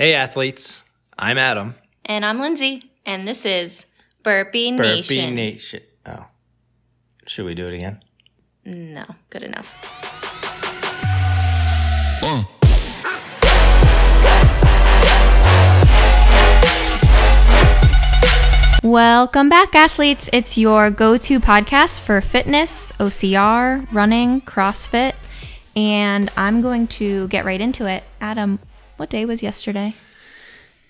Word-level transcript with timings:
Hey, 0.00 0.14
athletes. 0.14 0.82
I'm 1.18 1.36
Adam. 1.36 1.74
And 2.06 2.24
I'm 2.24 2.40
Lindsay, 2.40 2.90
and 3.04 3.28
this 3.28 3.44
is 3.44 3.84
Burpee, 4.22 4.70
Nation. 4.70 5.24
Burpee 5.24 5.34
Nation. 5.34 5.82
Oh. 6.06 6.24
Should 7.26 7.44
we 7.44 7.54
do 7.54 7.68
it 7.68 7.74
again? 7.74 8.02
no, 8.64 9.04
good 9.28 9.42
enough. 9.42 9.68
Welcome 18.82 19.50
back, 19.50 19.74
athletes. 19.74 20.30
It's 20.32 20.56
your 20.56 20.90
go 20.90 21.18
to 21.18 21.38
podcast 21.40 22.00
for 22.00 22.22
fitness, 22.22 22.90
OCR, 22.92 23.86
running, 23.92 24.40
CrossFit, 24.40 25.12
and 25.76 26.30
I'm 26.38 26.62
going 26.62 26.86
to 26.86 27.28
get 27.28 27.44
right 27.44 27.60
into 27.60 27.84
it. 27.84 28.04
Adam, 28.22 28.60
what 29.00 29.08
day 29.08 29.24
was 29.24 29.42
yesterday? 29.42 29.94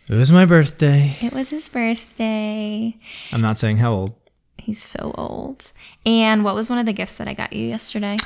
It 0.08 0.16
was 0.16 0.32
my 0.32 0.44
birthday. 0.44 1.16
It 1.22 1.32
was 1.32 1.50
his 1.50 1.68
birthday. 1.68 2.96
I'm 3.32 3.40
not 3.40 3.56
saying 3.56 3.76
how 3.76 3.92
old. 3.92 4.14
He's 4.58 4.82
so 4.82 5.14
old. 5.16 5.70
And 6.04 6.42
what 6.42 6.56
was 6.56 6.68
one 6.68 6.80
of 6.80 6.86
the 6.86 6.92
gifts 6.92 7.18
that 7.18 7.28
I 7.28 7.34
got 7.34 7.52
you 7.52 7.64
yesterday? 7.64 8.18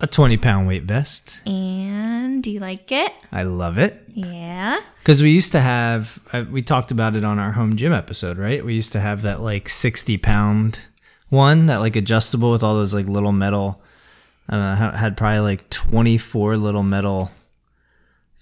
A 0.00 0.08
20 0.08 0.36
pound 0.36 0.66
weight 0.66 0.82
vest. 0.82 1.46
And 1.46 2.42
do 2.42 2.50
you 2.50 2.58
like 2.58 2.90
it? 2.90 3.12
I 3.30 3.44
love 3.44 3.78
it. 3.78 4.02
Yeah. 4.08 4.80
Because 4.98 5.22
we 5.22 5.30
used 5.30 5.52
to 5.52 5.60
have, 5.60 6.18
uh, 6.32 6.44
we 6.50 6.60
talked 6.60 6.90
about 6.90 7.14
it 7.14 7.22
on 7.22 7.38
our 7.38 7.52
home 7.52 7.76
gym 7.76 7.92
episode, 7.92 8.36
right? 8.36 8.64
We 8.64 8.74
used 8.74 8.90
to 8.94 9.00
have 9.00 9.22
that 9.22 9.40
like 9.40 9.68
60 9.68 10.18
pound 10.18 10.86
one, 11.28 11.66
that 11.66 11.76
like 11.76 11.94
adjustable 11.94 12.50
with 12.50 12.64
all 12.64 12.74
those 12.74 12.94
like 12.94 13.06
little 13.06 13.30
metal, 13.30 13.80
I 14.48 14.56
don't 14.56 14.80
know, 14.80 14.98
had 14.98 15.16
probably 15.16 15.38
like 15.38 15.70
24 15.70 16.56
little 16.56 16.82
metal 16.82 17.30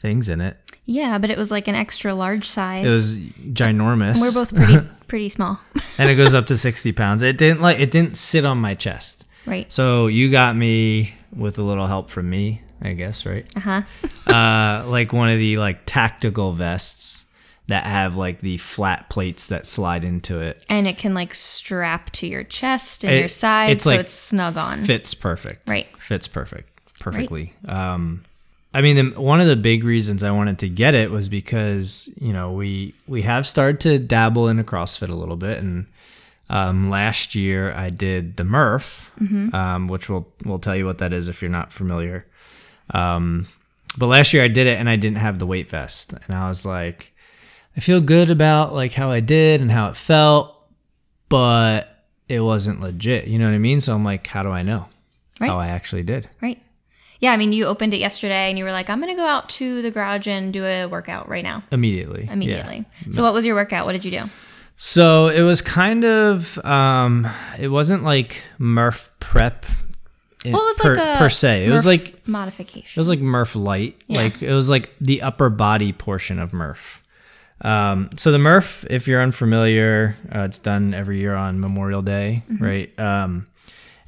things 0.00 0.28
in 0.28 0.40
it. 0.40 0.56
Yeah, 0.84 1.18
but 1.18 1.30
it 1.30 1.38
was 1.38 1.50
like 1.50 1.68
an 1.68 1.74
extra 1.74 2.14
large 2.14 2.48
size. 2.48 2.84
It 2.86 2.90
was 2.90 3.18
ginormous. 3.54 4.20
We're 4.20 4.32
both 4.32 4.54
pretty 4.54 4.88
pretty 5.06 5.28
small. 5.28 5.60
and 5.98 6.10
it 6.10 6.16
goes 6.16 6.34
up 6.34 6.46
to 6.48 6.56
60 6.56 6.92
pounds. 6.92 7.22
It 7.22 7.36
didn't 7.38 7.60
like, 7.60 7.78
it 7.78 7.90
didn't 7.90 8.16
sit 8.16 8.44
on 8.44 8.58
my 8.58 8.74
chest. 8.74 9.26
right. 9.46 9.70
So 9.72 10.06
you 10.08 10.30
got 10.30 10.56
me 10.56 11.14
with 11.36 11.58
a 11.58 11.62
little 11.62 11.86
help 11.86 12.10
from 12.10 12.28
me, 12.30 12.62
I 12.82 12.94
guess, 12.94 13.24
right? 13.26 13.46
Uh-huh. 13.56 13.82
uh 14.32 14.84
like 14.88 15.12
one 15.12 15.28
of 15.30 15.38
the 15.38 15.58
like 15.58 15.82
tactical 15.86 16.52
vests 16.52 17.24
that 17.68 17.84
have 17.84 18.16
like 18.16 18.40
the 18.40 18.56
flat 18.56 19.08
plates 19.10 19.46
that 19.48 19.64
slide 19.66 20.02
into 20.02 20.40
it. 20.40 20.64
And 20.68 20.88
it 20.88 20.98
can 20.98 21.14
like 21.14 21.34
strap 21.34 22.10
to 22.12 22.26
your 22.26 22.42
chest 22.42 23.04
and 23.04 23.12
It- 23.12 23.18
your 23.20 23.28
side 23.28 23.70
it's 23.70 23.84
so 23.84 23.90
like 23.90 24.00
it's 24.00 24.12
snug 24.12 24.56
on. 24.56 24.78
Fits 24.84 25.14
perfect. 25.14 25.68
Right. 25.68 25.86
Fits 25.98 26.26
perfect. 26.26 26.68
Perfectly. 26.98 27.52
Um 27.68 28.24
I 28.72 28.82
mean, 28.82 28.96
the, 28.96 29.20
one 29.20 29.40
of 29.40 29.48
the 29.48 29.56
big 29.56 29.82
reasons 29.82 30.22
I 30.22 30.30
wanted 30.30 30.60
to 30.60 30.68
get 30.68 30.94
it 30.94 31.10
was 31.10 31.28
because 31.28 32.12
you 32.20 32.32
know 32.32 32.52
we 32.52 32.94
we 33.08 33.22
have 33.22 33.46
started 33.46 33.80
to 33.80 33.98
dabble 33.98 34.48
into 34.48 34.62
CrossFit 34.64 35.08
a 35.08 35.14
little 35.14 35.36
bit, 35.36 35.58
and 35.58 35.86
um, 36.48 36.88
last 36.90 37.34
year 37.34 37.72
I 37.74 37.90
did 37.90 38.36
the 38.36 38.44
Murph, 38.44 39.10
um, 39.52 39.88
which 39.88 40.08
will 40.08 40.32
we'll 40.44 40.58
tell 40.60 40.76
you 40.76 40.86
what 40.86 40.98
that 40.98 41.12
is 41.12 41.28
if 41.28 41.42
you're 41.42 41.50
not 41.50 41.72
familiar. 41.72 42.26
Um, 42.92 43.48
but 43.98 44.06
last 44.06 44.32
year 44.32 44.44
I 44.44 44.48
did 44.48 44.66
it 44.68 44.78
and 44.78 44.88
I 44.88 44.94
didn't 44.96 45.18
have 45.18 45.38
the 45.40 45.46
weight 45.46 45.68
vest, 45.68 46.12
and 46.12 46.36
I 46.36 46.48
was 46.48 46.64
like, 46.64 47.12
I 47.76 47.80
feel 47.80 48.00
good 48.00 48.30
about 48.30 48.72
like 48.72 48.92
how 48.92 49.10
I 49.10 49.18
did 49.20 49.60
and 49.60 49.70
how 49.70 49.88
it 49.88 49.96
felt, 49.96 50.56
but 51.28 52.04
it 52.28 52.40
wasn't 52.40 52.80
legit. 52.80 53.26
You 53.26 53.38
know 53.40 53.46
what 53.46 53.54
I 53.54 53.58
mean? 53.58 53.80
So 53.80 53.94
I'm 53.94 54.04
like, 54.04 54.26
how 54.28 54.44
do 54.44 54.50
I 54.50 54.62
know 54.62 54.86
Right. 55.40 55.48
how 55.50 55.58
I 55.58 55.68
actually 55.68 56.02
did? 56.04 56.28
right. 56.40 56.60
Yeah, 57.20 57.32
I 57.32 57.36
mean 57.36 57.52
you 57.52 57.66
opened 57.66 57.94
it 57.94 57.98
yesterday 57.98 58.48
and 58.48 58.58
you 58.58 58.64
were 58.64 58.72
like, 58.72 58.88
I'm 58.90 58.98
gonna 59.00 59.14
go 59.14 59.26
out 59.26 59.48
to 59.50 59.82
the 59.82 59.90
garage 59.90 60.26
and 60.26 60.52
do 60.52 60.64
a 60.64 60.86
workout 60.86 61.28
right 61.28 61.44
now. 61.44 61.62
Immediately. 61.70 62.24
Yeah. 62.24 62.32
Immediately. 62.32 62.86
So 63.10 63.22
what 63.22 63.32
was 63.34 63.44
your 63.44 63.54
workout? 63.54 63.86
What 63.86 63.92
did 63.92 64.04
you 64.04 64.10
do? 64.10 64.24
So 64.76 65.28
it 65.28 65.42
was 65.42 65.60
kind 65.62 66.04
of 66.04 66.58
um 66.64 67.28
it 67.58 67.68
wasn't 67.68 68.02
like 68.04 68.42
Murph 68.58 69.10
prep 69.20 69.66
in- 70.44 70.52
What 70.52 70.62
was 70.64 70.78
per, 70.78 70.94
like 70.94 71.16
a 71.16 71.18
per 71.18 71.28
se. 71.28 71.66
It 71.66 71.70
was 71.70 71.86
like 71.86 72.26
modification. 72.26 72.98
it 72.98 73.00
was 73.00 73.08
like 73.08 73.20
Murph 73.20 73.54
light. 73.54 74.02
Like 74.08 74.42
it 74.42 74.52
was 74.54 74.70
like 74.70 74.94
the 74.98 75.20
upper 75.20 75.50
body 75.50 75.92
portion 75.92 76.38
of 76.38 76.52
Murph. 76.54 77.02
Um, 77.62 78.08
so 78.16 78.32
the 78.32 78.38
Murph, 78.38 78.86
if 78.88 79.06
you're 79.06 79.20
unfamiliar, 79.20 80.16
uh, 80.34 80.40
it's 80.48 80.58
done 80.58 80.94
every 80.94 81.18
year 81.20 81.34
on 81.34 81.60
Memorial 81.60 82.00
Day, 82.00 82.42
right? 82.58 82.98
Um, 82.98 83.44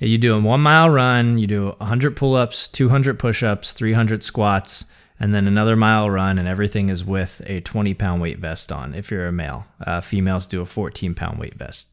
you 0.07 0.19
do 0.19 0.37
a 0.37 0.41
one 0.41 0.61
mile 0.61 0.91
run, 0.91 1.39
you 1.39 1.47
do 1.47 1.67
100 1.79 2.17
pull 2.17 2.35
ups, 2.35 2.69
200 2.69 3.19
push 3.19 3.43
ups, 3.43 3.73
300 3.73 4.23
squats, 4.23 4.93
and 5.21 5.35
then 5.35 5.47
another 5.47 5.77
mile 5.77 6.11
run, 6.11 6.39
and 6.39 6.49
everything 6.49 6.89
is 6.89 7.05
with 7.05 7.43
a 7.47 7.61
20 7.61 7.95
pound 7.95 8.21
weight 8.21 8.39
vest 8.39 8.73
on 8.73 8.95
if 8.95 9.11
you're 9.11 9.27
a 9.27 9.33
male. 9.33 9.67
Uh, 9.87 10.01
females 10.01 10.47
do 10.47 10.61
a 10.61 10.67
14 10.67 11.15
pound 11.15 11.39
weight 11.39 11.55
vest. 11.55 11.93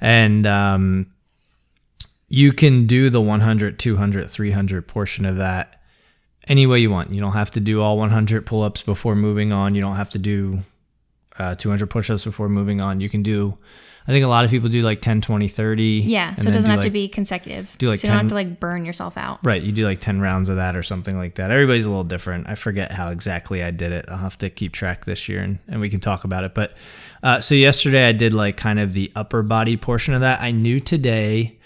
And 0.00 0.46
um, 0.46 1.12
you 2.28 2.52
can 2.52 2.86
do 2.86 3.10
the 3.10 3.20
100, 3.20 3.78
200, 3.78 4.30
300 4.30 4.88
portion 4.88 5.26
of 5.26 5.36
that 5.36 5.80
any 6.46 6.66
way 6.66 6.78
you 6.78 6.90
want. 6.90 7.10
You 7.10 7.20
don't 7.20 7.32
have 7.32 7.50
to 7.52 7.60
do 7.60 7.80
all 7.80 7.98
100 7.98 8.46
pull 8.46 8.62
ups 8.62 8.82
before 8.82 9.14
moving 9.14 9.52
on. 9.52 9.74
You 9.74 9.80
don't 9.80 9.96
have 9.96 10.10
to 10.10 10.18
do 10.18 10.60
uh, 11.38 11.54
200 11.54 11.88
push 11.88 12.10
ups 12.10 12.24
before 12.24 12.48
moving 12.48 12.80
on. 12.80 13.00
You 13.00 13.08
can 13.08 13.22
do, 13.22 13.58
I 14.06 14.12
think 14.12 14.22
a 14.24 14.28
lot 14.28 14.44
of 14.44 14.50
people 14.50 14.68
do 14.68 14.82
like 14.82 15.00
10, 15.00 15.22
20, 15.22 15.48
30. 15.48 15.82
yeah, 16.04 16.34
so 16.34 16.48
it 16.48 16.52
doesn't 16.52 16.68
do 16.70 16.74
have 16.76 16.84
to 16.84 16.90
be 16.90 17.08
consecutive. 17.08 17.74
do 17.78 17.88
like 17.88 17.98
so 18.00 18.06
you 18.06 18.12
don't 18.12 18.20
have 18.20 18.28
to 18.28 18.34
like 18.34 18.60
burn 18.60 18.84
yourself 18.84 19.16
out. 19.16 19.38
Right, 19.42 19.62
you 19.62 19.72
do 19.72 19.84
like 19.86 19.98
10 20.00 20.20
rounds 20.20 20.50
of 20.50 20.56
that 20.56 20.76
or 20.76 20.82
something 20.82 21.16
like 21.16 21.36
that. 21.36 21.50
Everybody's 21.50 21.86
a 21.86 21.88
little 21.88 22.04
different. 22.04 22.46
I 22.48 22.54
forget 22.54 22.92
how 22.92 23.08
exactly 23.08 23.62
I 23.62 23.70
did 23.70 23.92
it. 23.92 24.04
I'll 24.08 24.18
have 24.18 24.36
to 24.38 24.50
keep 24.50 24.72
track 24.72 25.06
this 25.06 25.26
year 25.28 25.40
and, 25.42 25.58
and 25.68 25.80
we 25.80 25.88
can 25.88 26.00
talk 26.00 26.24
about 26.24 26.44
it. 26.44 26.54
But 26.54 26.74
uh, 27.22 27.40
so 27.40 27.54
yesterday 27.54 28.06
I 28.06 28.12
did 28.12 28.34
like 28.34 28.58
kind 28.58 28.78
of 28.78 28.92
the 28.92 29.10
upper 29.16 29.42
body 29.42 29.78
portion 29.78 30.12
of 30.12 30.20
that. 30.20 30.40
I 30.42 30.50
knew 30.50 30.80
today 30.80 31.58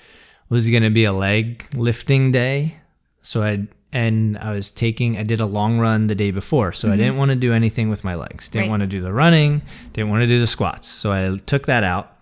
was 0.49 0.71
going 0.71 0.85
to 0.85 0.91
be 0.91 1.05
a 1.05 1.13
leg 1.13 1.65
lifting 1.75 2.31
day. 2.31 2.77
So 3.23 3.43
I 3.43 3.67
and 3.93 4.37
I 4.39 4.53
was 4.53 4.71
taking 4.71 5.17
I 5.19 5.23
did 5.23 5.41
a 5.41 5.47
long 5.47 5.79
run 5.79 6.07
the 6.07 6.15
day 6.15 6.31
before. 6.31 6.73
So 6.73 6.93
I 6.93 6.97
didn't 6.97 7.17
want 7.17 7.31
to 7.31 7.37
do 7.37 7.53
anything 7.53 7.89
with 7.89 8.05
my 8.05 8.15
legs. 8.15 8.49
Didn't 8.49 8.65
Right. 8.67 8.71
want 8.71 8.83
to 8.83 8.87
do 8.87 9.01
the 9.01 9.13
running, 9.13 9.63
didn't 9.93 10.11
want 10.11 10.23
to 10.23 10.27
do 10.27 10.39
the 10.39 10.47
squats. 10.47 10.87
So 10.89 11.11
I 11.11 11.37
took 11.47 11.67
that 11.67 11.85
out 11.85 12.13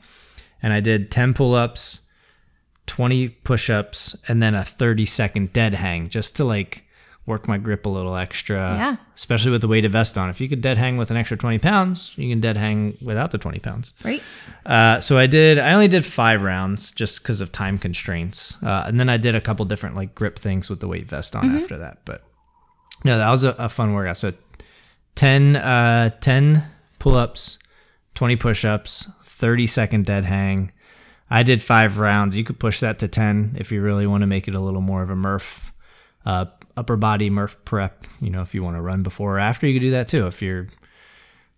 and 0.63 0.73
I 0.73 0.81
did 0.81 1.11
10 1.11 1.35
pull-ups, 1.35 2.07
20 2.87 3.29
push-ups 3.29 4.17
and 4.29 4.43
then 4.43 4.55
a 4.55 4.65
30 4.65 5.05
second 5.07 5.53
dead 5.53 5.75
hang 5.75 6.09
just 6.09 6.37
to 6.37 6.45
like 6.45 6.85
work 7.27 7.49
my 7.49 7.59
grip 7.59 7.85
a 7.85 7.89
little 7.89 8.15
extra 8.15 8.57
Yeah. 8.57 8.97
especially 9.17 9.51
with 9.51 9.61
the 9.61 9.67
weighted 9.67 9.91
vest 9.91 10.17
on 10.17 10.31
if 10.31 10.41
you 10.41 10.49
could 10.49 10.61
dead 10.61 10.79
hang 10.79 10.97
with 10.97 11.11
an 11.11 11.17
extra 11.17 11.37
20 11.37 11.59
pounds 11.59 12.15
you 12.17 12.29
can 12.31 12.41
dead 12.41 12.57
hang 12.57 12.97
without 13.03 13.33
the 13.33 13.39
20 13.39 13.59
pounds 13.59 13.93
Right? 14.05 14.23
uh, 14.65 15.01
so 15.01 15.19
i 15.19 15.27
did 15.27 15.59
i 15.59 15.73
only 15.73 15.89
did 15.89 16.05
five 16.05 16.43
rounds 16.43 16.93
just 16.93 17.21
because 17.23 17.41
of 17.41 17.51
time 17.51 17.79
constraints 17.79 18.63
uh, 18.63 18.85
and 18.87 19.01
then 19.01 19.09
i 19.09 19.17
did 19.17 19.35
a 19.35 19.41
couple 19.41 19.65
different 19.65 19.97
like 19.97 20.15
grip 20.15 20.39
things 20.39 20.71
with 20.71 20.79
the 20.79 20.87
weight 20.87 21.09
vest 21.09 21.35
on 21.35 21.47
Mm-hmm. 21.47 21.57
after 21.57 21.77
that 21.79 21.99
but 22.05 22.23
no 23.05 23.19
that 23.19 23.29
was 23.29 23.43
a, 23.43 23.57
a 23.59 23.69
fun 23.69 23.93
workout 23.93 24.19
so 24.19 24.33
10 25.17 25.57
uh 25.57 26.11
10 26.21 26.63
pull-ups 27.01 27.59
20 28.15 28.37
push-ups 28.37 29.11
30 29.37 29.67
second 29.67 30.07
dead 30.07 30.25
hang. 30.25 30.73
I 31.31 31.43
did 31.43 31.61
five 31.61 31.99
rounds. 31.99 32.37
You 32.37 32.45
could 32.45 32.59
push 32.59 32.81
that 32.81 32.99
to 33.01 33.09
10 33.09 33.57
if 33.59 33.71
you 33.71 33.83
really 33.83 34.07
want 34.07 34.23
to 34.23 34.27
make 34.27 34.49
it 34.49 34.55
a 34.55 34.61
little 34.61 34.81
more 34.81 35.03
of 35.03 35.11
a 35.11 35.17
murph 35.17 35.73
uh, 36.25 36.47
upper 36.77 36.97
body 36.97 37.31
murph 37.31 37.65
prep 37.65 38.05
you 38.21 38.29
know 38.29 38.43
if 38.43 38.53
you 38.53 38.61
want 38.61 38.77
to 38.77 38.83
run 38.83 39.05
before 39.05 39.37
or 39.37 39.39
after 39.39 39.67
you 39.67 39.75
could 39.79 39.85
do 39.85 39.91
that 39.93 40.09
too. 40.09 40.27
If 40.27 40.43
you're 40.43 40.69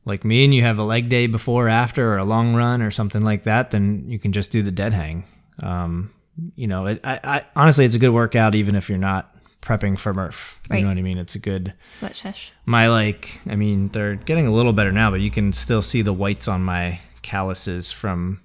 like 0.05 0.25
me 0.25 0.45
and 0.45 0.53
you 0.53 0.63
have 0.63 0.79
a 0.79 0.83
leg 0.83 1.09
day 1.09 1.27
before 1.27 1.67
or 1.67 1.69
after 1.71 2.13
or 2.13 2.19
a 2.19 2.25
long 2.25 2.55
run 2.55 2.83
or 2.83 2.91
something 2.91 3.23
like 3.23 3.45
that 3.45 3.71
then 3.71 4.05
you 4.09 4.19
can 4.19 4.33
just 4.33 4.51
do 4.51 4.63
the 4.63 4.73
dead 4.73 4.93
hang. 4.93 5.25
Um, 5.63 6.13
you 6.57 6.67
know 6.67 6.87
it, 6.87 7.01
I, 7.05 7.21
I 7.23 7.45
honestly 7.55 7.85
it's 7.85 7.95
a 7.95 8.01
good 8.01 8.11
workout 8.11 8.57
even 8.57 8.75
if 8.75 8.89
you're 8.89 8.99
not 8.99 9.35
prepping 9.63 9.99
for 9.99 10.13
murph. 10.13 10.61
You 10.71 10.81
know 10.81 10.89
what 10.89 10.99
i 10.99 11.03
mean? 11.03 11.19
It's 11.19 11.37
a 11.37 11.39
good 11.39 11.75
Sweat 11.93 12.17
my 12.67 12.89
like 12.89 13.41
i 13.47 13.55
mean 13.55 13.89
they're 13.89 14.17
getting 14.17 14.49
a 14.49 14.53
little 14.53 14.73
better 14.73 14.93
now 14.93 15.11
but 15.13 15.21
you 15.21 15.31
can 15.31 15.53
still 15.53 15.83
see 15.83 16.03
the 16.03 16.13
whites 16.13 16.49
on 16.49 16.63
my 16.63 17.01
calluses 17.23 17.91
from 17.93 18.41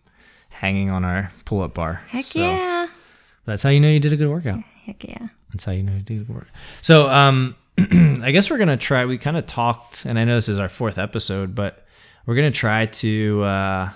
hanging 0.49 0.89
on 0.89 1.03
our 1.03 1.31
pull-up 1.45 1.73
bar 1.73 2.01
Heck 2.07 2.25
So 2.25 2.39
yeah. 2.39 2.87
that's 3.45 3.63
how 3.63 3.69
you 3.69 3.79
know 3.79 3.89
you 3.89 3.99
did 3.99 4.13
a 4.13 4.17
good 4.17 4.29
workout 4.29 4.59
Heck 4.85 5.03
yeah. 5.03 5.27
that's 5.51 5.65
how 5.65 5.71
you 5.71 5.83
know 5.83 5.93
you 5.93 6.01
do 6.01 6.23
the 6.23 6.31
work 6.31 6.47
so 6.81 7.09
um 7.09 7.55
i 7.77 8.31
guess 8.31 8.49
we're 8.51 8.57
gonna 8.59 8.77
try 8.77 9.05
we 9.05 9.17
kind 9.17 9.35
of 9.37 9.45
talked 9.47 10.05
and 10.05 10.19
i 10.19 10.23
know 10.25 10.35
this 10.35 10.49
is 10.49 10.59
our 10.59 10.69
fourth 10.69 10.97
episode 10.97 11.55
but 11.55 11.85
we're 12.25 12.35
gonna 12.35 12.51
try 12.51 12.85
to 12.85 13.41
uh 13.43 13.89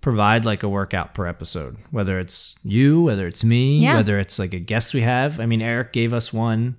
provide 0.00 0.44
like 0.44 0.62
a 0.62 0.68
workout 0.68 1.14
per 1.14 1.26
episode 1.26 1.76
whether 1.90 2.20
it's 2.20 2.54
you 2.62 3.02
whether 3.02 3.26
it's 3.26 3.42
me 3.42 3.78
Yeah. 3.80 3.96
whether 3.96 4.18
it's 4.20 4.38
like 4.38 4.54
a 4.54 4.60
guest 4.60 4.94
we 4.94 5.00
have 5.02 5.40
i 5.40 5.46
mean 5.46 5.60
eric 5.60 5.92
gave 5.92 6.12
us 6.12 6.32
one 6.32 6.76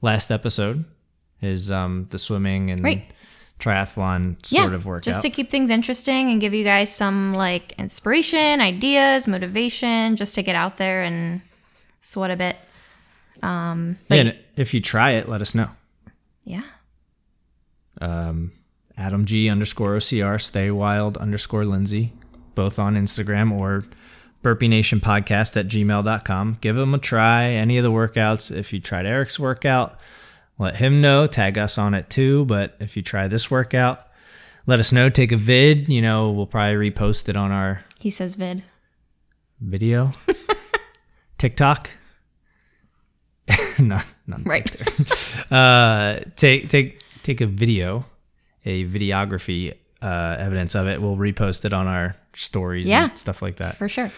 last 0.00 0.30
episode 0.30 0.84
his 1.40 1.70
um 1.70 2.06
the 2.10 2.18
swimming 2.18 2.70
and 2.70 2.82
Right. 2.84 3.10
Triathlon 3.60 4.44
sort 4.44 4.70
yeah, 4.70 4.74
of 4.74 4.86
workout 4.86 5.04
just 5.04 5.22
to 5.22 5.30
keep 5.30 5.50
things 5.50 5.70
interesting 5.70 6.30
and 6.30 6.40
give 6.40 6.54
you 6.54 6.64
guys 6.64 6.94
some 6.94 7.34
like 7.34 7.72
inspiration, 7.78 8.60
ideas, 8.60 9.28
motivation, 9.28 10.16
just 10.16 10.34
to 10.34 10.42
get 10.42 10.56
out 10.56 10.76
there 10.76 11.02
and 11.02 11.40
sweat 12.00 12.30
a 12.30 12.36
bit. 12.36 12.56
Um, 13.42 13.96
but 14.08 14.14
yeah, 14.14 14.20
and 14.22 14.38
if 14.56 14.74
you 14.74 14.80
try 14.80 15.12
it 15.12 15.28
let 15.28 15.40
us 15.40 15.54
know 15.54 15.70
yeah, 16.44 16.62
um 18.00 18.52
Adam 18.96 19.24
G 19.24 19.48
underscore 19.48 19.96
OCR, 19.96 20.40
Stay 20.40 20.70
Wild 20.70 21.16
underscore 21.16 21.64
Lindsay, 21.64 22.12
both 22.54 22.78
on 22.78 22.96
Instagram 22.96 23.58
or 23.58 23.86
Burpee 24.42 24.68
Nation 24.68 25.00
Podcast 25.00 25.56
at 25.56 25.68
gmail.com. 25.68 26.58
Give 26.60 26.76
them 26.76 26.94
a 26.94 26.98
try. 26.98 27.44
Any 27.44 27.78
of 27.78 27.84
the 27.84 27.90
workouts. 27.90 28.54
If 28.54 28.72
you 28.72 28.80
tried 28.80 29.06
Eric's 29.06 29.38
workout, 29.38 29.98
let 30.60 30.76
him 30.76 31.00
know. 31.00 31.26
Tag 31.26 31.58
us 31.58 31.76
on 31.78 31.94
it 31.94 32.08
too. 32.10 32.44
But 32.44 32.76
if 32.78 32.96
you 32.96 33.02
try 33.02 33.26
this 33.26 33.50
workout, 33.50 34.06
let 34.66 34.78
us 34.78 34.92
know. 34.92 35.08
Take 35.08 35.32
a 35.32 35.36
vid. 35.36 35.88
You 35.88 36.02
know, 36.02 36.30
we'll 36.30 36.46
probably 36.46 36.90
repost 36.90 37.28
it 37.28 37.36
on 37.36 37.50
our 37.50 37.80
He 37.98 38.10
says 38.10 38.34
vid. 38.36 38.62
video. 39.60 40.12
TikTok. 41.38 41.90
no, 43.80 44.00
not 44.26 44.46
Right. 44.46 44.76
uh, 45.52 46.20
take 46.36 46.68
take 46.68 47.02
take 47.22 47.40
a 47.40 47.46
video, 47.46 48.04
a 48.64 48.84
videography 48.84 49.74
uh, 50.02 50.36
evidence 50.38 50.74
of 50.74 50.86
it. 50.86 51.00
We'll 51.02 51.16
repost 51.16 51.64
it 51.64 51.72
on 51.72 51.86
our 51.86 52.16
stories 52.34 52.88
Yeah. 52.88 53.08
and 53.08 53.18
stuff 53.18 53.42
like 53.42 53.56
that. 53.56 53.76
For 53.76 53.88
sure. 53.88 54.10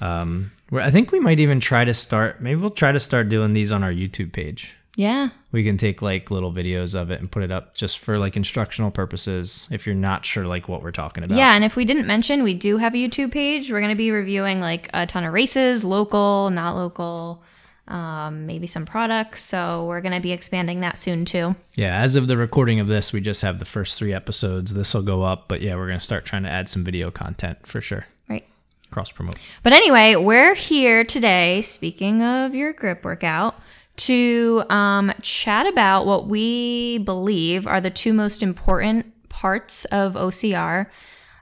Um, 0.00 0.52
where 0.68 0.82
I 0.82 0.90
think 0.90 1.10
we 1.10 1.20
might 1.20 1.40
even 1.40 1.58
try 1.60 1.84
to 1.84 1.94
start. 1.94 2.42
Maybe 2.42 2.60
we'll 2.60 2.70
try 2.70 2.92
to 2.92 3.00
start 3.00 3.28
doing 3.30 3.54
these 3.54 3.72
on 3.72 3.82
our 3.82 3.92
YouTube 3.92 4.32
page. 4.32 4.74
Yeah. 4.96 5.28
We 5.52 5.62
can 5.62 5.76
take 5.76 6.02
like 6.02 6.30
little 6.30 6.52
videos 6.52 6.94
of 6.98 7.10
it 7.10 7.20
and 7.20 7.30
put 7.30 7.42
it 7.42 7.52
up 7.52 7.74
just 7.74 7.98
for 7.98 8.18
like 8.18 8.36
instructional 8.36 8.90
purposes. 8.90 9.68
If 9.70 9.86
you're 9.86 9.94
not 9.94 10.24
sure 10.24 10.46
like 10.46 10.68
what 10.68 10.82
we're 10.82 10.90
talking 10.90 11.22
about. 11.22 11.36
Yeah, 11.36 11.54
and 11.54 11.64
if 11.64 11.76
we 11.76 11.84
didn't 11.84 12.06
mention, 12.06 12.42
we 12.42 12.54
do 12.54 12.78
have 12.78 12.94
a 12.94 12.96
YouTube 12.96 13.30
page. 13.30 13.70
We're 13.70 13.80
going 13.80 13.90
to 13.90 13.96
be 13.96 14.10
reviewing 14.10 14.58
like 14.58 14.88
a 14.94 15.06
ton 15.06 15.22
of 15.24 15.32
races, 15.32 15.84
local, 15.84 16.50
not 16.50 16.76
local, 16.76 17.42
um, 17.88 18.46
maybe 18.46 18.66
some 18.66 18.86
products. 18.86 19.42
So 19.42 19.84
we're 19.84 20.00
going 20.00 20.14
to 20.14 20.20
be 20.20 20.32
expanding 20.32 20.80
that 20.80 20.96
soon 20.96 21.24
too. 21.26 21.56
Yeah, 21.76 22.00
as 22.00 22.16
of 22.16 22.26
the 22.26 22.36
recording 22.36 22.80
of 22.80 22.88
this, 22.88 23.12
we 23.12 23.20
just 23.20 23.42
have 23.42 23.58
the 23.58 23.64
first 23.66 23.98
three 23.98 24.14
episodes. 24.14 24.74
This 24.74 24.94
will 24.94 25.02
go 25.02 25.22
up, 25.22 25.46
but 25.46 25.60
yeah, 25.60 25.76
we're 25.76 25.88
gonna 25.88 26.00
start 26.00 26.24
trying 26.24 26.42
to 26.44 26.50
add 26.50 26.68
some 26.70 26.84
video 26.84 27.10
content 27.10 27.66
for 27.66 27.82
sure. 27.82 28.06
Right. 28.28 28.44
Cross 28.90 29.12
promote. 29.12 29.36
But 29.62 29.74
anyway, 29.74 30.16
we're 30.16 30.54
here 30.54 31.04
today, 31.04 31.60
speaking 31.60 32.22
of 32.22 32.54
your 32.54 32.72
grip 32.72 33.04
workout, 33.04 33.60
to 33.96 34.62
um, 34.68 35.12
chat 35.22 35.66
about 35.66 36.06
what 36.06 36.26
we 36.26 36.98
believe 36.98 37.66
are 37.66 37.80
the 37.80 37.90
two 37.90 38.12
most 38.12 38.42
important 38.42 39.28
parts 39.28 39.84
of 39.86 40.14
OCR. 40.14 40.86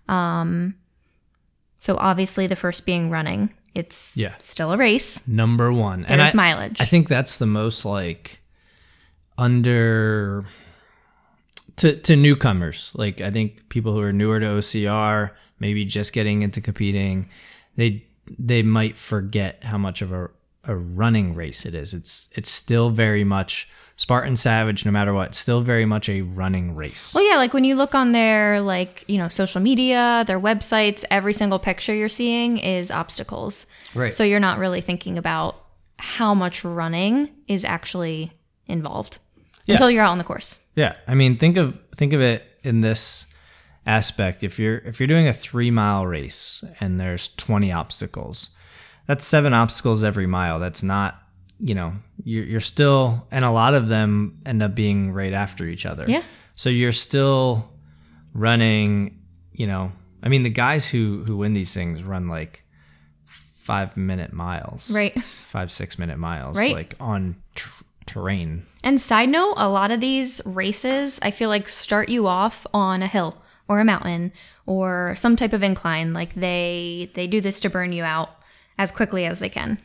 Um, 0.08 0.74
so 1.76 1.96
obviously, 1.98 2.46
the 2.46 2.56
first 2.56 2.86
being 2.86 3.10
running. 3.10 3.50
It's 3.74 4.16
Yeah. 4.16 4.34
still 4.38 4.72
a 4.72 4.76
race. 4.76 5.26
Number 5.26 5.72
one, 5.72 6.04
and 6.06 6.20
There's 6.20 6.32
I, 6.34 6.36
mileage. 6.36 6.80
I 6.80 6.84
think 6.84 7.08
that's 7.08 7.38
the 7.38 7.46
most 7.46 7.84
like 7.84 8.40
under 9.36 10.44
to 11.76 11.96
to 11.96 12.16
newcomers. 12.16 12.92
Like 12.94 13.20
I 13.20 13.30
think 13.30 13.68
people 13.68 13.92
who 13.92 14.00
are 14.00 14.12
newer 14.12 14.38
to 14.40 14.46
OCR, 14.46 15.30
maybe 15.58 15.84
just 15.84 16.12
getting 16.12 16.42
into 16.42 16.60
competing, 16.60 17.28
they 17.76 18.06
they 18.38 18.62
might 18.62 18.96
forget 18.96 19.64
how 19.64 19.76
much 19.78 20.02
of 20.02 20.12
a 20.12 20.30
a 20.66 20.74
running 20.76 21.34
race 21.34 21.66
it 21.66 21.74
is. 21.74 21.94
It's 21.94 22.28
it's 22.32 22.50
still 22.50 22.90
very 22.90 23.24
much 23.24 23.68
Spartan 23.96 24.34
Savage, 24.36 24.84
no 24.84 24.90
matter 24.90 25.12
what. 25.14 25.34
Still 25.34 25.60
very 25.60 25.84
much 25.84 26.08
a 26.08 26.22
running 26.22 26.74
race. 26.74 27.14
Well, 27.14 27.28
yeah, 27.28 27.36
like 27.36 27.52
when 27.54 27.62
you 27.64 27.76
look 27.76 27.94
on 27.94 28.12
their 28.12 28.60
like 28.60 29.04
you 29.08 29.18
know 29.18 29.28
social 29.28 29.60
media, 29.60 30.24
their 30.26 30.40
websites, 30.40 31.04
every 31.10 31.32
single 31.32 31.58
picture 31.58 31.94
you're 31.94 32.08
seeing 32.08 32.58
is 32.58 32.90
obstacles. 32.90 33.66
Right. 33.94 34.12
So 34.12 34.24
you're 34.24 34.40
not 34.40 34.58
really 34.58 34.80
thinking 34.80 35.16
about 35.18 35.56
how 35.98 36.34
much 36.34 36.64
running 36.64 37.30
is 37.46 37.64
actually 37.64 38.32
involved 38.66 39.18
Yeah. 39.66 39.74
until 39.74 39.90
you're 39.90 40.02
out 40.02 40.10
on 40.10 40.18
the 40.18 40.24
course. 40.24 40.58
Yeah, 40.74 40.94
I 41.06 41.14
mean, 41.14 41.36
think 41.36 41.56
of 41.56 41.78
think 41.94 42.12
of 42.12 42.20
it 42.20 42.42
in 42.64 42.80
this 42.80 43.26
aspect. 43.86 44.42
If 44.42 44.58
you're 44.58 44.78
if 44.78 44.98
you're 44.98 45.06
doing 45.06 45.28
a 45.28 45.32
three 45.32 45.70
mile 45.70 46.06
race 46.06 46.64
and 46.80 46.98
there's 46.98 47.28
20 47.36 47.70
obstacles, 47.70 48.50
that's 49.06 49.24
seven 49.24 49.52
obstacles 49.52 50.02
every 50.04 50.26
mile. 50.26 50.58
That's 50.60 50.82
not, 50.82 51.20
you 51.58 51.74
know, 51.74 51.94
you're 52.22 52.44
you're 52.44 52.60
still, 52.60 53.26
and 53.30 53.44
a 53.44 53.50
lot 53.50 53.74
of 53.74 53.88
them 53.88 54.40
end 54.46 54.62
up 54.62 54.74
being 54.74 55.12
right 55.12 55.32
after 55.32 55.66
each 55.66 55.86
other. 55.86 56.04
Yeah. 56.06 56.22
So 56.54 56.70
you're 56.70 56.92
still 56.92 57.70
running. 58.32 59.20
You 59.52 59.66
know, 59.66 59.92
I 60.22 60.28
mean, 60.28 60.42
the 60.42 60.50
guys 60.50 60.88
who 60.88 61.24
who 61.26 61.36
win 61.36 61.54
these 61.54 61.72
things 61.72 62.02
run 62.02 62.28
like 62.28 62.64
five 63.26 63.96
minute 63.96 64.32
miles, 64.32 64.90
Right. 64.90 65.16
Five 65.46 65.72
six 65.72 65.98
minute 65.98 66.18
miles, 66.18 66.56
Right. 66.56 66.74
Like 66.74 66.94
on 67.00 67.36
tr- 67.54 67.84
terrain. 68.06 68.66
And 68.82 69.00
side 69.00 69.30
note, 69.30 69.54
a 69.56 69.68
lot 69.68 69.90
of 69.90 70.00
these 70.00 70.42
races, 70.44 71.18
I 71.22 71.30
feel 71.30 71.48
like 71.48 71.68
start 71.68 72.08
you 72.10 72.26
off 72.26 72.66
on 72.74 73.02
a 73.02 73.06
hill 73.06 73.40
or 73.68 73.80
a 73.80 73.84
mountain 73.84 74.32
or 74.66 75.14
some 75.16 75.36
type 75.36 75.52
of 75.54 75.62
incline. 75.62 76.12
Like 76.12 76.34
they 76.34 77.10
they 77.14 77.26
do 77.26 77.40
this 77.40 77.60
to 77.60 77.70
burn 77.70 77.92
you 77.92 78.02
out 78.04 78.30
as 78.78 78.90
quickly 78.90 79.24
as 79.24 79.38
they 79.38 79.48
can. 79.48 79.78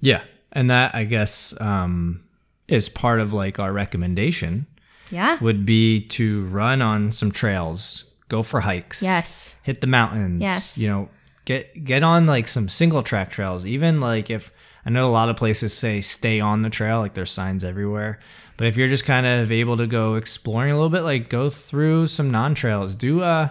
Yeah. 0.00 0.22
And 0.52 0.70
that 0.70 0.94
I 0.94 1.04
guess 1.04 1.54
um, 1.60 2.22
is 2.68 2.88
part 2.88 3.20
of 3.20 3.32
like 3.32 3.58
our 3.58 3.72
recommendation 3.72 4.66
Yeah. 5.10 5.38
would 5.40 5.66
be 5.66 6.00
to 6.08 6.44
run 6.46 6.82
on 6.82 7.12
some 7.12 7.30
trails, 7.32 8.04
go 8.28 8.42
for 8.42 8.60
hikes. 8.60 9.02
Yes. 9.02 9.56
Hit 9.62 9.80
the 9.80 9.86
mountains. 9.86 10.40
Yes. 10.42 10.78
You 10.78 10.88
know, 10.88 11.08
get 11.44 11.84
get 11.84 12.02
on 12.02 12.26
like 12.26 12.48
some 12.48 12.68
single 12.68 13.02
track 13.02 13.30
trails. 13.30 13.66
Even 13.66 14.00
like 14.00 14.30
if 14.30 14.50
I 14.84 14.90
know 14.90 15.08
a 15.08 15.10
lot 15.10 15.28
of 15.28 15.36
places 15.36 15.72
say 15.72 16.00
stay 16.00 16.38
on 16.40 16.62
the 16.62 16.70
trail, 16.70 17.00
like 17.00 17.14
there's 17.14 17.30
signs 17.30 17.64
everywhere. 17.64 18.18
But 18.56 18.68
if 18.68 18.76
you're 18.76 18.88
just 18.88 19.04
kind 19.04 19.26
of 19.26 19.52
able 19.52 19.76
to 19.76 19.86
go 19.86 20.14
exploring 20.14 20.70
a 20.70 20.74
little 20.74 20.88
bit, 20.90 21.02
like 21.02 21.28
go 21.28 21.50
through 21.50 22.06
some 22.06 22.30
non 22.30 22.54
trails, 22.54 22.94
do 22.94 23.20
uh 23.20 23.48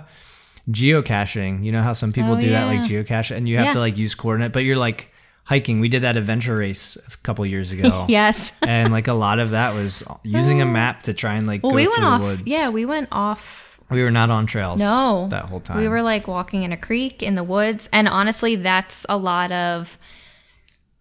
geocaching. 0.70 1.64
You 1.64 1.72
know 1.72 1.82
how 1.84 1.94
some 1.94 2.12
people 2.14 2.34
Oh, 2.34 2.42
do 2.42 2.50
that, 2.50 2.66
like 2.66 2.90
yeah. 2.90 3.04
geocache, 3.04 3.36
and 3.36 3.48
you 3.48 3.58
have 3.58 3.68
Yeah. 3.68 3.74
to 3.74 3.80
like 3.80 3.98
use 3.98 4.16
coordinate, 4.16 4.52
but 4.54 4.64
you're 4.64 4.78
like 4.78 5.12
hiking. 5.46 5.80
We 5.80 5.90
did 5.90 6.02
that 6.02 6.18
adventure 6.18 6.56
race 6.58 6.98
a 6.98 7.18
couple 7.18 7.46
years 7.46 7.72
ago. 7.72 8.06
Yes. 8.10 8.54
and 8.62 8.92
like 8.92 9.08
a 9.08 9.14
lot 9.14 9.40
of 9.40 9.52
that 9.52 9.74
was 9.76 10.04
using 10.24 10.62
a 10.62 10.66
oh. 10.66 10.70
map 10.70 11.04
to 11.04 11.14
try 11.14 11.36
and 11.36 11.46
like 11.48 11.62
Well, 11.64 11.72
go 11.72 11.76
we 11.76 11.84
through 11.86 11.92
went 11.94 12.02
the 12.02 12.08
off. 12.08 12.22
woods. 12.22 12.44
Yeah, 12.46 12.70
we 12.70 12.86
went 12.86 13.08
off. 13.12 13.80
we 13.92 14.02
were 14.02 14.12
not 14.12 14.32
on 14.32 14.48
trails. 14.48 14.80
No, 14.80 15.28
that 15.30 15.46
whole 15.46 15.60
time 15.60 15.78
we 15.80 15.88
were 15.88 16.02
like 16.02 16.28
walking 16.28 16.64
in 16.64 16.72
a 16.72 16.78
creek 16.78 17.22
in 17.22 17.36
the 17.36 17.44
woods, 17.44 17.88
and 17.94 18.08
honestly, 18.08 18.56
that's 18.56 19.06
a 19.08 19.18
lot 19.18 19.52
of 19.52 20.00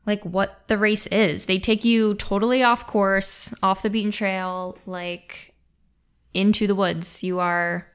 like 0.06 0.22
what 0.24 0.68
the 0.68 0.76
race 0.76 1.06
is. 1.06 1.46
They 1.46 1.58
take 1.58 1.82
you 1.82 2.12
totally 2.16 2.62
off 2.62 2.86
course, 2.86 3.54
off 3.62 3.80
the 3.80 3.88
beaten 3.88 4.10
trail, 4.10 4.76
like 4.84 5.54
into 6.34 6.66
the 6.66 6.74
woods. 6.74 7.22
You 7.22 7.40
are 7.40 7.86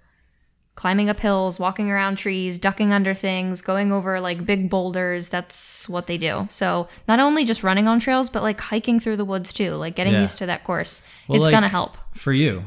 climbing 0.80 1.10
up 1.10 1.20
hills, 1.20 1.60
walking 1.60 1.92
around 1.92 2.15
trees, 2.18 2.58
ducking 2.58 2.94
under 2.94 3.13
things, 3.13 3.60
going 3.60 3.92
over 3.92 4.22
like 4.22 4.46
big 4.46 4.70
boulders. 4.70 5.27
That's 5.27 5.89
what 5.89 6.08
they 6.08 6.18
do. 6.18 6.48
So 6.50 6.88
not 7.06 7.20
only 7.20 7.44
just 7.44 7.63
running 7.65 7.86
on 7.89 8.00
trails, 8.00 8.30
but 8.30 8.44
like 8.44 8.62
hiking 8.62 8.98
through 8.98 9.18
the 9.18 9.25
woods 9.25 9.51
too, 9.51 9.74
like 9.75 9.94
getting 9.96 10.13
Yeah. 10.13 10.22
used 10.22 10.38
to 10.38 10.46
that 10.46 10.63
course. 10.63 11.01
Well, 11.27 11.36
it's 11.36 11.48
like, 11.48 11.51
gonna 11.51 11.68
help. 11.68 11.98
for 12.13 12.32
you. 12.32 12.63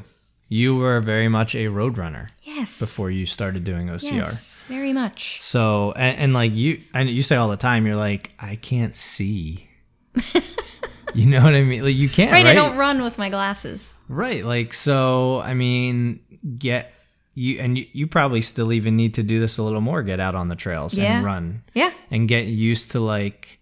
You 0.51 0.77
were 0.77 1.01
very 1.01 1.29
much 1.29 1.55
a 1.55 1.69
road 1.69 1.97
runner 1.97 2.29
Yes. 2.43 2.79
before 2.79 3.11
you 3.11 3.25
started 3.25 3.65
doing 3.65 3.89
OCR. 3.89 4.17
Yes, 4.17 4.65
very 4.69 4.93
much. 4.93 5.41
So 5.41 5.93
and, 5.97 6.19
and 6.19 6.33
like 6.35 6.55
you 6.55 6.81
and 6.93 7.09
you 7.09 7.23
say 7.23 7.37
all 7.37 7.49
the 7.49 7.57
time, 7.57 7.87
you're 7.87 7.97
like, 7.97 8.33
I 8.39 8.57
can't 8.57 8.95
see. 8.95 9.71
you 11.15 11.25
know 11.25 11.43
what 11.43 11.55
I 11.55 11.63
mean? 11.63 11.83
Like 11.83 11.97
you 11.97 12.11
can't 12.11 12.31
Right, 12.31 12.45
right? 12.45 12.51
I 12.51 12.53
don't 12.53 12.77
run 12.77 13.03
with 13.03 13.17
my 13.17 13.31
glasses. 13.31 13.95
Right. 14.07 14.45
Like 14.45 14.75
so 14.75 15.41
I 15.41 15.55
mean, 15.55 16.21
get 16.59 16.93
you 17.35 17.59
and 17.61 17.79
you, 17.79 17.87
you 17.93 18.07
probably 18.07 18.43
still 18.43 18.73
even 18.73 18.97
need 18.97 19.15
to 19.15 19.23
do 19.23 19.41
this 19.41 19.59
a 19.59 19.63
little 19.63 19.81
more, 19.81 20.03
get 20.03 20.21
out 20.21 20.35
on 20.35 20.49
the 20.49 20.57
trails 20.57 20.97
Yeah. 20.97 21.17
and 21.17 21.25
run. 21.25 21.63
Yeah. 21.75 21.93
And 22.11 22.29
get 22.29 22.47
used 22.47 22.91
to 22.93 23.01
like 23.01 23.59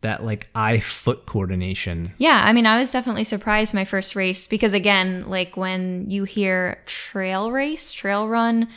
that 0.00 0.22
like 0.24 0.48
eye 0.54 0.78
foot 0.78 1.26
coordination. 1.26 2.12
Yeah, 2.18 2.40
I 2.44 2.52
mean, 2.52 2.66
I 2.66 2.78
was 2.78 2.90
definitely 2.92 3.24
surprised 3.24 3.74
my 3.74 3.84
first 3.84 4.14
race 4.14 4.46
because 4.46 4.72
again, 4.74 5.28
like 5.28 5.56
when 5.56 6.08
you 6.10 6.24
hear 6.24 6.78
trail 6.86 7.50
race, 7.50 7.90
trail 7.92 8.28
run, 8.28 8.68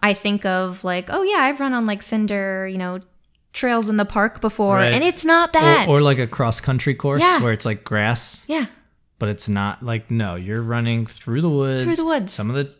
I 0.00 0.14
think 0.14 0.44
of 0.44 0.84
like, 0.84 1.08
oh 1.10 1.22
yeah, 1.22 1.38
I've 1.38 1.58
run 1.60 1.74
on 1.74 1.86
like 1.86 2.02
cinder, 2.02 2.66
you 2.68 2.78
know, 2.78 3.00
trails 3.52 3.88
in 3.88 3.96
the 3.96 4.04
park 4.04 4.40
before, 4.40 4.76
Right. 4.76 4.92
and 4.92 5.02
it's 5.04 5.24
not 5.24 5.52
that. 5.52 5.88
Or, 5.88 5.98
or 5.98 6.00
like 6.00 6.18
a 6.18 6.26
cross 6.26 6.60
country 6.60 6.94
course 6.94 7.22
Yeah. 7.22 7.42
where 7.42 7.52
it's 7.52 7.66
like 7.66 7.84
grass, 7.84 8.44
yeah, 8.48 8.66
but 9.18 9.28
it's 9.28 9.48
not 9.48 9.82
like 9.82 10.10
no, 10.10 10.36
you're 10.36 10.62
running 10.62 11.06
through 11.06 11.40
the 11.42 11.50
woods. 11.50 11.84
Through 11.84 11.96
the 11.96 12.06
woods. 12.06 12.32
Some 12.32 12.50
of 12.50 12.56
the 12.56 12.72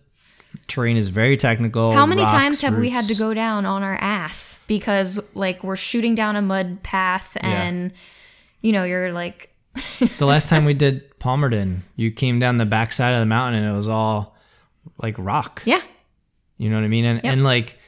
terrain 0.73 0.97
is 0.97 1.09
very 1.09 1.37
technical. 1.37 1.93
how 1.93 2.07
many 2.07 2.23
rocks, 2.23 2.33
times 2.33 2.61
have 2.63 2.77
we 2.79 2.91
had 2.91 3.05
to 3.07 3.15
go 3.15 3.35
down 3.35 3.67
on 3.67 3.83
our 3.83 3.97
ass 4.01 4.59
because 4.67 5.21
like 5.35 5.63
we're 5.63 5.77
shooting 5.77 6.15
down 6.15 6.37
a 6.37 6.43
mud 6.43 6.83
path 6.83 7.37
and 7.41 7.93
you 8.61 8.73
know 8.73 8.85
you're 8.85 9.13
like, 9.13 9.51
The 10.19 10.27
last 10.27 10.49
time 10.49 10.65
we 10.65 10.75
did 10.75 11.19
Palmerton, 11.19 11.81
you 11.97 12.11
came 12.11 12.39
down 12.39 12.57
the 12.57 12.65
backside 12.67 13.15
of 13.15 13.21
the 13.21 13.27
mountain 13.27 13.63
and 13.63 13.73
it 13.73 13.77
was 13.77 13.89
all 13.89 14.37
like 14.99 15.15
rock. 15.19 15.63
yeah, 15.65 15.81
You 16.59 16.69
know 16.71 16.77
what 16.77 16.85
I 16.85 16.89
mean? 16.89 17.05
And 17.05 17.25
and 17.25 17.45
like 17.45 17.79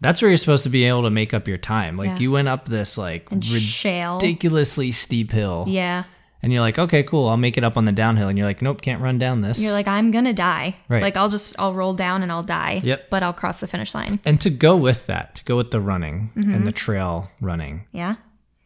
that's 0.00 0.22
where 0.22 0.30
you're 0.30 0.38
supposed 0.38 0.62
to 0.62 0.70
be 0.70 0.84
able 0.84 1.02
to 1.02 1.10
make 1.10 1.34
up 1.34 1.46
your 1.46 1.58
time. 1.58 1.96
Like 1.98 2.06
Yeah. 2.08 2.18
you 2.18 2.30
went 2.32 2.48
up 2.48 2.68
this 2.68 2.96
like 2.96 3.30
and 3.30 3.44
shale, 3.44 4.14
ridiculously 4.16 4.92
steep 4.92 5.32
hill 5.32 5.64
yeah, 5.68 6.04
and 6.42 6.52
you're 6.52 6.60
like, 6.62 6.78
okay, 6.78 7.02
cool, 7.02 7.28
I'll 7.28 7.36
make 7.36 7.56
it 7.58 7.64
up 7.64 7.76
on 7.76 7.84
the 7.84 7.92
downhill, 7.92 8.28
and 8.28 8.38
you're 8.38 8.46
like, 8.46 8.62
nope, 8.62 8.80
can't 8.82 9.02
run 9.02 9.18
down 9.18 9.40
this. 9.42 9.60
You're 9.62 9.72
like, 9.72 9.88
I'm 9.88 10.10
gonna 10.10 10.32
die. 10.32 10.76
Right. 10.88 11.02
Like 11.02 11.16
I'll 11.16 11.28
just 11.28 11.54
I'll 11.58 11.74
roll 11.74 11.94
down 11.94 12.22
and 12.22 12.30
I'll 12.32 12.42
die. 12.42 12.80
Yep. 12.84 13.10
But 13.10 13.22
I'll 13.22 13.32
cross 13.32 13.60
the 13.60 13.66
finish 13.66 13.94
line. 13.94 14.20
and 14.24 14.40
to 14.40 14.50
go 14.50 14.76
with 14.76 15.06
that, 15.06 15.34
to 15.36 15.44
go 15.44 15.56
with 15.56 15.70
the 15.70 15.80
running 15.80 16.30
Mm-hmm. 16.36 16.54
and 16.54 16.66
the 16.66 16.72
trail 16.72 17.30
running, 17.40 17.84
Yeah. 17.92 18.16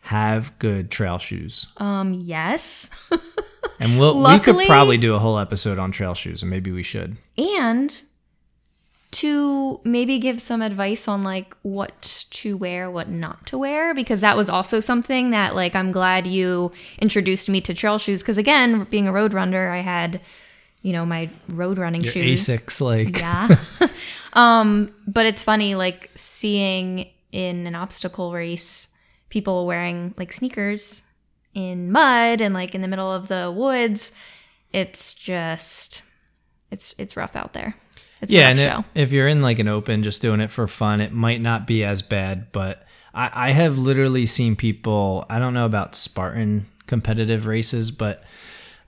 have 0.01 0.59
good 0.59 0.91
trail 0.91 1.19
shoes. 1.19 1.67
Um. 1.79 2.15
Yes. 2.15 2.91
And 3.81 3.99
we'll, 3.99 4.23
we 4.23 4.39
could 4.39 4.67
probably 4.67 4.99
do 4.99 5.15
a 5.15 5.19
whole 5.19 5.37
episode 5.39 5.79
on 5.81 5.91
trail 5.91 6.15
shoes, 6.15 6.43
and 6.43 6.51
maybe 6.51 6.71
we 6.71 6.83
should. 6.85 7.17
and 7.37 8.03
to 9.15 9.81
maybe 9.85 10.19
give 10.19 10.41
some 10.41 10.61
advice 10.61 11.07
on 11.07 11.23
like 11.23 11.57
what 11.63 12.25
to 12.31 12.57
wear, 12.57 12.91
what 12.91 13.09
not 13.09 13.47
to 13.47 13.57
wear, 13.57 13.95
because 13.95 14.21
that 14.23 14.37
was 14.37 14.51
also 14.51 14.81
something 14.81 15.31
that 15.31 15.55
like 15.55 15.77
I'm 15.77 15.93
glad 15.93 16.27
you 16.27 16.73
introduced 16.99 17.49
me 17.49 17.61
to 17.61 17.73
trail 17.75 17.99
shoes. 17.99 18.23
Because 18.23 18.39
again, 18.39 18.85
being 18.91 19.07
a 19.07 19.13
road 19.13 19.33
runner, 19.33 19.71
I 19.71 19.81
had 19.81 20.21
you 20.83 20.93
know 20.93 21.07
my 21.07 21.31
road 21.49 21.79
running 21.79 22.03
Your 22.03 22.13
shoes. 22.13 22.49
Asics, 22.49 22.81
like 22.81 23.21
Yeah. 23.21 23.57
um, 24.33 24.93
but 25.07 25.27
it's 25.27 25.45
funny, 25.45 25.77
like 25.77 26.11
seeing 26.17 27.09
in 27.31 27.69
an 27.69 27.77
obstacle 27.77 28.33
race 28.33 28.89
people 29.29 29.65
wearing 29.65 30.15
like 30.17 30.33
sneakers 30.33 31.03
in 31.55 31.93
mud 31.93 32.41
and 32.41 32.53
like 32.53 32.75
in 32.75 32.83
the 32.83 32.89
middle 32.89 33.13
of 33.13 33.29
the 33.29 33.53
woods. 33.53 34.11
It's 34.73 35.15
just, 35.15 36.03
it's 36.73 36.97
it's 36.99 37.17
rough 37.17 37.37
out 37.37 37.53
there. 37.53 37.77
It's 38.25 38.33
yeah, 38.33 38.49
and 38.49 38.59
it, 38.59 38.85
if 39.01 39.13
you're 39.13 39.29
in 39.29 39.41
like 39.43 39.59
an 39.59 39.69
open, 39.69 40.03
just 40.03 40.21
doing 40.21 40.41
it 40.41 40.51
for 40.51 40.67
fun, 40.67 41.01
it 41.01 41.13
might 41.13 41.41
not 41.41 41.67
be 41.67 41.85
as 41.85 42.03
bad. 42.03 42.51
But 42.53 42.85
I, 43.15 43.31
I 43.33 43.51
have 43.53 43.79
literally 43.79 44.27
seen 44.27 44.57
people. 44.57 45.25
I 45.31 45.39
don't 45.39 45.55
know 45.55 45.67
about 45.67 45.95
Spartan 45.97 46.67
competitive 46.87 47.47
races, 47.47 47.91
but 47.91 48.23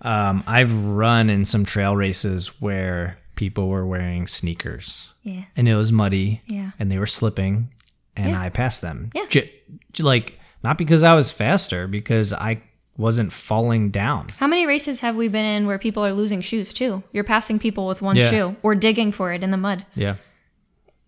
um, 0.02 0.44
I've 0.46 0.84
run 0.86 1.30
in 1.30 1.44
some 1.44 1.64
trail 1.64 1.96
races 1.96 2.60
where 2.60 3.18
people 3.34 3.68
were 3.68 3.86
wearing 3.86 4.26
sneakers 4.26 5.12
yeah. 5.22 5.44
and 5.56 5.68
it 5.68 5.76
was 5.76 5.92
muddy 5.92 6.40
Yeah. 6.46 6.70
and 6.78 6.90
they 6.90 6.98
were 6.98 7.06
slipping 7.06 7.70
and 8.16 8.30
Yeah. 8.30 8.40
I 8.40 8.48
passed 8.50 8.80
them. 8.82 9.10
Yeah. 9.14 9.26
J- 9.28 9.52
like 9.98 10.38
not 10.62 10.78
because 10.78 11.02
I 11.02 11.14
was 11.14 11.30
faster, 11.30 11.86
because 11.86 12.32
I 12.32 12.62
wasn't 12.96 13.32
falling 13.32 13.90
down. 13.90 14.28
How 14.38 14.46
many 14.46 14.66
races 14.66 15.00
have 15.00 15.16
we 15.16 15.28
been 15.28 15.44
in 15.44 15.66
where 15.66 15.78
people 15.78 16.04
are 16.04 16.12
losing 16.12 16.40
shoes 16.40 16.72
too? 16.72 17.02
You're 17.12 17.24
passing 17.24 17.58
people 17.58 17.86
with 17.86 18.00
one 18.02 18.16
Yeah. 18.16 18.30
shoe 18.30 18.56
or 18.62 18.74
digging 18.74 19.12
for 19.12 19.32
it 19.32 19.42
in 19.42 19.50
the 19.50 19.56
mud. 19.56 19.84
Yeah. 19.94 20.16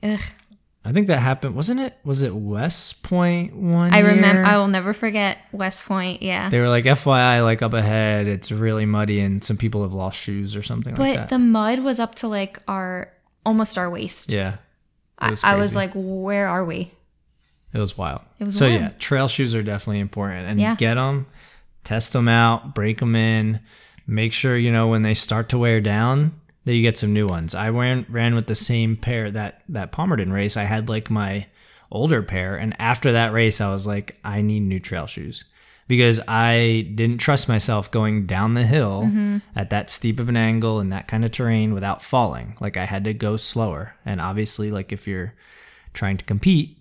Ugh. 0.02 0.20
I 0.84 0.92
think 0.92 1.06
that 1.08 1.18
happened. 1.18 1.54
Wasn't 1.54 1.80
it? 1.80 1.96
Was 2.04 2.22
it 2.22 2.34
West 2.34 3.02
Point 3.02 3.54
one? 3.54 3.92
I 3.92 3.98
remember. 3.98 4.44
I 4.44 4.56
will 4.56 4.68
never 4.68 4.94
forget 4.94 5.38
West 5.52 5.84
Point. 5.84 6.22
Yeah. 6.22 6.48
They 6.48 6.60
were 6.60 6.68
like, 6.68 6.84
FYI, 6.84 7.42
like 7.42 7.60
up 7.62 7.74
ahead, 7.74 8.26
it's 8.26 8.50
really 8.50 8.86
muddy 8.86 9.20
and 9.20 9.42
some 9.44 9.56
people 9.56 9.82
have 9.82 9.92
lost 9.92 10.18
shoes 10.18 10.56
or 10.56 10.62
something 10.62 10.94
But 10.94 11.02
like 11.02 11.14
that. 11.16 11.28
But 11.28 11.34
the 11.34 11.38
mud 11.40 11.80
was 11.80 12.00
up 12.00 12.14
to 12.16 12.28
like 12.28 12.58
our 12.68 13.10
almost 13.44 13.76
our 13.76 13.90
waist. 13.90 14.32
yeah. 14.32 14.54
It 14.54 14.58
I, 15.18 15.30
was 15.30 15.44
I 15.44 15.56
was 15.56 15.74
like, 15.74 15.90
where 15.94 16.48
are 16.48 16.64
we? 16.64 16.92
It 17.74 17.78
was 17.78 17.98
wild. 17.98 18.22
It 18.38 18.44
was 18.44 18.56
so 18.56 18.68
wild. 18.68 18.80
yeah, 18.80 18.88
trail 18.98 19.26
shoes 19.28 19.54
are 19.54 19.62
definitely 19.64 19.98
important 20.00 20.46
and 20.46 20.58
Yeah. 20.60 20.74
get 20.76 20.94
them, 20.94 21.26
test 21.88 22.12
them 22.12 22.28
out, 22.28 22.74
break 22.74 22.98
them 22.98 23.16
in, 23.16 23.60
make 24.06 24.32
sure 24.32 24.56
you 24.56 24.70
know 24.72 24.88
when 24.88 25.02
they 25.02 25.14
start 25.14 25.48
to 25.48 25.58
wear 25.58 25.80
down 25.80 26.38
that 26.64 26.74
you 26.74 26.82
get 26.82 26.98
some 26.98 27.12
new 27.14 27.26
ones. 27.26 27.54
I 27.54 27.70
ran 27.70 28.04
ran 28.08 28.34
with 28.34 28.46
the 28.46 28.54
same 28.54 28.96
pair 28.96 29.30
that 29.30 29.62
that 29.70 29.90
Palmerton 29.92 30.32
race. 30.32 30.56
I 30.56 30.64
had 30.64 30.88
like 30.88 31.10
my 31.10 31.46
older 31.90 32.22
pair, 32.22 32.56
and 32.56 32.74
after 32.78 33.12
that 33.12 33.32
race, 33.32 33.60
I 33.60 33.72
was 33.72 33.86
like, 33.86 34.16
I 34.22 34.42
need 34.42 34.60
new 34.60 34.78
trail 34.80 35.06
shoes 35.06 35.44
because 35.86 36.20
I 36.28 36.90
didn't 36.94 37.16
trust 37.18 37.48
myself 37.48 37.90
going 37.90 38.26
down 38.26 38.52
the 38.52 38.66
hill 38.66 39.04
Mm-hmm. 39.06 39.38
at 39.56 39.70
that 39.70 39.88
steep 39.88 40.20
of 40.20 40.28
an 40.28 40.36
angle 40.36 40.80
and 40.80 40.92
that 40.92 41.08
kind 41.08 41.24
of 41.24 41.30
terrain 41.32 41.72
without 41.72 42.02
falling. 42.02 42.56
Like 42.60 42.76
I 42.76 42.84
had 42.84 43.04
to 43.04 43.14
go 43.14 43.38
slower, 43.38 43.94
and 44.04 44.20
obviously, 44.20 44.70
like 44.70 44.92
if 44.92 45.08
you're 45.08 45.32
trying 45.94 46.18
to 46.18 46.24
compete, 46.26 46.76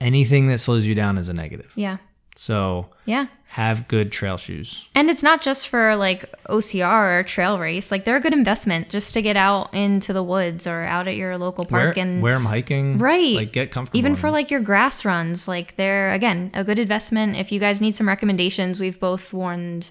anything 0.00 0.48
that 0.48 0.58
slows 0.58 0.86
you 0.86 0.94
down 0.96 1.16
is 1.18 1.28
a 1.28 1.32
negative. 1.34 1.72
Yeah. 1.76 1.98
So 2.34 2.88
Yeah. 3.06 3.26
Have 3.50 3.88
good 3.88 4.12
trail 4.12 4.36
shoes. 4.36 4.88
And 4.94 5.08
it's 5.08 5.22
not 5.22 5.40
just 5.40 5.68
for 5.68 5.96
like 5.96 6.30
OCR 6.46 7.20
or 7.20 7.22
trail 7.22 7.58
race. 7.58 7.90
Like 7.90 8.04
they're 8.04 8.16
a 8.16 8.20
good 8.20 8.34
investment 8.34 8.90
just 8.90 9.14
to 9.14 9.22
get 9.22 9.36
out 9.36 9.72
into 9.72 10.12
the 10.12 10.22
woods 10.22 10.66
or 10.66 10.82
out 10.82 11.08
at 11.08 11.16
your 11.16 11.38
local 11.38 11.66
Wear, 11.70 11.86
park 11.86 11.96
and 11.96 12.20
wear 12.20 12.34
them 12.34 12.44
hiking. 12.44 12.98
Right. 12.98 13.34
Like 13.34 13.52
get 13.52 13.70
comfortable. 13.70 13.98
even 13.98 14.14
for 14.14 14.30
like 14.30 14.50
your 14.50 14.60
grass 14.60 15.04
runs. 15.04 15.48
Like 15.48 15.76
they're 15.76 16.12
again 16.12 16.50
a 16.52 16.64
good 16.64 16.78
investment. 16.78 17.36
If 17.36 17.50
you 17.50 17.58
guys 17.58 17.80
need 17.80 17.96
some 17.96 18.06
recommendations, 18.06 18.78
we've 18.78 19.00
both 19.00 19.32
worn 19.32 19.84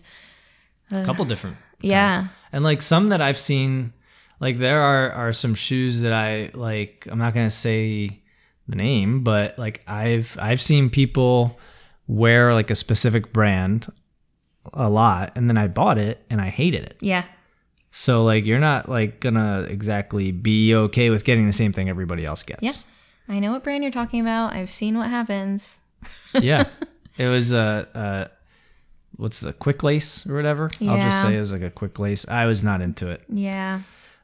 a 0.91 0.97
uh, 0.97 1.05
couple 1.05 1.25
different. 1.25 1.57
yeah. 1.81 2.27
And 2.51 2.63
like 2.63 2.81
some 2.81 3.09
that 3.09 3.19
I've 3.21 3.39
seen, 3.39 3.93
like 4.39 4.57
there 4.57 4.81
are 4.81 5.11
are 5.11 5.33
some 5.33 5.55
shoes 5.55 6.01
that 6.01 6.13
I 6.13 6.51
like. 6.53 7.07
I'm 7.09 7.17
not 7.17 7.33
gonna 7.33 7.49
say 7.49 8.21
the 8.67 8.75
name, 8.75 9.23
but 9.23 9.57
like 9.57 9.81
I've 9.87 10.37
I've 10.39 10.61
seen 10.61 10.89
people 10.89 11.57
wear 12.07 12.53
like 12.53 12.69
a 12.69 12.75
specific 12.75 13.33
brand 13.33 13.91
a 14.73 14.89
lot, 14.89 15.31
and 15.35 15.49
then 15.49 15.57
I 15.57 15.67
bought 15.67 15.97
it 15.97 16.25
and 16.29 16.41
I 16.41 16.47
hated 16.49 16.83
it. 16.83 16.97
Yeah. 16.99 17.25
So 17.91 18.23
like 18.23 18.45
you're 18.45 18.59
not 18.59 18.89
like 18.89 19.19
gonna 19.19 19.61
exactly 19.69 20.31
be 20.31 20.75
okay 20.75 21.09
with 21.09 21.23
getting 21.23 21.45
the 21.47 21.53
same 21.53 21.71
thing 21.71 21.89
everybody 21.89 22.25
else 22.25 22.43
gets. 22.43 22.61
Yeah. 22.61 22.73
I 23.27 23.39
know 23.39 23.51
what 23.51 23.63
brand 23.63 23.83
you're 23.83 23.91
talking 23.91 24.21
about. 24.21 24.53
I've 24.53 24.69
seen 24.69 24.97
what 24.97 25.09
happens. 25.09 25.79
yeah. 26.33 26.67
It 27.17 27.27
was 27.27 27.53
a, 27.53 27.87
uh 27.95 28.27
what's 29.15 29.39
the 29.39 29.53
quick 29.53 29.83
lace 29.83 30.27
or 30.27 30.35
whatever. 30.35 30.69
Yeah. 30.79 30.91
I'll 30.91 30.97
just 30.97 31.21
say 31.21 31.33
it 31.37 31.39
was 31.39 31.53
like 31.53 31.61
a 31.61 31.69
quick 31.69 31.97
lace. 31.97 32.27
I 32.27 32.45
was 32.45 32.61
not 32.61 32.81
into 32.81 33.09
it. 33.09 33.23
Yeah. 33.29 33.79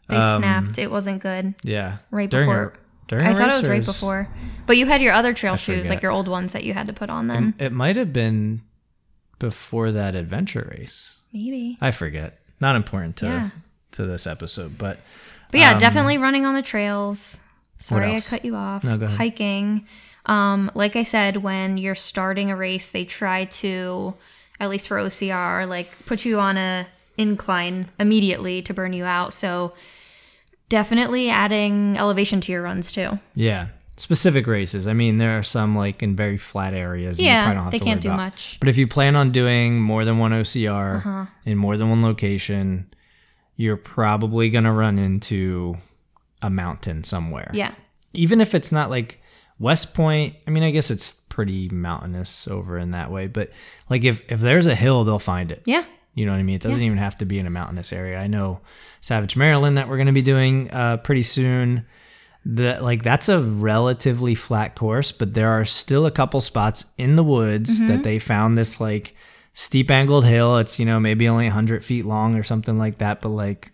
They 0.09 0.17
Um, 0.17 0.41
snapped. 0.41 0.77
It 0.77 0.91
wasn't 0.91 1.21
good. 1.21 1.55
Yeah. 1.63 1.99
Right 2.11 2.29
during 2.29 2.49
before- 2.49 2.73
during 3.11 3.27
I 3.27 3.33
thought 3.33 3.51
it 3.51 3.57
was 3.57 3.67
right 3.69 3.83
before. 3.85 4.27
But 4.65 4.77
you 4.77 4.85
had 4.85 5.01
your 5.01 5.11
other 5.13 5.33
trail 5.33 5.57
shoes, 5.57 5.89
like 5.89 6.01
your 6.01 6.11
old 6.11 6.27
ones 6.29 6.53
that 6.53 6.63
you 6.63 6.73
had 6.73 6.87
to 6.87 6.93
put 6.93 7.09
on 7.09 7.27
then. 7.27 7.53
It 7.59 7.73
might 7.73 7.97
have 7.97 8.13
been 8.13 8.61
before 9.37 9.91
that 9.91 10.15
adventure 10.15 10.73
race. 10.77 11.17
Maybe. 11.33 11.77
I 11.81 11.91
forget. 11.91 12.39
Not 12.61 12.75
important 12.77 13.17
to 13.17 13.25
Yeah. 13.25 13.49
to 13.93 14.05
this 14.05 14.25
episode, 14.25 14.77
but 14.77 14.99
But 15.51 15.59
yeah, 15.59 15.73
Um, 15.73 15.79
definitely 15.79 16.17
running 16.17 16.45
on 16.45 16.53
the 16.53 16.61
trails. 16.61 17.41
Sorry 17.79 18.15
I 18.15 18.21
cut 18.21 18.45
you 18.45 18.55
off. 18.55 18.85
No, 18.85 18.97
go 18.97 19.05
ahead. 19.07 19.17
Hiking. 19.17 19.85
Um, 20.25 20.71
like 20.75 20.95
I 20.95 21.03
said, 21.03 21.37
when 21.37 21.77
you're 21.77 21.95
starting 21.95 22.49
a 22.49 22.55
race, 22.55 22.89
they 22.89 23.03
try 23.03 23.43
to, 23.45 24.13
at 24.61 24.69
least 24.69 24.87
for 24.87 24.97
OCR, 24.97 25.65
like 25.67 26.05
put 26.05 26.23
you 26.23 26.39
on 26.39 26.55
a 26.55 26.87
incline 27.17 27.89
immediately 27.99 28.61
to 28.61 28.73
burn 28.73 28.93
you 28.93 29.03
out. 29.03 29.33
So 29.33 29.73
definitely 30.71 31.29
adding 31.29 31.97
elevation 31.97 32.41
to 32.41 32.51
your 32.51 32.63
runs 32.63 32.91
too. 32.91 33.19
yeah, 33.35 33.67
specific 33.97 34.47
races. 34.47 34.87
I 34.87 34.93
mean, 34.93 35.17
there 35.19 35.37
are 35.37 35.43
some 35.43 35.75
like 35.75 36.01
in 36.01 36.15
very 36.15 36.37
flat 36.37 36.73
areas. 36.73 37.19
and 37.19 37.27
you 37.27 37.31
probably 37.33 37.45
don't 37.45 37.55
Yeah, 37.57 37.63
have 37.63 37.71
they 37.71 37.77
to 37.79 37.85
can't 37.85 38.01
do 38.01 38.07
about. 38.09 38.17
much. 38.17 38.57
But 38.59 38.69
if 38.69 38.77
you 38.77 38.87
plan 38.87 39.15
on 39.15 39.31
doing 39.31 39.79
more 39.79 40.05
than 40.05 40.17
one 40.17 40.31
OCR 40.31 40.95
Uh-huh. 40.97 41.25
in 41.45 41.57
more 41.57 41.77
than 41.77 41.89
one 41.89 42.01
location, 42.01 42.87
you're 43.55 43.77
probably 43.77 44.49
going 44.49 44.63
to 44.63 44.71
run 44.71 44.97
into 44.97 45.75
a 46.41 46.49
mountain 46.49 47.03
somewhere. 47.03 47.51
Yeah. 47.53 47.73
Even 48.13 48.41
if 48.41 48.55
it's 48.55 48.71
not 48.71 48.89
like 48.89 49.21
West 49.59 49.93
Point, 49.93 50.35
I 50.47 50.49
mean, 50.51 50.63
I 50.63 50.71
guess 50.71 50.89
it's 50.89 51.13
pretty 51.29 51.69
mountainous 51.69 52.47
over 52.47 52.79
in 52.79 52.91
that 52.91 53.11
way, 53.11 53.27
but 53.27 53.51
like 53.89 54.03
if 54.03 54.21
if 54.31 54.39
there's 54.39 54.65
a 54.67 54.73
hill, 54.75 55.03
they'll 55.03 55.19
find 55.19 55.51
it. 55.51 55.61
Yeah. 55.65 55.83
You 56.13 56.25
know 56.25 56.33
what 56.33 56.39
I 56.39 56.43
mean? 56.43 56.55
It 56.55 56.61
doesn't 56.61 56.81
even 56.83 56.97
have 56.97 57.17
to 57.19 57.25
be 57.25 57.39
in 57.39 57.47
a 57.47 57.49
mountainous 57.49 57.93
area. 57.93 58.19
I 58.19 58.27
know 58.27 58.59
Savage 58.99 59.35
Maryland 59.37 59.77
that 59.77 59.87
we're 59.87 59.95
going 59.97 60.07
to 60.07 60.13
be 60.13 60.21
doing 60.21 60.69
uh, 60.71 60.97
pretty 60.97 61.23
soon. 61.23 61.85
That 62.43 62.81
like 62.83 63.03
that's 63.03 63.29
a 63.29 63.39
relatively 63.41 64.33
flat 64.35 64.75
course, 64.75 65.11
but 65.11 65.35
there 65.35 65.49
are 65.49 65.63
still 65.63 66.05
a 66.07 66.11
couple 66.11 66.41
spots 66.41 66.85
in 66.97 67.15
the 67.15 67.23
woods 67.23 67.79
Mm-hmm. 67.79 67.87
that 67.89 68.03
they 68.03 68.17
found 68.17 68.57
this 68.57 68.81
like 68.81 69.15
steep 69.53 69.91
angled 69.91 70.25
hill. 70.25 70.57
It's 70.57 70.79
you 70.79 70.85
know 70.87 70.99
maybe 70.99 71.29
only 71.29 71.47
hundred 71.49 71.85
feet 71.85 72.03
long 72.03 72.35
or 72.35 72.41
something 72.43 72.79
like 72.79 72.97
that, 72.97 73.21
but 73.21 73.29
like 73.29 73.71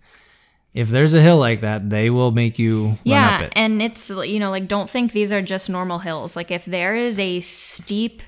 if 0.73 0.89
there's 0.89 1.13
a 1.13 1.21
hill 1.21 1.37
like 1.37 1.61
that, 1.61 1.89
they 1.89 2.09
will 2.09 2.31
make 2.31 2.59
you 2.59 2.83
run 2.87 2.91
up 2.93 3.01
Yeah. 3.05 3.41
it. 3.45 3.53
And 3.55 3.81
it's, 3.81 4.09
you 4.09 4.37
know, 4.37 4.51
like 4.51 4.67
don't 4.67 4.89
think 4.89 5.11
these 5.13 5.31
are 5.33 5.41
just 5.41 5.69
normal 5.69 5.99
hills. 5.99 6.35
Like 6.35 6.51
if 6.51 6.65
there 6.65 6.93
is 6.93 7.17
a 7.19 7.39
steep 7.39 8.21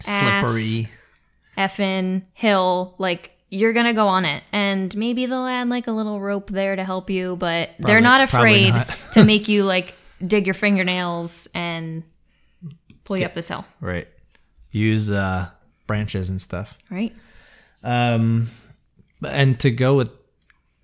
Slippery. 0.00 0.90
Effing 1.62 2.24
hill, 2.34 2.94
like 2.98 3.30
you're 3.50 3.72
gonna 3.72 3.92
go 3.94 4.08
on 4.08 4.24
it, 4.24 4.42
and 4.52 4.96
maybe 4.96 5.26
they'll 5.26 5.46
add 5.46 5.68
like 5.68 5.86
a 5.86 5.92
little 5.92 6.20
rope 6.20 6.50
there 6.50 6.74
to 6.76 6.84
help 6.84 7.10
you, 7.10 7.36
but 7.36 7.70
they're 7.78 8.00
not 8.00 8.20
afraid 8.20 8.70
not. 8.70 8.96
to 9.12 9.24
make 9.32 9.48
you 9.48 9.64
like 9.64 9.94
dig 10.26 10.46
your 10.46 10.54
fingernails 10.54 11.48
and 11.54 12.02
pull 13.04 13.18
you 13.18 13.24
up 13.26 13.34
this 13.34 13.48
hill, 13.48 13.64
Right. 13.80 14.08
Use 14.70 15.10
uh, 15.10 15.50
branches 15.86 16.30
and 16.30 16.40
stuff. 16.40 16.78
right? 16.90 17.14
Um, 17.84 18.48
and 19.26 19.58
to 19.60 19.70
go 19.70 19.94
with 19.96 20.10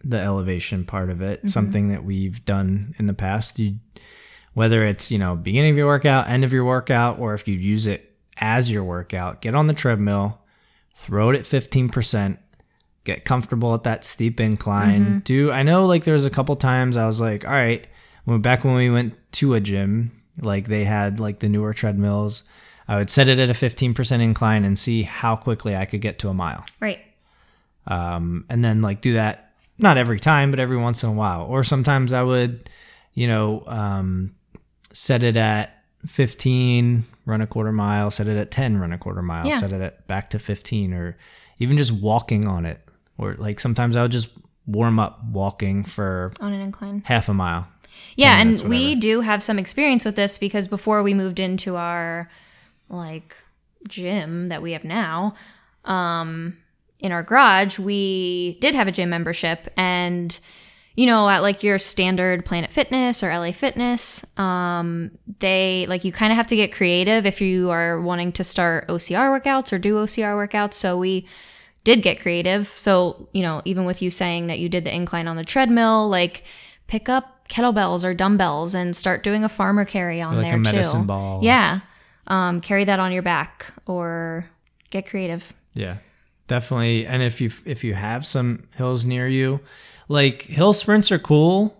the 0.04 0.18
elevation 0.20 0.84
part 0.84 1.08
of 1.10 1.22
it, 1.22 1.48
something 1.48 1.88
that 1.88 2.04
we've 2.04 2.44
done 2.44 2.94
in 2.98 3.06
the 3.06 3.14
past, 3.14 3.58
you 3.58 3.76
whether 4.54 4.84
it's 4.84 5.10
you 5.10 5.18
know 5.18 5.36
beginning 5.36 5.70
of 5.70 5.76
your 5.76 5.86
workout, 5.86 6.28
end 6.28 6.44
of 6.44 6.52
your 6.52 6.64
workout, 6.64 7.18
or 7.18 7.32
if 7.34 7.46
you 7.48 7.54
use 7.54 7.86
it 7.86 8.14
as 8.38 8.70
your 8.70 8.84
workout, 8.84 9.40
get 9.40 9.54
on 9.54 9.66
the 9.68 9.74
treadmill 9.74 10.40
throw 10.98 11.30
it 11.30 11.36
at 11.36 11.44
15%, 11.44 12.38
get 13.04 13.24
comfortable 13.24 13.72
at 13.72 13.84
that 13.84 14.04
steep 14.04 14.40
incline. 14.40 15.20
Do 15.20 15.52
I 15.52 15.62
know 15.62 15.86
like 15.86 16.02
there 16.04 16.14
was 16.14 16.26
a 16.26 16.30
couple 16.30 16.56
times 16.56 16.96
I 16.96 17.06
was 17.06 17.20
like, 17.20 17.46
all 17.46 17.52
right, 17.52 17.86
when 18.24 18.42
back 18.42 18.64
when 18.64 18.74
we 18.74 18.90
went 18.90 19.14
to 19.34 19.54
a 19.54 19.60
gym, 19.60 20.10
like 20.42 20.66
they 20.66 20.84
had 20.84 21.20
like 21.20 21.38
the 21.38 21.48
newer 21.48 21.72
treadmills, 21.72 22.42
I 22.88 22.96
would 22.96 23.10
set 23.10 23.28
it 23.28 23.38
at 23.38 23.48
a 23.48 23.52
15% 23.52 24.20
incline 24.20 24.64
and 24.64 24.76
see 24.76 25.04
how 25.04 25.36
quickly 25.36 25.76
I 25.76 25.84
could 25.84 26.00
get 26.00 26.18
to 26.20 26.30
a 26.30 26.34
mile. 26.34 26.64
Right. 26.80 26.98
Um, 27.86 28.44
and 28.50 28.64
then 28.64 28.82
like 28.82 29.00
do 29.00 29.12
that 29.14 29.52
not 29.78 29.98
every 29.98 30.18
time, 30.18 30.50
but 30.50 30.58
every 30.58 30.76
once 30.76 31.04
in 31.04 31.10
a 31.10 31.12
while. 31.12 31.44
Or 31.44 31.62
sometimes 31.62 32.12
I 32.12 32.24
would, 32.24 32.68
you 33.14 33.28
know, 33.28 33.62
um, 33.68 34.34
set 34.92 35.22
it 35.22 35.36
at 35.36 35.77
15, 36.06 37.04
run 37.26 37.40
a 37.40 37.46
quarter 37.46 37.72
mile, 37.72 38.10
set 38.10 38.28
it 38.28 38.36
at 38.36 38.50
10, 38.50 38.78
run 38.78 38.92
a 38.92 38.98
quarter 38.98 39.22
mile, 39.22 39.46
Yeah. 39.46 39.56
set 39.58 39.72
it 39.72 39.80
at 39.80 40.06
back 40.06 40.30
to 40.30 40.38
15, 40.38 40.92
or 40.92 41.16
even 41.58 41.76
just 41.76 41.92
walking 41.92 42.46
on 42.46 42.64
it. 42.64 42.80
Or 43.16 43.34
like 43.34 43.58
sometimes 43.60 43.96
I 43.96 44.02
would 44.02 44.12
just 44.12 44.30
warm 44.66 44.98
up 44.98 45.24
walking 45.24 45.84
for 45.84 46.32
On 46.40 46.52
an 46.52 46.60
incline. 46.60 47.02
half 47.06 47.28
a 47.28 47.34
mile. 47.34 47.68
Yeah, 48.16 48.32
10 48.36 48.40
and 48.40 48.48
minutes, 48.50 48.62
we 48.64 48.94
do 48.94 49.20
have 49.22 49.42
some 49.42 49.58
experience 49.58 50.04
with 50.04 50.14
this 50.16 50.38
because 50.38 50.66
before 50.66 51.02
we 51.02 51.14
moved 51.14 51.40
into 51.40 51.76
our 51.76 52.28
like 52.88 53.36
gym 53.88 54.48
that 54.48 54.62
we 54.62 54.72
have 54.72 54.84
now, 54.84 55.34
um, 55.84 56.56
in 57.00 57.12
our 57.12 57.22
garage, 57.22 57.78
we 57.78 58.58
did 58.60 58.74
have 58.74 58.88
a 58.88 58.92
gym 58.92 59.10
membership 59.10 59.68
and 59.76 60.38
you 60.98 61.06
know, 61.06 61.28
at 61.28 61.42
like 61.42 61.62
your 61.62 61.78
standard 61.78 62.44
Planet 62.44 62.72
Fitness 62.72 63.22
or 63.22 63.28
LA 63.28 63.52
Fitness, 63.52 64.24
um, 64.36 65.12
they 65.38 65.86
like 65.88 66.02
you 66.04 66.10
kind 66.10 66.32
of 66.32 66.36
have 66.36 66.48
to 66.48 66.56
get 66.56 66.72
creative 66.72 67.24
if 67.24 67.40
you 67.40 67.70
are 67.70 68.00
wanting 68.00 68.32
to 68.32 68.42
start 68.42 68.88
OCR 68.88 69.30
workouts 69.30 69.72
or 69.72 69.78
do 69.78 69.94
OCR 69.94 70.34
workouts. 70.34 70.74
So 70.74 70.98
we 70.98 71.24
did 71.84 72.02
get 72.02 72.18
creative. 72.18 72.66
So, 72.66 73.28
you 73.32 73.42
know, 73.42 73.62
even 73.64 73.84
with 73.84 74.02
you 74.02 74.10
saying 74.10 74.48
that 74.48 74.58
you 74.58 74.68
did 74.68 74.84
the 74.84 74.92
incline 74.92 75.28
on 75.28 75.36
the 75.36 75.44
treadmill, 75.44 76.08
like 76.08 76.42
pick 76.88 77.08
up 77.08 77.46
kettlebells 77.48 78.02
or 78.02 78.12
dumbbells 78.12 78.74
and 78.74 78.96
start 78.96 79.22
doing 79.22 79.44
a 79.44 79.48
farmer 79.48 79.84
carry 79.84 80.20
on 80.20 80.34
Like 80.36 80.46
a 80.46 80.48
there 80.48 80.58
medicine 80.58 81.02
too. 81.02 81.06
ball. 81.06 81.44
Yeah. 81.44 81.78
Um, 82.26 82.60
carry 82.60 82.82
that 82.82 82.98
on 82.98 83.12
your 83.12 83.22
back 83.22 83.66
or 83.86 84.50
get 84.90 85.06
creative. 85.06 85.54
Yeah, 85.74 85.98
definitely. 86.48 87.06
And 87.06 87.22
if 87.22 87.40
you 87.40 87.50
if 87.64 87.84
you 87.84 87.94
have 87.94 88.26
some 88.26 88.64
hills 88.74 89.04
near 89.04 89.28
you, 89.28 89.60
like 90.08 90.42
hill 90.42 90.72
sprints 90.72 91.12
are 91.12 91.18
cool, 91.18 91.76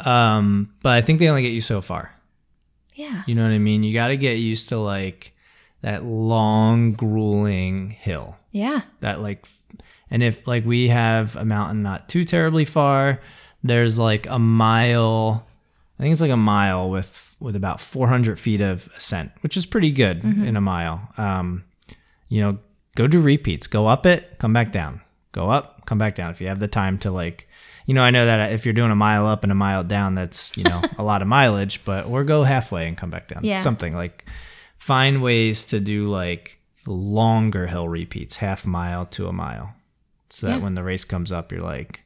um, 0.00 0.74
but 0.82 0.92
I 0.92 1.00
think 1.00 1.18
they 1.18 1.28
only 1.28 1.42
get 1.42 1.52
you 1.52 1.60
so 1.60 1.80
far. 1.80 2.12
Yeah. 2.94 3.22
You 3.26 3.34
know 3.34 3.42
what 3.42 3.52
I 3.52 3.58
mean? 3.58 3.82
You 3.82 3.94
got 3.94 4.08
to 4.08 4.16
get 4.16 4.34
used 4.34 4.68
to 4.68 4.78
like 4.78 5.34
that 5.82 6.04
long, 6.04 6.92
grueling 6.92 7.90
hill. 7.90 8.36
Yeah. 8.52 8.82
That 9.00 9.20
like, 9.20 9.46
and 10.10 10.22
if 10.22 10.46
like 10.46 10.64
we 10.64 10.88
have 10.88 11.36
a 11.36 11.44
mountain 11.44 11.82
not 11.82 12.08
too 12.08 12.24
terribly 12.24 12.64
far, 12.64 13.20
there's 13.62 13.98
like 13.98 14.26
a 14.28 14.38
mile. 14.38 15.46
I 15.98 16.02
think 16.02 16.12
it's 16.12 16.22
like 16.22 16.30
a 16.30 16.36
mile 16.36 16.90
with 16.90 17.36
with 17.40 17.56
about 17.56 17.80
400 17.80 18.38
feet 18.38 18.60
of 18.60 18.88
ascent, 18.96 19.32
which 19.42 19.56
is 19.56 19.66
pretty 19.66 19.90
good 19.90 20.24
in 20.24 20.56
a 20.56 20.60
mile. 20.60 21.08
Um, 21.18 21.64
you 22.28 22.40
know, 22.40 22.58
go 22.96 23.06
do 23.06 23.20
repeats. 23.20 23.66
Go 23.66 23.86
up 23.86 24.06
it, 24.06 24.38
come 24.38 24.52
back 24.52 24.72
down. 24.72 25.02
Go 25.34 25.50
up, 25.50 25.84
come 25.84 25.98
back 25.98 26.14
down. 26.14 26.30
If 26.30 26.40
you 26.40 26.46
have 26.46 26.60
the 26.60 26.68
time 26.68 26.96
to 27.00 27.10
like, 27.10 27.48
you 27.86 27.92
know, 27.92 28.02
I 28.02 28.10
know 28.10 28.24
that 28.24 28.52
if 28.52 28.64
you're 28.64 28.72
doing 28.72 28.92
a 28.92 28.96
mile 28.96 29.26
up 29.26 29.42
and 29.42 29.50
a 29.50 29.54
mile 29.54 29.82
down, 29.84 30.14
that's 30.14 30.56
you 30.56 30.62
know 30.64 30.80
a 30.98 31.02
lot 31.02 31.20
of 31.22 31.28
mileage. 31.28 31.84
But 31.84 32.06
or 32.06 32.22
go 32.24 32.44
halfway 32.44 32.86
and 32.88 32.96
come 32.96 33.10
back 33.10 33.26
down. 33.28 33.42
Yeah. 33.44 33.58
Something 33.58 33.94
like 33.94 34.24
find 34.78 35.22
ways 35.22 35.64
to 35.66 35.80
do 35.80 36.08
like 36.08 36.58
longer 36.86 37.66
hill 37.66 37.88
repeats, 37.88 38.36
half 38.36 38.64
mile 38.64 39.06
to 39.06 39.26
a 39.26 39.32
mile, 39.32 39.74
so 40.30 40.46
that 40.46 40.58
Yeah. 40.58 40.62
when 40.64 40.74
the 40.76 40.84
race 40.84 41.04
comes 41.04 41.32
up, 41.32 41.50
you're 41.50 41.62
like, 41.62 42.02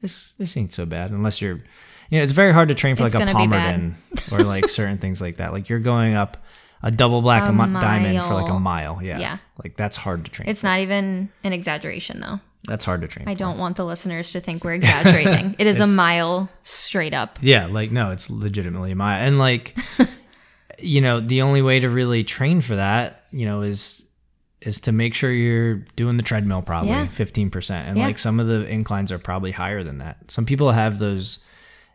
this 0.00 0.32
this 0.38 0.56
ain't 0.56 0.72
so 0.72 0.86
bad. 0.86 1.10
Unless 1.10 1.42
you're, 1.42 1.60
you 2.08 2.18
know, 2.18 2.22
it's 2.22 2.32
very 2.32 2.52
hard 2.52 2.68
to 2.68 2.74
train 2.74 2.96
for 2.96 3.04
It's 3.04 3.14
like 3.14 3.22
a 3.28 3.32
gonna 3.32 3.46
be 3.46 3.50
bad. 3.50 3.80
Palmerton 3.80 4.32
or 4.32 4.42
like 4.42 4.68
certain 4.80 4.98
things 4.98 5.20
like 5.20 5.36
that. 5.36 5.52
Like 5.52 5.68
you're 5.68 5.80
going 5.80 6.14
up 6.14 6.38
a 6.82 6.90
double 6.90 7.20
black 7.20 7.42
A 7.42 7.52
a 7.52 7.80
diamond 7.80 8.22
for 8.24 8.32
like 8.34 8.48
a 8.50 8.58
mile. 8.58 8.94
mile. 8.94 9.04
Yeah. 9.04 9.18
Yeah. 9.18 9.38
Like 9.62 9.76
that's 9.76 9.98
hard 9.98 10.24
to 10.24 10.30
train. 10.30 10.48
It's 10.48 10.62
not 10.62 10.78
even 10.80 11.28
an 11.44 11.52
exaggeration 11.52 12.20
though. 12.20 12.40
That's 12.64 12.84
hard 12.84 13.00
to 13.00 13.08
train. 13.08 13.26
I 13.28 13.34
for. 13.34 13.38
don't 13.38 13.58
want 13.58 13.76
the 13.76 13.84
listeners 13.84 14.32
to 14.32 14.40
think 14.40 14.64
we're 14.64 14.74
exaggerating. 14.74 15.56
it 15.58 15.66
is 15.66 15.80
a 15.80 15.86
mile 15.86 16.48
straight 16.62 17.14
up. 17.14 17.38
Yeah, 17.42 17.66
like 17.66 17.90
no, 17.90 18.10
it's 18.10 18.28
legitimately 18.30 18.92
a 18.92 18.96
mile. 18.96 19.20
And 19.20 19.38
like 19.38 19.76
you 20.78 21.00
know, 21.00 21.20
the 21.20 21.42
only 21.42 21.62
way 21.62 21.80
to 21.80 21.88
really 21.90 22.24
train 22.24 22.60
for 22.60 22.76
that, 22.76 23.24
you 23.32 23.46
know, 23.46 23.62
is 23.62 24.04
is 24.60 24.80
to 24.82 24.92
make 24.92 25.14
sure 25.14 25.32
you're 25.32 25.76
doing 25.96 26.18
the 26.18 26.22
treadmill 26.22 26.60
probably 26.60 26.90
Yeah. 26.90 27.06
15%. 27.06 27.70
And 27.70 27.96
Yeah. 27.96 28.04
like 28.06 28.18
some 28.18 28.38
of 28.38 28.46
the 28.46 28.66
inclines 28.66 29.10
are 29.10 29.18
probably 29.18 29.52
higher 29.52 29.82
than 29.82 29.98
that. 29.98 30.30
Some 30.30 30.44
people 30.44 30.70
have 30.72 30.98
those 30.98 31.38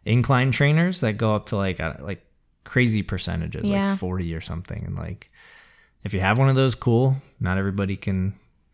incline 0.04 0.50
trainers 0.52 1.02
that 1.02 1.14
go 1.14 1.36
up 1.36 1.46
to 1.48 1.58
like 1.58 1.80
uh, 1.80 1.94
like 2.00 2.26
crazy 2.64 3.04
percentages, 3.04 3.70
Yeah. 3.70 3.92
like 3.92 4.00
40 4.00 4.34
or 4.34 4.42
something 4.42 4.84
and 4.84 4.96
like 4.96 5.30
if 6.04 6.14
you 6.14 6.20
have 6.22 6.38
one 6.40 6.50
of 6.50 6.56
those 6.56 6.74
cool, 6.76 7.18
not 7.40 7.58
everybody 7.60 7.96
can 7.98 8.34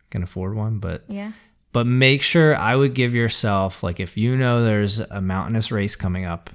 can 0.09 0.23
afford 0.23 0.55
one, 0.55 0.79
but 0.79 1.03
Yeah. 1.09 1.31
But 1.73 1.87
make 1.87 2.21
sure 2.21 2.55
I 2.55 2.75
would 2.75 2.93
give 2.93 3.15
yourself 3.15 3.83
like 3.83 3.99
if 3.99 4.17
you 4.17 4.35
know 4.35 4.63
there's 4.63 4.99
a 4.99 5.21
mountainous 5.21 5.71
race 5.71 5.95
coming 5.95 6.25
up 6.25 6.49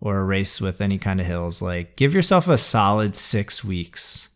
or 0.00 0.18
a 0.18 0.24
race 0.24 0.60
with 0.60 0.80
any 0.80 0.98
kind 0.98 1.20
of 1.20 1.26
hills, 1.26 1.62
like 1.62 1.96
give 1.96 2.14
yourself 2.14 2.46
a 2.48 2.58
solid 2.58 3.16
six 3.16 3.64
weeks 3.64 4.28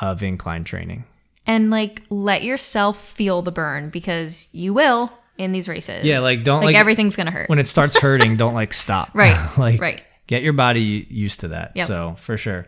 of 0.00 0.22
incline 0.22 0.64
training. 0.64 1.04
And 1.46 1.70
like 1.70 2.02
let 2.08 2.42
yourself 2.42 3.00
feel 3.00 3.42
the 3.42 3.52
burn 3.52 3.90
because 3.90 4.48
you 4.52 4.72
will 4.74 5.12
in 5.38 5.52
these 5.52 5.68
races. 5.68 6.04
Yeah, 6.04 6.20
like, 6.20 6.44
don't, 6.44 6.60
like, 6.60 6.66
like- 6.66 6.76
everything's 6.76 7.16
gonna 7.16 7.30
hurt. 7.30 7.48
When 7.48 7.58
it 7.58 7.68
starts 7.68 7.98
hurting, 7.98 8.36
don't 8.36 8.54
like 8.54 8.72
stop. 8.72 9.10
Right, 9.14 9.38
like 9.58 9.80
right. 9.80 10.02
get 10.26 10.42
your 10.42 10.52
body 10.52 11.06
used 11.10 11.40
to 11.40 11.48
that. 11.48 11.72
Yep. 11.74 11.86
So 11.86 12.14
for 12.18 12.36
sure. 12.36 12.66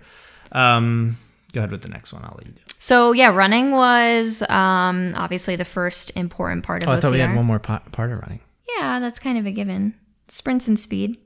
Um, 0.52 1.16
go 1.54 1.60
ahead 1.60 1.70
with 1.70 1.82
the 1.82 1.88
next 1.88 2.12
one. 2.12 2.22
I'll 2.24 2.34
let 2.36 2.46
you 2.46 2.52
do. 2.52 2.60
it. 2.66 2.74
So 2.78 3.12
yeah, 3.12 3.28
running 3.28 3.70
was 3.70 4.42
um, 4.50 5.14
obviously 5.16 5.56
the 5.56 5.64
first 5.64 6.14
important 6.16 6.64
part 6.64 6.82
of 6.82 6.88
Oh, 6.88 6.92
I 6.92 7.00
thought 7.00 7.12
we 7.12 7.20
had 7.20 7.34
one 7.34 7.46
more 7.46 7.58
po- 7.58 7.80
part 7.92 8.12
of 8.12 8.18
running. 8.20 8.40
Yeah, 8.76 8.98
that's 9.00 9.18
kind 9.18 9.38
of 9.38 9.46
a 9.46 9.50
given. 9.52 9.94
Sprints 10.28 10.68
and 10.68 10.78
speed. 10.78 11.16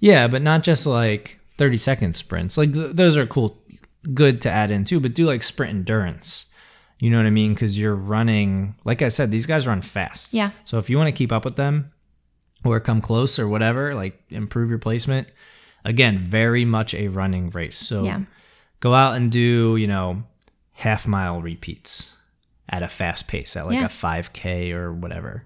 Yeah, 0.00 0.28
but 0.28 0.40
not 0.42 0.62
just 0.62 0.86
like 0.86 1.38
30 1.58 1.76
second 1.76 2.16
sprints. 2.16 2.56
Like 2.56 2.72
th- 2.72 2.92
those 2.94 3.16
are 3.16 3.26
cool, 3.26 3.58
good 4.14 4.40
to 4.42 4.50
add 4.50 4.70
in 4.70 4.84
too, 4.84 5.00
but 5.00 5.14
do 5.14 5.26
like 5.26 5.42
sprint 5.42 5.74
endurance. 5.74 6.46
You 6.98 7.10
know 7.10 7.18
what 7.18 7.26
I 7.26 7.30
mean? 7.30 7.52
Because 7.52 7.78
you're 7.78 7.94
running, 7.94 8.74
like 8.84 9.02
I 9.02 9.08
said, 9.08 9.30
these 9.30 9.44
guys 9.46 9.66
run 9.66 9.82
fast. 9.82 10.32
Yeah. 10.32 10.52
So 10.64 10.78
if 10.78 10.88
you 10.88 10.96
want 10.96 11.08
to 11.08 11.12
keep 11.12 11.30
up 11.32 11.44
with 11.44 11.56
them 11.56 11.92
or 12.64 12.80
come 12.80 13.00
close 13.02 13.38
or 13.38 13.46
whatever, 13.48 13.94
like 13.94 14.22
improve 14.30 14.70
your 14.70 14.78
placement, 14.78 15.28
again, 15.84 16.20
very 16.26 16.64
much 16.64 16.94
a 16.94 17.08
running 17.08 17.50
race. 17.50 17.76
So 17.76 18.04
Yeah. 18.04 18.20
Go 18.80 18.94
out 18.94 19.16
and 19.16 19.30
do, 19.32 19.76
you 19.76 19.86
know, 19.86 20.22
half 20.72 21.06
mile 21.06 21.40
repeats 21.40 22.16
at 22.68 22.82
a 22.82 22.88
fast 22.88 23.28
pace, 23.28 23.56
at 23.56 23.66
like 23.66 23.78
Yeah. 23.78 23.86
a 23.86 23.88
5K 23.88 24.72
or 24.72 24.92
whatever. 24.92 25.44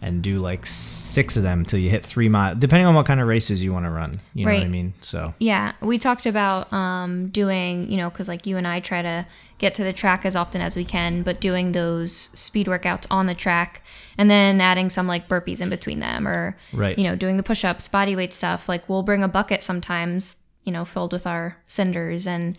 And 0.00 0.22
do 0.22 0.38
like 0.38 0.64
six 0.64 1.36
of 1.36 1.42
them 1.42 1.64
till 1.64 1.80
you 1.80 1.90
hit 1.90 2.04
three 2.04 2.28
miles, 2.28 2.58
depending 2.58 2.86
on 2.86 2.94
what 2.94 3.04
kind 3.04 3.18
of 3.20 3.26
races 3.26 3.64
you 3.64 3.72
want 3.72 3.84
to 3.84 3.90
run. 3.90 4.20
You 4.32 4.46
know 4.46 4.52
what 4.54 4.62
I 4.62 4.68
mean? 4.68 4.94
So 5.00 5.34
Yeah, 5.40 5.72
we 5.80 5.98
talked 5.98 6.24
about 6.24 6.72
um, 6.72 7.28
doing, 7.30 7.90
you 7.90 7.96
know, 7.96 8.08
because 8.08 8.28
like 8.28 8.46
you 8.46 8.56
and 8.56 8.64
I 8.68 8.78
try 8.78 9.02
to 9.02 9.26
get 9.58 9.74
to 9.74 9.82
the 9.82 9.92
track 9.92 10.24
as 10.24 10.36
often 10.36 10.60
as 10.60 10.76
we 10.76 10.84
can, 10.84 11.24
but 11.24 11.40
doing 11.40 11.72
those 11.72 12.12
speed 12.12 12.68
workouts 12.68 13.08
on 13.10 13.26
the 13.26 13.34
track 13.34 13.82
and 14.16 14.30
then 14.30 14.60
adding 14.60 14.88
some 14.88 15.08
like 15.08 15.28
burpees 15.28 15.60
in 15.60 15.68
between 15.68 15.98
them 15.98 16.28
or, 16.28 16.56
Right. 16.72 16.96
you 16.96 17.04
know, 17.04 17.16
doing 17.16 17.36
the 17.36 17.42
push 17.42 17.64
ups, 17.64 17.88
body 17.88 18.14
weight 18.14 18.32
stuff. 18.32 18.68
Like 18.68 18.88
we'll 18.88 19.02
bring 19.02 19.24
a 19.24 19.28
bucket 19.28 19.64
sometimes, 19.64 20.36
you 20.64 20.72
know, 20.72 20.84
filled 20.84 21.12
with 21.12 21.26
our 21.26 21.58
cinders 21.66 22.26
and 22.26 22.56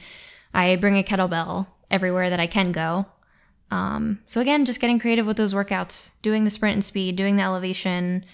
I 0.53 0.75
bring 0.75 0.97
a 0.97 1.03
kettlebell 1.03 1.67
everywhere 1.91 2.29
that 2.29 2.39
I 2.39 2.47
can 2.47 2.71
go. 2.71 3.05
Um, 3.71 4.19
so 4.25 4.41
again, 4.41 4.65
just 4.65 4.79
getting 4.79 4.99
creative 4.99 5.27
with 5.27 5.37
those 5.37 5.53
workouts, 5.53 6.13
doing 6.21 6.43
the 6.43 6.49
sprint 6.49 6.73
and 6.73 6.83
speed, 6.83 7.15
doing 7.15 7.35
the 7.35 7.43
elevation, 7.43 8.25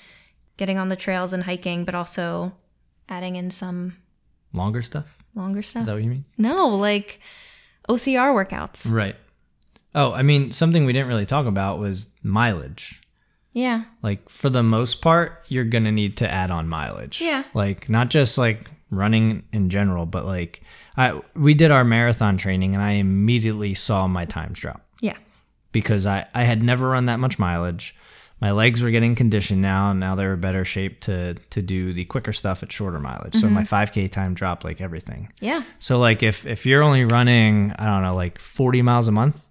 getting 0.57 0.77
on 0.77 0.87
the 0.87 0.95
trails 0.95 1.33
and 1.33 1.43
hiking, 1.43 1.83
but 1.83 1.93
also 1.93 2.53
adding 3.09 3.35
in 3.35 3.51
some 3.51 3.97
longer 4.53 4.81
stuff? 4.81 5.17
longer 5.35 5.61
stuff. 5.61 5.81
Is 5.81 5.87
that 5.87 5.93
what 5.93 6.03
you 6.03 6.09
mean? 6.09 6.25
No, 6.37 6.69
like 6.69 7.19
OCR 7.89 8.33
workouts. 8.33 8.89
Right. 8.89 9.15
Oh, 9.93 10.11
I 10.11 10.23
mean, 10.23 10.51
something 10.51 10.85
we 10.85 10.93
didn't 10.93 11.07
really 11.07 11.25
talk 11.25 11.45
about 11.45 11.79
was 11.79 12.09
mileage. 12.23 13.01
Yeah. 13.53 13.85
Like 14.01 14.27
for 14.29 14.49
the 14.49 14.63
most 14.63 15.01
part, 15.01 15.43
you're 15.47 15.63
gonna 15.65 15.91
need 15.91 16.17
to 16.17 16.29
add 16.29 16.51
on 16.51 16.67
mileage. 16.67 17.21
Yeah. 17.21 17.43
Like 17.53 17.89
not 17.89 18.09
just 18.09 18.37
like 18.37 18.69
running 18.89 19.43
in 19.51 19.69
general, 19.69 20.05
but 20.05 20.25
like 20.25 20.61
I 20.97 21.21
we 21.35 21.53
did 21.53 21.71
our 21.71 21.83
marathon 21.83 22.37
training 22.37 22.73
and 22.73 22.83
I 22.83 22.91
immediately 22.91 23.73
saw 23.73 24.07
my 24.07 24.25
times 24.25 24.59
drop 24.59 24.85
Yeah. 25.01 25.17
because 25.71 26.05
I 26.05 26.27
I 26.33 26.43
had 26.43 26.63
never 26.63 26.89
run 26.89 27.05
that 27.07 27.19
much 27.19 27.39
mileage. 27.39 27.95
My 28.41 28.51
legs 28.51 28.81
were 28.81 28.91
getting 28.91 29.15
conditioned 29.15 29.61
now, 29.61 29.91
and 29.91 29.99
now 29.99 30.13
they're 30.15 30.35
better 30.35 30.65
shape 30.65 30.99
to 31.01 31.35
to 31.51 31.61
do 31.61 31.93
the 31.93 32.05
quicker 32.05 32.33
stuff 32.33 32.63
at 32.63 32.71
shorter 32.71 32.99
mileage. 32.99 33.33
So 33.35 33.47
my 33.47 33.63
mm-hmm. 33.63 33.99
5K 33.99 34.11
time 34.11 34.33
dropped 34.33 34.65
like 34.65 34.81
everything. 34.81 35.31
Yeah. 35.39 35.63
So 35.79 35.99
like 35.99 36.21
if 36.21 36.45
if 36.45 36.65
you're 36.65 36.83
only 36.83 37.05
running, 37.05 37.71
I 37.79 37.85
don't 37.85 38.03
know, 38.03 38.13
like 38.13 38.37
40 38.39 38.81
miles 38.81 39.07
a 39.07 39.11
month, 39.11 39.47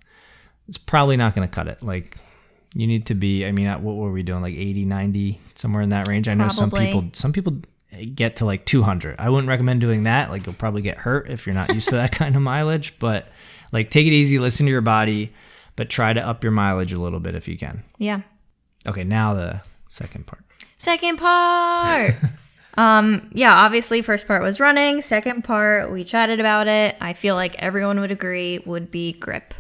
it's 0.69 0.79
probably 0.79 1.17
not 1.17 1.35
going 1.35 1.49
to 1.49 1.53
cut 1.53 1.67
it. 1.67 1.83
Like 1.83 2.19
you 2.75 2.87
need 2.87 3.07
to 3.07 3.15
be, 3.15 3.47
I 3.47 3.53
mean, 3.53 3.69
what 3.83 3.97
were 3.97 4.11
we 4.11 4.23
doing? 4.23 4.43
Like 4.43 4.55
80, 4.55 4.85
90, 4.85 5.41
somewhere 5.55 5.83
in 5.83 5.91
that 5.91 6.09
range. 6.09 6.29
I 6.29 6.35
know 6.35 6.49
some 6.49 6.71
people, 6.71 7.09
some 7.13 7.33
people 7.33 7.59
get 8.15 8.37
to 8.37 8.45
like 8.45 8.65
200. 8.65 9.17
I 9.19 9.29
wouldn't 9.29 9.49
recommend 9.49 9.81
doing 9.81 10.05
that. 10.05 10.31
Like 10.31 10.47
you'll 10.47 10.55
probably 10.55 10.83
get 10.83 10.99
hurt 10.99 11.29
if 11.31 11.47
you're 11.47 11.55
not 11.55 11.73
used 11.75 11.89
to 11.89 11.97
that 11.97 12.13
kind 12.13 12.37
of 12.37 12.43
mileage, 12.43 12.99
but 12.99 13.29
like 13.73 13.91
take 13.91 14.07
it 14.07 14.13
easy, 14.13 14.39
listen 14.39 14.67
to 14.67 14.73
your 14.73 14.81
body, 14.81 15.33
but 15.77 15.91
try 15.91 16.13
to 16.13 16.21
up 16.21 16.43
your 16.43 16.53
mileage 16.53 16.93
a 16.93 16.99
little 16.99 17.21
bit 17.21 17.35
if 17.35 17.49
you 17.49 17.59
can. 17.59 17.83
Yeah. 17.99 18.23
Okay. 18.87 19.05
Now 19.05 19.35
the 19.35 19.61
second 19.89 20.27
part. 20.27 20.45
Second 20.79 21.19
part. 21.19 22.15
um, 22.75 23.31
yeah, 23.33 23.55
obviously 23.55 24.03
first 24.03 24.27
part 24.27 24.43
was 24.43 24.61
running. 24.61 25.03
Second 25.03 25.45
part, 25.45 25.91
we 25.91 26.05
chatted 26.05 26.41
about 26.41 26.69
it. 26.69 26.97
I 27.01 27.13
feel 27.13 27.35
like 27.35 27.55
everyone 27.57 28.01
would 28.01 28.11
agree 28.11 28.61
would 28.67 28.91
be 28.91 29.13
grip. 29.13 29.55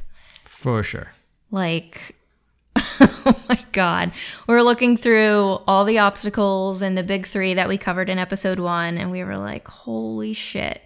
For 0.44 0.82
sure. 0.82 1.12
Like 1.50 2.13
oh 3.26 3.40
my 3.48 3.58
god. 3.72 4.12
We're 4.46 4.62
looking 4.62 4.96
through 4.96 5.60
all 5.66 5.84
the 5.84 5.98
obstacles 5.98 6.82
and 6.82 6.96
the 6.96 7.02
big 7.02 7.26
3 7.26 7.54
that 7.54 7.68
we 7.68 7.78
covered 7.78 8.08
in 8.10 8.18
episode 8.18 8.58
1 8.58 8.98
and 8.98 9.10
we 9.10 9.24
were 9.24 9.36
like, 9.36 9.66
"Holy 9.68 10.32
shit." 10.32 10.82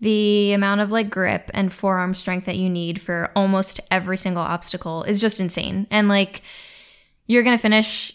The 0.00 0.52
amount 0.52 0.80
of 0.80 0.90
like 0.92 1.10
grip 1.10 1.50
and 1.52 1.72
forearm 1.72 2.14
strength 2.14 2.46
that 2.46 2.56
you 2.56 2.70
need 2.70 3.00
for 3.00 3.30
almost 3.36 3.80
every 3.90 4.16
single 4.16 4.42
obstacle 4.42 5.02
is 5.04 5.20
just 5.20 5.40
insane. 5.40 5.86
And 5.90 6.08
like 6.08 6.42
you're 7.26 7.42
going 7.42 7.56
to 7.56 7.60
finish 7.62 8.12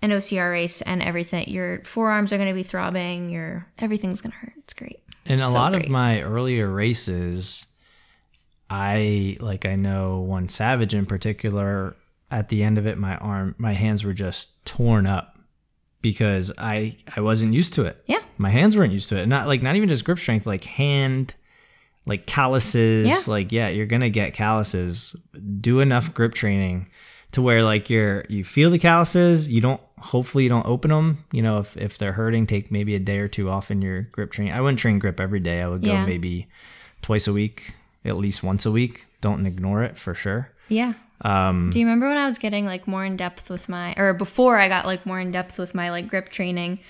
an 0.00 0.10
OCR 0.10 0.50
race 0.50 0.80
and 0.82 1.02
everything. 1.02 1.48
Your 1.48 1.82
forearms 1.82 2.32
are 2.32 2.36
going 2.36 2.48
to 2.48 2.54
be 2.54 2.62
throbbing. 2.62 3.30
Your 3.30 3.66
everything's 3.78 4.20
going 4.20 4.30
to 4.32 4.36
hurt. 4.38 4.52
It's 4.58 4.74
great. 4.74 5.00
In 5.26 5.40
a 5.40 5.46
So 5.48 5.54
lot 5.54 5.72
great. 5.72 5.86
of 5.86 5.90
my 5.90 6.22
earlier 6.22 6.68
races, 6.70 7.66
I 8.70 9.36
like 9.40 9.66
I 9.66 9.76
know 9.76 10.20
one 10.20 10.48
Savage 10.48 10.94
in 10.94 11.06
particular. 11.06 11.96
At 12.34 12.48
the 12.48 12.62
end 12.64 12.78
of 12.78 12.86
it, 12.86 12.98
my 12.98 13.16
arm, 13.18 13.54
my 13.58 13.72
hands 13.72 14.04
were 14.04 14.12
just 14.12 14.64
torn 14.66 15.06
up 15.06 15.38
because 16.02 16.50
I 16.58 16.96
I 17.16 17.20
wasn't 17.20 17.54
used 17.54 17.74
to 17.74 17.84
it. 17.84 18.02
Yeah. 18.06 18.18
my 18.38 18.50
hands 18.50 18.76
weren't 18.76 18.92
used 18.92 19.08
to 19.10 19.16
it. 19.22 19.26
Not 19.26 19.46
like 19.46 19.62
not 19.62 19.76
even 19.76 19.88
just 19.88 20.04
grip 20.04 20.18
strength, 20.18 20.46
like 20.46 20.64
hand, 20.64 21.34
like 22.06 22.26
calluses. 22.26 23.08
Yeah. 23.08 23.20
Like 23.32 23.52
yeah, 23.52 23.68
you're 23.68 23.86
gonna 23.86 24.10
get 24.10 24.34
calluses. 24.34 25.14
Do 25.60 25.78
enough 25.80 26.12
grip 26.12 26.34
training 26.34 26.88
to 27.32 27.40
where 27.40 27.62
like 27.62 27.88
you're 27.88 28.24
you 28.28 28.42
feel 28.44 28.70
the 28.70 28.78
calluses. 28.78 29.50
You 29.50 29.60
don't. 29.60 29.80
Hopefully 29.98 30.44
you 30.44 30.50
don't 30.50 30.66
open 30.66 30.90
them. 30.90 31.24
You 31.32 31.40
know 31.42 31.58
if 31.58 31.76
if 31.76 31.96
they're 31.98 32.12
hurting, 32.12 32.46
take 32.46 32.70
maybe 32.72 32.94
a 32.96 32.98
day 32.98 33.18
or 33.18 33.28
two 33.28 33.48
off 33.48 33.70
in 33.70 33.80
your 33.80 34.02
grip 34.02 34.32
training. 34.32 34.52
I 34.52 34.60
wouldn't 34.60 34.78
train 34.80 34.98
grip 34.98 35.20
every 35.20 35.40
day. 35.40 35.62
I 35.62 35.68
would 35.68 35.82
go 35.84 35.92
Yeah. 35.92 36.04
maybe 36.04 36.48
twice 37.00 37.26
a 37.28 37.32
week, 37.32 37.74
at 38.04 38.16
least 38.16 38.42
once 38.42 38.66
a 38.66 38.72
week. 38.72 39.06
Don't 39.20 39.46
ignore 39.46 39.82
it 39.84 39.96
for 39.96 40.14
sure. 40.14 40.50
Yeah. 40.68 40.94
Um, 41.20 41.70
Do 41.70 41.78
you 41.80 41.86
remember 41.86 42.08
when 42.08 42.18
I 42.18 42.26
was 42.26 42.38
getting 42.38 42.66
like 42.66 42.86
more 42.86 43.04
in 43.04 43.16
depth 43.16 43.48
with 43.50 43.68
my, 43.68 43.94
or 43.96 44.12
before 44.14 44.58
I 44.58 44.68
got 44.68 44.84
like 44.86 45.06
more 45.06 45.20
in 45.20 45.30
depth 45.30 45.58
with 45.58 45.74
my 45.74 45.90
like 45.90 46.08
grip 46.08 46.28
training, 46.28 46.80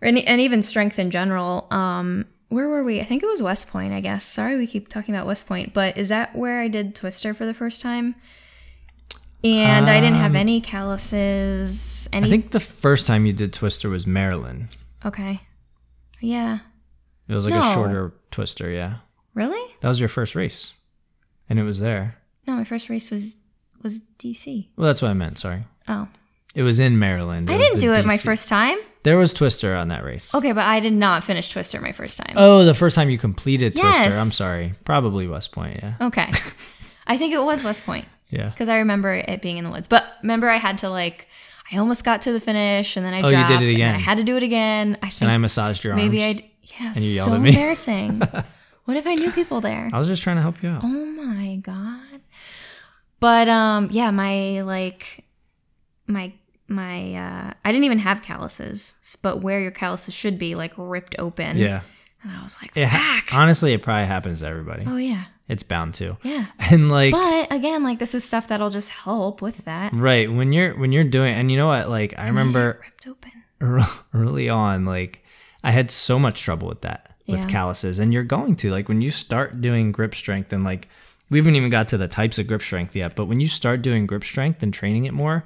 or 0.00 0.08
and, 0.08 0.18
and 0.18 0.40
even 0.40 0.62
strength 0.62 0.98
in 0.98 1.10
general? 1.10 1.66
Um, 1.70 2.26
where 2.48 2.68
were 2.68 2.84
we? 2.84 3.00
I 3.00 3.04
think 3.04 3.22
it 3.22 3.26
was 3.26 3.42
West 3.42 3.68
Point. 3.68 3.92
I 3.92 4.00
guess. 4.00 4.24
Sorry, 4.24 4.56
we 4.58 4.66
keep 4.66 4.88
talking 4.88 5.14
about 5.14 5.26
West 5.26 5.46
Point, 5.46 5.72
but 5.72 5.96
is 5.96 6.10
that 6.10 6.36
where 6.36 6.60
I 6.60 6.68
did 6.68 6.94
Twister 6.94 7.32
for 7.34 7.46
the 7.46 7.54
first 7.54 7.80
time? 7.80 8.14
And 9.44 9.88
I 9.90 9.98
didn't 10.00 10.18
have 10.18 10.36
any 10.36 10.60
calluses. 10.60 12.06
Any? 12.12 12.26
I 12.26 12.30
think 12.30 12.52
the 12.52 12.60
first 12.60 13.06
time 13.08 13.26
you 13.26 13.32
did 13.32 13.52
Twister 13.52 13.88
was 13.88 14.06
Maryland. 14.06 14.68
okay. 15.04 15.40
Yeah. 16.20 16.60
It 17.26 17.34
was 17.34 17.46
like 17.46 17.54
No. 17.54 17.68
a 17.68 17.74
shorter 17.74 18.12
Twister. 18.30 18.70
Yeah, 18.70 18.98
Really? 19.34 19.74
that 19.80 19.88
was 19.88 19.98
your 19.98 20.08
first 20.08 20.36
race, 20.36 20.74
and 21.48 21.58
it 21.58 21.64
was 21.64 21.80
there. 21.80 22.18
No, 22.46 22.54
my 22.54 22.62
first 22.64 22.88
race 22.88 23.10
was 23.10 23.34
was 23.82 24.00
DC. 24.18 24.68
Well, 24.76 24.86
that's 24.86 25.02
what 25.02 25.10
I 25.10 25.14
meant. 25.14 25.38
Sorry. 25.38 25.64
Oh, 25.88 26.08
It 26.54 26.62
was 26.62 26.78
in 26.80 26.98
Maryland. 26.98 27.48
It 27.50 27.54
I 27.54 27.58
didn't 27.58 27.78
do 27.80 27.92
it 27.92 28.04
my 28.04 28.16
first 28.16 28.48
time. 28.48 28.78
There 29.04 29.16
was 29.18 29.34
Twister 29.34 29.74
on 29.74 29.88
that 29.88 30.04
race. 30.04 30.32
Okay, 30.34 30.52
but 30.52 30.64
I 30.64 30.78
did 30.78 30.92
not 30.92 31.24
finish 31.24 31.48
Twister 31.50 31.80
my 31.80 31.90
first 31.92 32.18
time. 32.18 32.34
Oh, 32.36 32.64
the 32.64 32.74
first 32.74 32.94
time 32.94 33.10
you 33.10 33.18
completed 33.18 33.74
Yes. 33.74 34.02
Twister. 34.04 34.20
I'm 34.20 34.30
sorry. 34.30 34.74
Probably 34.84 35.26
West 35.26 35.50
Point. 35.50 35.80
Yeah. 35.82 35.94
Okay. 36.00 36.30
I 37.06 37.16
think 37.18 37.34
it 37.34 37.42
was 37.42 37.64
West 37.64 37.84
Point. 37.84 38.06
Yeah. 38.30 38.48
because 38.50 38.68
I 38.70 38.76
remember 38.78 39.12
it 39.12 39.42
being 39.42 39.58
in 39.58 39.64
the 39.64 39.70
woods. 39.70 39.88
But 39.88 40.06
remember, 40.22 40.48
I 40.48 40.56
had 40.56 40.78
to 40.78 40.88
like, 40.88 41.26
I 41.72 41.78
almost 41.78 42.02
got 42.04 42.22
to 42.22 42.32
the 42.32 42.40
finish, 42.40 42.96
and 42.96 43.04
then 43.04 43.12
I 43.12 43.20
Oh, 43.22 43.28
you 43.28 43.36
did 43.36 43.46
dropped, 43.46 43.62
it 43.62 43.66
and 43.66 43.74
again. 43.74 43.94
I 43.94 43.98
had 43.98 44.16
to 44.18 44.24
do 44.24 44.36
it 44.36 44.42
again. 44.42 44.96
I 45.02 45.08
think 45.10 45.22
And 45.22 45.30
I 45.32 45.38
massaged 45.38 45.82
your 45.84 45.94
maybe 45.96 46.22
arms. 46.24 46.40
I, 46.40 46.50
yeah, 46.62 46.92
you 46.96 47.10
yelled 47.10 47.28
so 47.28 47.34
at 47.34 47.40
me. 47.40 47.48
embarrassing. 47.50 48.20
what 48.84 48.96
if 48.96 49.06
I 49.06 49.14
knew 49.16 49.32
people 49.32 49.60
there? 49.60 49.90
I 49.92 49.98
was 49.98 50.06
just 50.08 50.22
trying 50.22 50.36
to 50.36 50.42
help 50.42 50.62
you 50.62 50.68
out. 50.70 50.82
Oh 50.84 50.88
my 50.88 51.56
god! 51.56 52.11
But 53.22 53.48
um, 53.48 53.88
yeah, 53.90 54.10
my 54.10 54.60
like, 54.62 55.24
my 56.06 56.32
my 56.68 57.14
uh, 57.14 57.52
I 57.64 57.72
didn't 57.72 57.84
even 57.84 58.00
have 58.00 58.22
calluses, 58.22 59.16
but 59.22 59.40
where 59.42 59.60
your 59.60 59.70
calluses 59.70 60.12
should 60.14 60.38
be, 60.38 60.54
like 60.54 60.74
ripped 60.76 61.14
open. 61.18 61.56
Yeah. 61.56 61.82
and 62.22 62.32
I 62.32 62.42
was 62.42 62.56
like, 62.60 62.72
It 62.76 62.88
ha- 62.88 63.22
honestly, 63.32 63.72
it 63.72 63.82
probably 63.82 64.06
happens 64.06 64.40
to 64.40 64.46
everybody. 64.46 64.84
oh 64.86 64.96
yeah, 64.96 65.24
It's 65.48 65.62
bound 65.62 65.94
to. 65.94 66.16
yeah. 66.22 66.46
And 66.58 66.90
like, 66.90 67.12
But 67.12 67.52
again, 67.52 67.82
like 67.84 67.98
this 67.98 68.14
is 68.14 68.24
stuff 68.24 68.48
that'll 68.48 68.70
just 68.70 68.90
help 68.90 69.40
with 69.42 69.64
that. 69.66 69.92
right 69.92 70.30
when 70.30 70.52
you're 70.52 70.74
when 70.76 70.92
you're 70.92 71.04
doing, 71.04 71.34
and 71.34 71.50
you 71.50 71.56
know 71.56 71.66
what? 71.68 71.88
Like, 71.88 72.14
I 72.18 72.26
remember 72.26 72.80
ripped 72.82 73.06
open. 73.06 73.32
early 74.14 74.48
on, 74.48 74.84
like 74.84 75.24
I 75.62 75.70
had 75.70 75.90
so 75.90 76.18
much 76.18 76.40
trouble 76.42 76.68
with 76.68 76.80
that 76.82 77.14
with 77.28 77.40
Yeah. 77.40 77.46
calluses, 77.46 77.98
and 78.00 78.12
you're 78.12 78.24
going 78.24 78.56
to 78.56 78.70
like 78.72 78.88
when 78.88 79.00
you 79.00 79.10
start 79.12 79.60
doing 79.60 79.92
grip 79.92 80.14
strength 80.14 80.52
and 80.52 80.64
like 80.64 80.88
we 81.32 81.38
haven't 81.38 81.56
even 81.56 81.70
got 81.70 81.88
to 81.88 81.96
the 81.96 82.06
types 82.06 82.38
of 82.38 82.46
grip 82.46 82.62
strength 82.62 82.94
yet, 82.94 83.16
but 83.16 83.24
when 83.24 83.40
you 83.40 83.48
start 83.48 83.82
doing 83.82 84.06
grip 84.06 84.22
strength 84.22 84.62
and 84.62 84.72
training 84.72 85.06
it 85.06 85.12
more, 85.14 85.44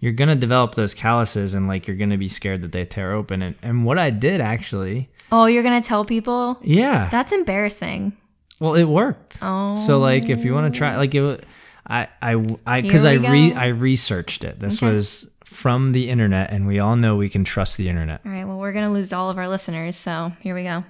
you're 0.00 0.12
gonna 0.12 0.34
develop 0.34 0.74
those 0.74 0.94
calluses 0.94 1.54
and 1.54 1.68
like 1.68 1.86
you're 1.86 1.96
gonna 1.96 2.18
be 2.18 2.26
scared 2.28 2.62
that 2.62 2.72
they 2.72 2.84
tear 2.84 3.12
open. 3.12 3.40
And 3.42 3.54
and 3.62 3.84
what 3.84 3.98
I 3.98 4.10
did 4.10 4.40
actually, 4.40 5.08
Oh, 5.30 5.46
you're 5.46 5.62
gonna 5.62 5.80
tell 5.82 6.04
people? 6.04 6.58
yeah, 6.62 7.08
That's 7.10 7.32
embarrassing. 7.32 8.12
well, 8.60 8.74
it 8.74 8.84
worked. 8.84 9.38
Oh. 9.42 9.76
So 9.76 9.98
like 9.98 10.28
if 10.28 10.44
you 10.44 10.52
want 10.54 10.72
to 10.72 10.76
try 10.76 10.96
like 10.96 11.14
it 11.14 11.44
I 11.86 12.08
I 12.20 12.42
I 12.66 12.82
cuz 12.82 13.04
I 13.04 13.12
re 13.12 13.50
go. 13.50 13.56
I 13.56 13.66
researched 13.68 14.42
it. 14.44 14.58
This 14.60 14.82
Okay. 14.82 14.92
was 14.92 15.30
from 15.44 15.92
the 15.92 16.10
internet 16.10 16.50
and 16.50 16.66
we 16.66 16.78
all 16.80 16.96
know 16.96 17.14
we 17.16 17.28
can 17.28 17.44
trust 17.44 17.76
the 17.78 17.88
internet. 17.88 18.20
All 18.26 18.32
right. 18.32 18.44
Well, 18.46 18.58
we're 18.58 18.72
gonna 18.72 18.90
lose 18.92 19.12
all 19.12 19.30
of 19.30 19.38
our 19.38 19.48
listeners, 19.48 19.96
so 19.96 20.32
here 20.40 20.54
we 20.54 20.64
go. 20.64 20.84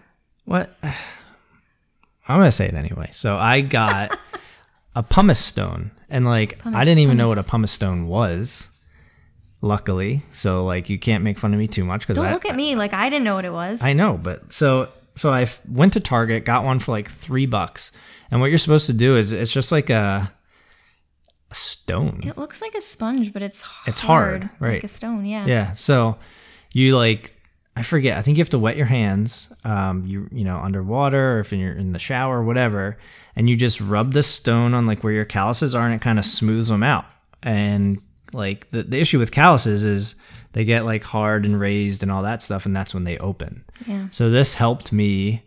What 0.47 0.75
I'm 2.29 2.39
going 2.39 2.49
to 2.49 2.53
say 2.53 2.67
it 2.67 2.75
anyway. 2.75 3.09
So 3.13 3.37
I 3.37 3.61
got 3.61 4.19
a 4.97 5.03
pumice 5.03 5.39
stone 5.39 5.91
and 6.11 6.25
like 6.25 6.65
I 6.67 6.85
didn't 6.85 7.01
even 7.01 7.17
know 7.17 7.29
what 7.29 7.39
a 7.39 7.43
pumice. 7.43 7.51
pumice 7.51 7.73
stone 7.73 8.07
was. 8.07 8.69
Luckily, 9.63 10.23
so 10.31 10.65
like 10.65 10.91
you 10.91 10.99
can't 10.99 11.25
make 11.25 11.39
fun 11.39 11.53
of 11.55 11.59
me 11.59 11.67
too 11.67 11.83
much 11.85 12.07
cuz 12.07 12.15
Don't 12.17 12.27
I 12.27 12.33
look 12.35 12.45
at 12.45 12.55
me 12.55 12.77
like 12.77 12.93
I 12.93 13.09
didn't 13.09 13.25
know 13.25 13.35
what 13.35 13.47
it 13.47 13.53
was. 13.53 13.83
I 13.83 13.95
know, 13.95 14.19
but 14.23 14.53
so 14.53 14.91
so 15.15 15.33
I 15.33 15.43
f- 15.43 15.63
went 15.67 15.95
to 15.95 16.01
Target, 16.01 16.45
got 16.45 16.63
one 16.65 16.79
for 16.79 16.93
like 16.93 17.09
three 17.09 17.47
bucks, 17.47 17.91
and 18.31 18.41
what 18.41 18.47
you're 18.51 18.59
supposed 18.59 18.87
to 18.89 18.93
do 18.93 19.17
is 19.17 19.33
it's 19.33 19.51
just 19.51 19.73
like 19.73 19.89
a, 19.89 20.31
a 21.51 21.55
stone. 21.55 22.21
it 22.25 22.37
looks 22.37 22.61
like 22.61 22.75
a 22.75 22.83
sponge, 22.83 23.33
but 23.33 23.41
it's 23.41 23.63
hard. 23.63 23.89
It's 23.89 24.01
hard, 24.01 24.51
right? 24.61 24.75
like 24.75 24.85
a 24.85 24.89
stone. 24.89 25.25
Yeah. 25.25 25.47
Yeah. 25.47 25.73
So 25.73 26.19
you 26.75 26.95
like 26.97 27.35
I 27.77 27.83
forget. 27.83 28.17
I 28.17 28.23
think 28.23 28.39
you 28.39 28.43
have 28.43 28.51
to 28.51 28.59
wet 28.59 28.77
your 28.77 28.87
hands. 28.87 29.53
Um, 29.63 30.05
you 30.07 30.29
you 30.33 30.45
know 30.45 30.57
underwater 30.57 31.37
or 31.37 31.41
if 31.41 31.53
you're 31.53 31.75
in 31.75 31.93
the 31.93 31.99
shower, 31.99 32.39
or 32.39 32.43
whatever, 32.43 32.97
and 33.37 33.51
you 33.51 33.57
just 33.57 33.81
rub 33.81 34.13
the 34.13 34.23
stone 34.23 34.73
on 34.73 34.87
like 34.87 35.05
where 35.05 35.13
your 35.13 35.27
calluses 35.27 35.75
are, 35.75 35.85
and 35.85 35.95
it 35.95 36.01
kind 36.01 36.19
of 36.19 36.25
smooths 36.25 36.69
them 36.69 36.83
out. 36.83 37.05
And 37.43 37.99
like 38.33 38.71
the 38.71 38.83
the 38.83 38.99
issue 38.99 39.19
with 39.19 39.31
calluses 39.31 39.85
is 39.85 40.15
they 40.53 40.65
get 40.65 40.87
like 40.87 41.05
hard 41.05 41.45
and 41.45 41.61
raised 41.61 42.03
and 42.03 42.11
all 42.11 42.23
that 42.23 42.41
stuff, 42.43 42.65
and 42.65 42.75
that's 42.75 42.95
when 42.95 43.05
they 43.05 43.19
open. 43.19 43.63
Yeah. 43.87 44.09
So 44.11 44.31
this 44.31 44.55
helped 44.55 44.91
me 44.91 45.43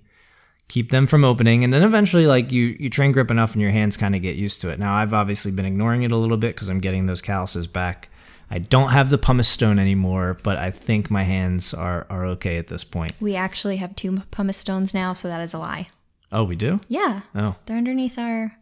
keep 0.68 0.92
them 0.92 1.08
from 1.08 1.26
opening 1.26 1.64
and 1.64 1.74
then 1.74 1.82
eventually 1.82 2.28
like 2.28 2.52
you 2.52 2.78
you 2.80 2.92
train 2.92 3.12
grip 3.12 3.32
enough 3.32 3.54
and 3.54 3.62
your 3.62 3.72
hands 3.72 3.98
kind 3.98 4.16
of 4.16 4.22
get 4.22 4.36
used 4.36 4.62
to 4.62 4.70
it. 4.70 4.78
Now 4.78 4.94
I've 4.94 5.16
obviously 5.16 5.52
been 5.52 5.66
ignoring 5.66 6.04
it 6.04 6.12
a 6.12 6.16
little 6.16 6.38
bit 6.38 6.56
cuz 6.56 6.70
I'm 6.70 6.80
getting 6.80 7.08
those 7.08 7.22
calluses 7.22 7.66
back. 7.66 8.10
I 8.52 8.60
don't 8.60 8.90
have 8.90 9.10
the 9.10 9.18
pumice 9.18 9.48
stone 9.48 9.78
anymore, 9.80 10.38
but 10.44 10.58
I 10.58 10.72
think 10.72 11.12
my 11.12 11.24
hands 11.24 11.74
are 11.74 12.08
are 12.10 12.26
okay 12.28 12.58
at 12.58 12.68
this 12.68 12.84
point. 12.84 13.14
We 13.20 13.36
actually 13.36 13.78
have 13.78 13.96
two 13.96 14.22
pumice 14.32 14.58
stones 14.58 14.94
now, 14.94 15.14
so 15.14 15.28
that 15.28 15.42
is 15.42 15.54
a 15.54 15.60
lie. 15.60 15.90
Oh, 16.32 16.44
we 16.44 16.56
do? 16.56 16.80
Yeah. 16.88 17.22
Oh, 17.36 17.56
They're 17.66 17.78
underneath 17.78 18.18
our 18.18 18.56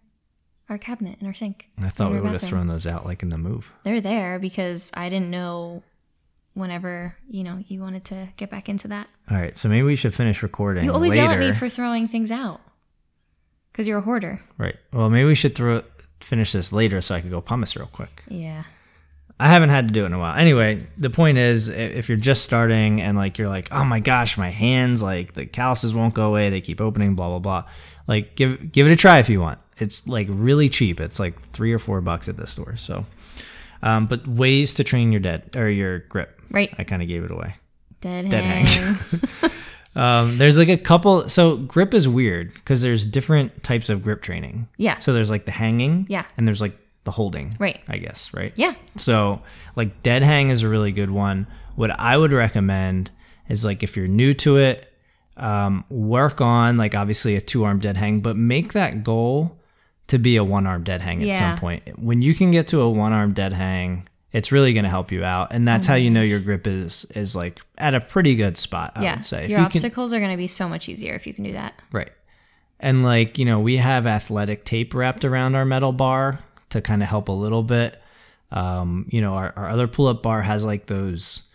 our 0.69 0.77
cabinet 0.77 1.17
in 1.21 1.27
our 1.27 1.33
sink. 1.33 1.67
I 1.81 1.89
thought 1.89 2.11
we 2.11 2.19
would 2.19 2.31
have 2.33 2.41
thrown 2.41 2.67
those 2.67 2.85
out 2.85 3.05
like 3.05 3.23
in 3.23 3.29
the 3.29 3.37
move. 3.37 3.73
They're 3.83 4.01
there 4.01 4.37
because 4.39 4.91
I 4.93 5.07
didn't 5.09 5.31
know 5.31 5.83
whenever, 6.53 7.15
you 7.29 7.43
know, 7.43 7.63
you 7.67 7.81
wanted 7.81 8.03
to 8.05 8.29
get 8.35 8.49
back 8.49 8.67
into 8.67 8.87
that. 8.89 9.07
All 9.31 9.37
right, 9.37 9.55
so 9.55 9.69
maybe 9.69 9.83
we 9.83 9.95
should 9.95 10.13
finish 10.15 10.41
recording 10.43 10.83
You 10.85 10.91
always 10.91 11.11
later. 11.11 11.21
yell 11.23 11.31
at 11.31 11.39
me 11.39 11.53
for 11.53 11.69
throwing 11.69 12.07
things 12.07 12.31
out. 12.31 12.59
Because 13.71 13.87
you're 13.87 13.99
a 13.99 14.01
hoarder. 14.01 14.41
right. 14.57 14.75
Well, 14.91 15.09
maybe 15.09 15.25
we 15.25 15.35
should 15.35 15.55
throw 15.55 15.83
finish 16.19 16.51
this 16.51 16.73
later 16.73 16.99
so 16.99 17.13
I 17.15 17.21
could 17.21 17.29
go 17.29 17.41
pumice 17.41 17.75
real 17.77 17.85
quick. 17.87 18.23
Yeah. 18.27 18.63
I 19.39 19.49
haven't 19.49 19.69
had 19.69 19.87
to 19.87 19.93
do 19.93 20.03
it 20.03 20.07
in 20.07 20.13
a 20.13 20.19
while. 20.19 20.35
Anyway, 20.35 20.79
the 20.97 21.11
point 21.11 21.37
is, 21.37 21.69
if 21.69 22.09
you're 22.09 22.17
just 22.17 22.43
starting 22.43 23.01
and 23.01 23.15
like 23.15 23.37
you're 23.37 23.49
like, 23.49 23.69
oh 23.71 23.83
my 23.83 23.99
gosh, 23.99 24.37
my 24.37 24.49
hands, 24.49 25.03
like 25.03 25.33
the 25.33 25.45
calluses 25.45 25.93
won't 25.93 26.13
go 26.15 26.27
away, 26.27 26.49
they 26.49 26.61
keep 26.61 26.81
opening, 26.81 27.13
blah 27.15 27.29
blah 27.29 27.39
blah. 27.39 27.63
Like 28.07 28.35
give 28.35 28.71
give 28.71 28.87
it 28.87 28.91
a 28.91 28.95
try 28.95 29.19
if 29.19 29.29
you 29.29 29.39
want. 29.39 29.59
It's 29.77 30.07
like 30.07 30.27
really 30.29 30.69
cheap. 30.69 30.99
It's 30.99 31.19
like 31.19 31.39
three 31.39 31.71
or 31.71 31.79
four 31.79 32.01
bucks 32.01 32.27
at 32.27 32.37
the 32.37 32.47
store. 32.47 32.75
So, 32.77 33.05
um, 33.83 34.07
but 34.07 34.27
ways 34.27 34.73
to 34.75 34.83
train 34.83 35.11
your 35.11 35.21
dead 35.21 35.55
or 35.55 35.69
your 35.69 35.99
grip. 35.99 36.41
Right. 36.49 36.73
I 36.79 36.83
kind 36.83 37.03
of 37.03 37.07
gave 37.07 37.23
it 37.23 37.29
away. 37.31 37.55
Dead, 38.01 38.29
Dead 38.29 38.43
hang. 38.43 38.65
hang. 38.65 39.51
Um, 39.97 40.37
there's 40.37 40.59
like 40.59 40.69
a 40.69 40.77
couple. 40.77 41.27
So 41.27 41.57
grip 41.57 41.95
is 41.95 42.07
weird 42.07 42.53
because 42.53 42.83
there's 42.83 43.03
different 43.03 43.63
types 43.63 43.89
of 43.89 44.03
grip 44.03 44.21
training. 44.21 44.67
Yeah. 44.77 44.99
So 44.99 45.11
there's 45.11 45.31
like 45.31 45.45
the 45.45 45.51
hanging. 45.51 46.05
Yeah. 46.07 46.25
And 46.37 46.47
there's 46.47 46.61
like 46.61 46.77
the 47.07 47.11
holding. 47.11 47.55
Right. 47.57 47.79
I 47.87 47.97
guess 47.97 48.31
right. 48.33 48.53
Yeah. 48.55 48.75
So, 48.97 49.41
like 49.75 50.03
dead 50.03 50.21
hang 50.21 50.49
is 50.51 50.61
a 50.61 50.69
really 50.69 50.91
good 50.91 51.09
one. 51.09 51.47
What 51.75 51.91
I 51.99 52.15
would 52.17 52.31
recommend 52.31 53.09
is 53.49 53.65
like 53.65 53.81
if 53.81 53.97
you're 53.97 54.07
new 54.07 54.33
to 54.35 54.57
it, 54.57 54.93
um, 55.37 55.83
work 55.89 56.41
on 56.41 56.77
like 56.77 56.93
obviously 56.95 57.35
a 57.35 57.41
two 57.41 57.63
arm 57.63 57.79
dead 57.79 57.97
hang, 57.97 58.19
but 58.19 58.35
make 58.35 58.73
that 58.73 59.03
goal 59.03 59.57
to 60.07 60.17
be 60.19 60.35
a 60.37 60.43
one 60.43 60.67
arm 60.67 60.83
dead 60.83 61.01
hang 61.01 61.21
at 61.21 61.27
Yeah. 61.27 61.39
some 61.39 61.57
point. 61.57 61.97
When 61.99 62.21
you 62.21 62.33
can 62.35 62.51
get 62.51 62.67
to 62.69 62.81
a 62.81 62.89
one 62.89 63.13
arm 63.13 63.33
dead 63.33 63.53
hang, 63.53 64.07
it's 64.33 64.51
really 64.51 64.73
going 64.73 64.83
to 64.83 64.89
help 64.89 65.11
you 65.11 65.23
out, 65.23 65.53
and 65.53 65.67
that's 65.67 65.87
how 65.87 65.95
you 65.95 66.09
know 66.09 66.21
your 66.21 66.39
grip 66.39 66.67
is 66.67 67.05
is 67.15 67.35
like 67.35 67.61
at 67.77 67.95
a 67.95 68.01
pretty 68.01 68.35
good 68.35 68.57
spot. 68.57 68.91
I 68.95 69.03
Yeah. 69.03 69.15
would 69.15 69.25
say 69.25 69.41
Your 69.47 69.49
you 69.49 69.55
can- 69.55 69.65
obstacles 69.65 70.11
are 70.13 70.19
going 70.19 70.31
to 70.31 70.37
be 70.37 70.47
so 70.47 70.67
much 70.67 70.89
easier 70.89 71.13
if 71.15 71.25
you 71.25 71.33
can 71.33 71.43
do 71.45 71.53
that. 71.53 71.73
Right. 71.91 72.09
And 72.79 73.03
like, 73.03 73.39
you 73.39 73.45
know, 73.45 73.59
we 73.59 73.77
have 73.77 74.05
athletic 74.05 74.63
tape 74.65 74.93
wrapped 74.93 75.23
around 75.25 75.55
our 75.55 75.65
metal 75.65 75.91
bar 75.91 76.39
to 76.69 76.81
kind 76.81 77.01
of 77.01 77.09
help 77.09 77.29
a 77.29 77.31
little 77.33 77.63
bit. 77.63 78.01
Um, 78.51 79.07
you 79.09 79.21
know, 79.21 79.33
our, 79.35 79.53
our 79.55 79.69
other 79.69 79.87
pull 79.87 80.07
up 80.07 80.23
bar 80.23 80.41
has 80.41 80.63
like 80.63 80.85
those 80.87 81.49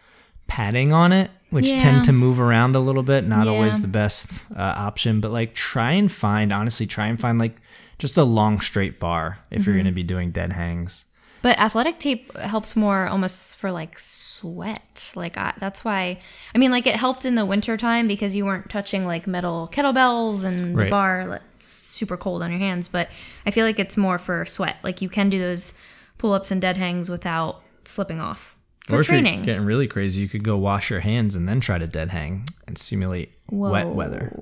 padding 0.47 0.93
on 0.93 1.13
it, 1.13 1.31
which 1.51 1.71
Yeah. 1.71 1.79
tend 1.79 2.05
to 2.07 2.13
move 2.13 2.39
around 2.41 2.77
a 2.77 2.81
little 2.81 3.03
bit. 3.03 3.27
Not 3.27 3.47
Yeah. 3.47 3.53
always 3.53 3.81
the 3.83 3.89
best 3.89 4.45
uh, 4.55 4.61
option, 4.77 5.21
but 5.21 5.31
like 5.31 5.55
try 5.55 5.93
and 5.93 6.11
find, 6.13 6.53
honestly, 6.53 6.87
try 6.87 7.07
and 7.07 7.19
find 7.19 7.39
like 7.39 7.57
just 7.99 8.19
a 8.19 8.25
long 8.25 8.61
straight 8.61 8.99
bar 9.01 9.39
if 9.51 9.65
you're 9.65 9.75
going 9.77 9.87
to 9.87 9.93
be 9.93 10.03
doing 10.03 10.31
dead 10.33 10.53
hangs. 10.53 11.05
But 11.43 11.59
athletic 11.59 11.99
tape 11.99 12.33
helps 12.37 12.77
more 12.77 13.09
almost 13.09 13.57
for 13.57 13.73
like 13.73 13.99
sweat. 13.99 15.13
Like 15.17 15.37
I, 15.37 15.53
that's 15.59 15.85
why 15.85 16.21
I 16.55 16.59
mean 16.59 16.71
like 16.71 16.87
it 16.87 16.95
helped 16.97 17.25
in 17.25 17.35
the 17.35 17.45
winter 17.45 17.77
time 17.77 18.07
because 18.07 18.35
you 18.35 18.45
weren't 18.45 18.71
touching 18.71 19.05
like 19.05 19.27
metal 19.27 19.69
kettlebells 19.73 20.45
and 20.45 20.79
the 20.79 20.89
bar 20.89 21.27
that's 21.29 21.67
super 21.67 22.17
cold 22.17 22.43
on 22.43 22.51
your 22.51 22.61
hands, 22.61 22.87
but 22.87 23.09
I 23.45 23.51
feel 23.51 23.67
like 23.67 23.81
it's 23.81 23.97
more 23.97 24.19
for 24.19 24.45
sweat. 24.45 24.77
Like 24.85 25.03
you 25.03 25.09
can 25.09 25.29
do 25.31 25.39
those 25.41 25.79
pull-ups 26.19 26.53
and 26.53 26.61
dead 26.61 26.77
hangs 26.77 27.11
without 27.11 27.63
slipping 27.85 28.21
off. 28.21 28.57
For 28.87 28.97
or 28.97 29.01
if 29.01 29.07
training. 29.07 29.37
you're 29.37 29.45
getting 29.45 29.65
really 29.65 29.87
crazy, 29.87 30.21
you 30.21 30.29
could 30.29 30.43
go 30.45 30.57
wash 30.57 30.91
your 30.91 31.01
hands 31.01 31.37
and 31.37 31.49
then 31.49 31.61
try 31.61 31.79
to 31.79 31.87
dead 31.87 32.11
hang 32.11 32.47
and 32.67 32.77
simulate 32.79 33.33
wet 33.51 33.89
weather. 33.89 34.33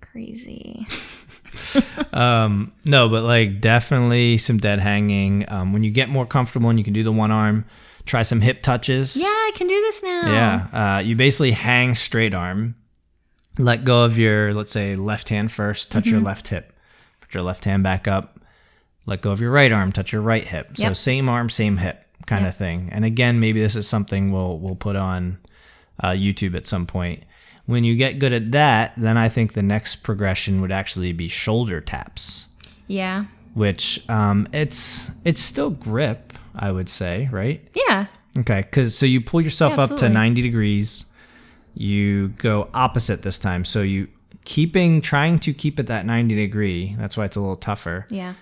Crazy. 0.00 0.86
No, 2.12 3.08
but 3.08 3.22
like 3.24 3.60
definitely 3.60 4.36
some 4.38 4.58
dead 4.58 4.80
hanging. 4.80 5.44
Um, 5.50 5.72
when 5.72 5.84
you 5.84 5.90
get 5.90 6.08
more 6.08 6.26
comfortable 6.26 6.70
and 6.70 6.78
you 6.78 6.84
can 6.84 6.94
do 6.94 7.02
the 7.02 7.12
one 7.12 7.30
arm, 7.30 7.64
try 8.06 8.22
some 8.22 8.40
hip 8.40 8.62
touches. 8.62 9.16
Yeah, 9.16 9.26
I 9.26 9.52
can 9.54 9.68
do 9.68 9.80
this 9.80 10.02
now. 10.02 10.32
Yeah. 10.32 10.96
Uh, 10.96 11.00
you 11.00 11.16
basically 11.16 11.52
hang 11.52 11.94
straight 11.94 12.34
arm, 12.34 12.74
let 13.58 13.84
go 13.84 14.04
of 14.04 14.18
your, 14.18 14.54
let's 14.54 14.72
say, 14.72 14.96
left 14.96 15.28
hand 15.28 15.52
first, 15.52 15.90
touch 15.92 16.04
Mm-hmm. 16.04 16.14
your 16.14 16.20
left 16.20 16.48
hip, 16.48 16.72
put 17.20 17.34
your 17.34 17.42
left 17.42 17.64
hand 17.64 17.82
back 17.82 18.08
up, 18.08 18.40
let 19.06 19.20
go 19.20 19.30
of 19.30 19.40
your 19.40 19.50
right 19.50 19.72
arm, 19.72 19.92
touch 19.92 20.12
your 20.12 20.22
right 20.22 20.44
hip. 20.46 20.76
So 20.76 20.84
Yep. 20.84 20.96
same 20.96 21.28
arm, 21.28 21.50
same 21.50 21.78
hip 21.78 22.04
kind 22.26 22.42
Yep. 22.42 22.48
of 22.50 22.56
thing. 22.56 22.88
And 22.92 23.04
again, 23.04 23.40
maybe 23.40 23.60
this 23.60 23.76
is 23.76 23.86
something 23.88 24.32
we'll 24.32 24.58
we'll 24.58 24.76
put 24.76 24.96
on 24.96 25.38
uh, 26.00 26.10
YouTube 26.10 26.54
at 26.56 26.66
some 26.66 26.86
point. 26.86 27.24
When 27.68 27.84
you 27.84 27.94
get 27.96 28.18
good 28.18 28.32
at 28.32 28.50
that, 28.52 28.94
then 28.96 29.16
I 29.16 29.28
think 29.28 29.52
the 29.52 29.62
next 29.62 29.96
progression 29.96 30.60
would 30.62 30.72
actually 30.72 31.12
be 31.12 31.28
shoulder 31.28 31.80
taps 31.80 32.46
Yeah. 32.86 33.26
which 33.54 34.02
um, 34.08 34.48
it's 34.52 35.10
it's 35.24 35.40
still 35.42 35.70
grip, 35.70 36.32
I 36.56 36.72
would 36.72 36.88
say, 36.88 37.28
right? 37.30 37.60
Yeah. 37.74 38.06
Okay, 38.38 38.62
because 38.62 38.96
so 38.96 39.04
you 39.06 39.20
pull 39.20 39.40
yourself 39.42 39.76
Yeah, 39.76 39.84
up 39.84 39.96
to 39.98 40.08
90 40.08 40.40
degrees, 40.42 41.12
you 41.74 42.28
go 42.38 42.68
opposite 42.74 43.22
this 43.22 43.38
time. 43.38 43.64
So 43.64 43.82
you 43.82 44.08
keeping 44.44 45.00
trying 45.02 45.38
to 45.40 45.52
keep 45.52 45.78
it 45.78 45.86
that 45.88 46.06
90 46.06 46.34
degree. 46.34 46.96
That's 46.98 47.16
why 47.16 47.24
it's 47.26 47.36
a 47.36 47.40
little 47.40 47.56
tougher. 47.56 48.06
Yeah. 48.10 48.34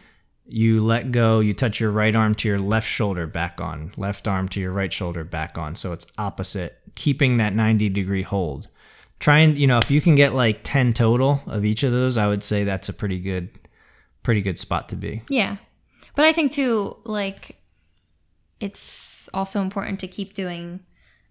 You 0.48 0.80
let 0.84 1.10
go. 1.10 1.40
You 1.40 1.52
touch 1.54 1.80
your 1.80 1.90
right 1.90 2.14
arm 2.14 2.34
to 2.36 2.48
your 2.48 2.60
left 2.60 2.86
shoulder 2.88 3.26
back 3.26 3.60
on, 3.60 3.92
left 3.96 4.28
arm 4.28 4.48
to 4.50 4.60
your 4.60 4.70
right 4.72 4.92
shoulder 4.92 5.24
back 5.24 5.58
on. 5.58 5.74
So 5.74 5.92
it's 5.92 6.06
opposite, 6.16 6.78
keeping 6.94 7.38
that 7.38 7.52
90 7.54 7.88
degree 7.88 8.22
hold. 8.22 8.68
Try 9.18 9.38
and 9.38 9.56
you 9.56 9.66
know 9.66 9.78
if 9.78 9.90
you 9.90 10.00
can 10.00 10.14
get 10.14 10.34
like 10.34 10.60
10 10.62 10.92
total 10.92 11.42
of 11.46 11.64
each 11.64 11.82
of 11.82 11.92
those, 11.92 12.18
I 12.18 12.28
would 12.28 12.42
say 12.42 12.64
that's 12.64 12.88
a 12.88 12.92
pretty 12.92 13.18
good, 13.18 13.48
pretty 14.22 14.42
good 14.42 14.58
spot 14.58 14.88
to 14.90 14.96
be. 14.96 15.22
Yeah. 15.30 15.56
But 16.14 16.24
I 16.24 16.32
think 16.32 16.52
too, 16.52 16.96
like, 17.04 17.56
it's 18.60 19.28
also 19.34 19.60
important 19.60 20.00
to 20.00 20.08
keep 20.08 20.32
doing 20.34 20.80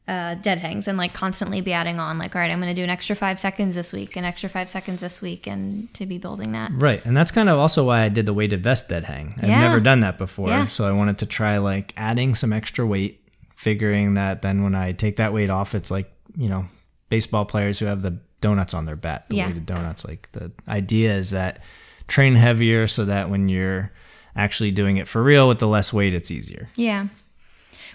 uh, 0.08 0.36
dead 0.36 0.60
hangs 0.60 0.88
and 0.88 0.98
like 0.98 1.14
constantly 1.14 1.62
be 1.62 1.74
adding 1.74 2.00
on, 2.00 2.20
like, 2.20 2.36
all 2.36 2.42
right, 2.42 2.52
I'm 2.52 2.60
going 2.62 2.70
to 2.74 2.80
do 2.80 2.84
an 2.84 2.90
extra 2.92 3.16
five 3.16 3.40
seconds 3.40 3.74
this 3.74 3.92
week, 3.92 4.16
an 4.16 4.24
extra 4.24 4.48
five 4.50 4.70
seconds 4.70 5.02
this 5.02 5.22
week, 5.22 5.48
and 5.48 5.92
to 5.96 6.06
be 6.06 6.20
building 6.20 6.52
that. 6.52 6.72
Right. 6.74 7.04
And 7.06 7.18
that's 7.18 7.32
kind 7.32 7.50
of 7.50 7.58
also 7.58 7.86
why 7.86 8.02
I 8.02 8.10
did 8.10 8.28
the 8.28 8.34
weighted 8.34 8.64
vest 8.64 8.90
dead 8.90 9.06
hang. 9.06 9.34
I've 9.40 9.50
Yeah. 9.50 9.62
never 9.62 9.80
done 9.80 10.02
that 10.02 10.18
before. 10.20 10.50
Yeah. 10.50 10.68
So 10.68 10.88
I 10.88 10.92
wanted 10.92 11.18
to 11.20 11.26
try 11.26 11.58
like 11.58 11.94
adding 11.98 12.36
some 12.36 12.54
extra 12.54 12.86
weight, 12.86 13.28
figuring 13.56 14.14
that 14.14 14.44
then 14.44 14.62
when 14.64 14.76
I 14.76 14.92
take 14.92 15.16
that 15.18 15.34
weight 15.34 15.50
off, 15.50 15.74
it's 15.74 15.90
like, 15.90 16.12
you 16.38 16.50
know, 16.50 16.66
baseball 17.10 17.46
players 17.46 17.80
who 17.80 17.86
have 17.86 18.02
the 18.02 18.20
donuts 18.42 18.74
on 18.74 18.86
their 18.86 18.96
bat, 18.96 19.26
the 19.30 19.36
Yeah. 19.38 19.48
weighted 19.48 19.66
donuts. 19.66 20.06
Like 20.06 20.32
the 20.34 20.52
idea 20.68 21.16
is 21.16 21.32
that 21.32 21.62
train 22.08 22.36
heavier 22.36 22.88
so 22.88 23.06
that 23.06 23.30
when 23.30 23.50
you're 23.50 23.92
actually 24.36 24.72
doing 24.72 24.98
it 24.98 25.08
for 25.08 25.24
real 25.24 25.48
with 25.48 25.60
the 25.60 25.68
less 25.68 25.92
weight, 25.94 26.14
it's 26.14 26.30
easier. 26.32 26.70
Yeah. 26.76 27.08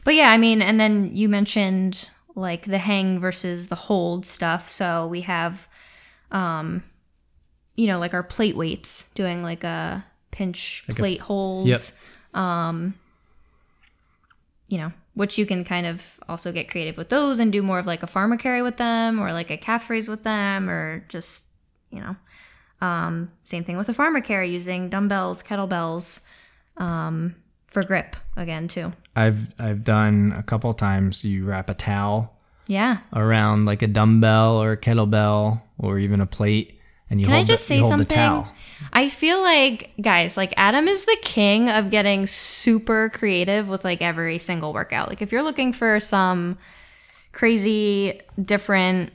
But 0.05 0.15
yeah, 0.15 0.31
I 0.31 0.39
mean, 0.39 0.63
and 0.63 0.81
then 0.81 1.15
you 1.15 1.29
mentioned 1.29 2.09
like 2.35 2.65
the 2.65 2.79
hang 2.79 3.19
versus 3.21 3.69
the 3.69 3.75
hold 3.75 4.25
stuff. 4.25 4.71
So 4.71 5.07
we 5.07 5.21
have, 5.23 5.69
um, 6.31 6.83
you 7.77 7.87
know, 7.87 7.99
like 7.99 8.15
our 8.15 8.23
plate 8.23 8.57
weights, 8.57 9.09
doing 9.15 9.43
like 9.43 9.63
a 9.65 10.05
pinch 10.31 10.85
plate 10.89 11.21
hold. 11.21 11.69
Yep. 11.69 11.81
you 14.69 14.79
know, 14.79 14.93
which 15.21 15.37
you 15.37 15.45
can 15.45 15.65
kind 15.65 15.87
of 15.87 16.19
also 16.31 16.51
get 16.51 16.67
creative 16.71 16.97
with 16.97 17.11
those 17.11 17.41
and 17.41 17.53
do 17.53 17.63
more 17.63 17.79
of 17.79 17.85
like 17.87 18.03
a 18.03 18.07
farmer 18.07 18.39
carry 18.39 18.63
with 18.63 18.79
them 18.79 19.21
or 19.21 19.35
like 19.35 19.51
a 19.51 19.57
calf 19.59 19.91
raise 19.91 20.09
with 20.09 20.23
them 20.23 20.71
or 20.71 21.05
just, 21.11 21.45
you 21.91 22.01
know, 22.01 22.17
um, 22.81 23.31
same 23.45 23.63
thing 23.63 23.77
with 23.77 23.87
a 23.91 23.93
farmer 23.93 24.23
carry 24.23 24.49
using 24.51 24.89
dumbbells, 24.89 25.43
kettlebells, 25.43 26.23
um, 26.79 27.35
for 27.67 27.83
grip 27.83 28.17
again 28.35 28.67
too. 28.67 28.93
I've 29.15 29.53
I've 29.61 29.85
done 29.85 30.33
a 30.35 30.43
couple 30.43 30.73
times 30.73 31.23
you 31.23 31.45
wrap 31.45 31.69
a 31.69 31.75
towel 31.75 32.35
Yeah. 32.67 32.99
around 33.13 33.67
like 33.67 33.83
a 33.83 33.87
dumbbell 33.87 34.57
or 34.63 34.73
a 34.73 34.77
kettlebell 34.79 35.61
or 35.77 35.99
even 35.99 36.23
a 36.23 36.27
plate 36.27 36.80
and 37.11 37.21
you 37.21 37.27
Can 37.27 37.35
I 37.35 37.45
just 37.45 37.69
the, 37.69 37.81
say 37.81 37.89
something? 37.89 38.45
I 38.93 39.09
feel 39.09 39.43
like 39.43 39.91
guys, 40.01 40.37
like 40.37 40.55
Adam 40.57 40.87
is 40.89 41.05
the 41.05 41.19
king 41.23 41.69
of 41.69 41.91
getting 41.91 42.27
super 42.27 43.11
creative 43.11 43.69
with 43.69 43.85
like 43.85 44.01
every 44.01 44.39
single 44.39 44.73
workout. 44.73 45.09
Like 45.09 45.21
if 45.21 45.33
you're 45.33 45.43
looking 45.43 45.73
for 45.73 45.99
some 45.99 46.57
crazy 47.33 48.21
different 48.41 49.13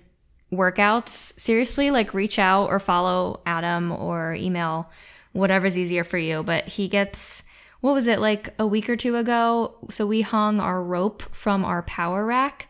workouts, 0.52 1.40
seriously, 1.40 1.90
like 1.90 2.14
reach 2.14 2.38
out 2.38 2.68
or 2.68 2.80
follow 2.80 3.40
Adam 3.46 3.92
or 3.92 4.36
email 4.36 4.92
whatever's 5.32 5.78
easier 5.78 6.04
for 6.04 6.18
you, 6.18 6.44
but 6.44 6.68
he 6.68 6.88
gets 6.88 7.44
what 7.82 7.94
was 7.94 8.08
it 8.08 8.20
like 8.20 8.54
a 8.58 8.68
week 8.68 8.90
or 8.90 8.98
two 8.98 9.16
ago? 9.16 9.76
So 9.90 10.06
we 10.06 10.22
hung 10.22 10.60
our 10.60 10.84
rope 10.84 11.24
from 11.34 11.64
our 11.64 11.82
power 11.84 12.26
rack 12.26 12.68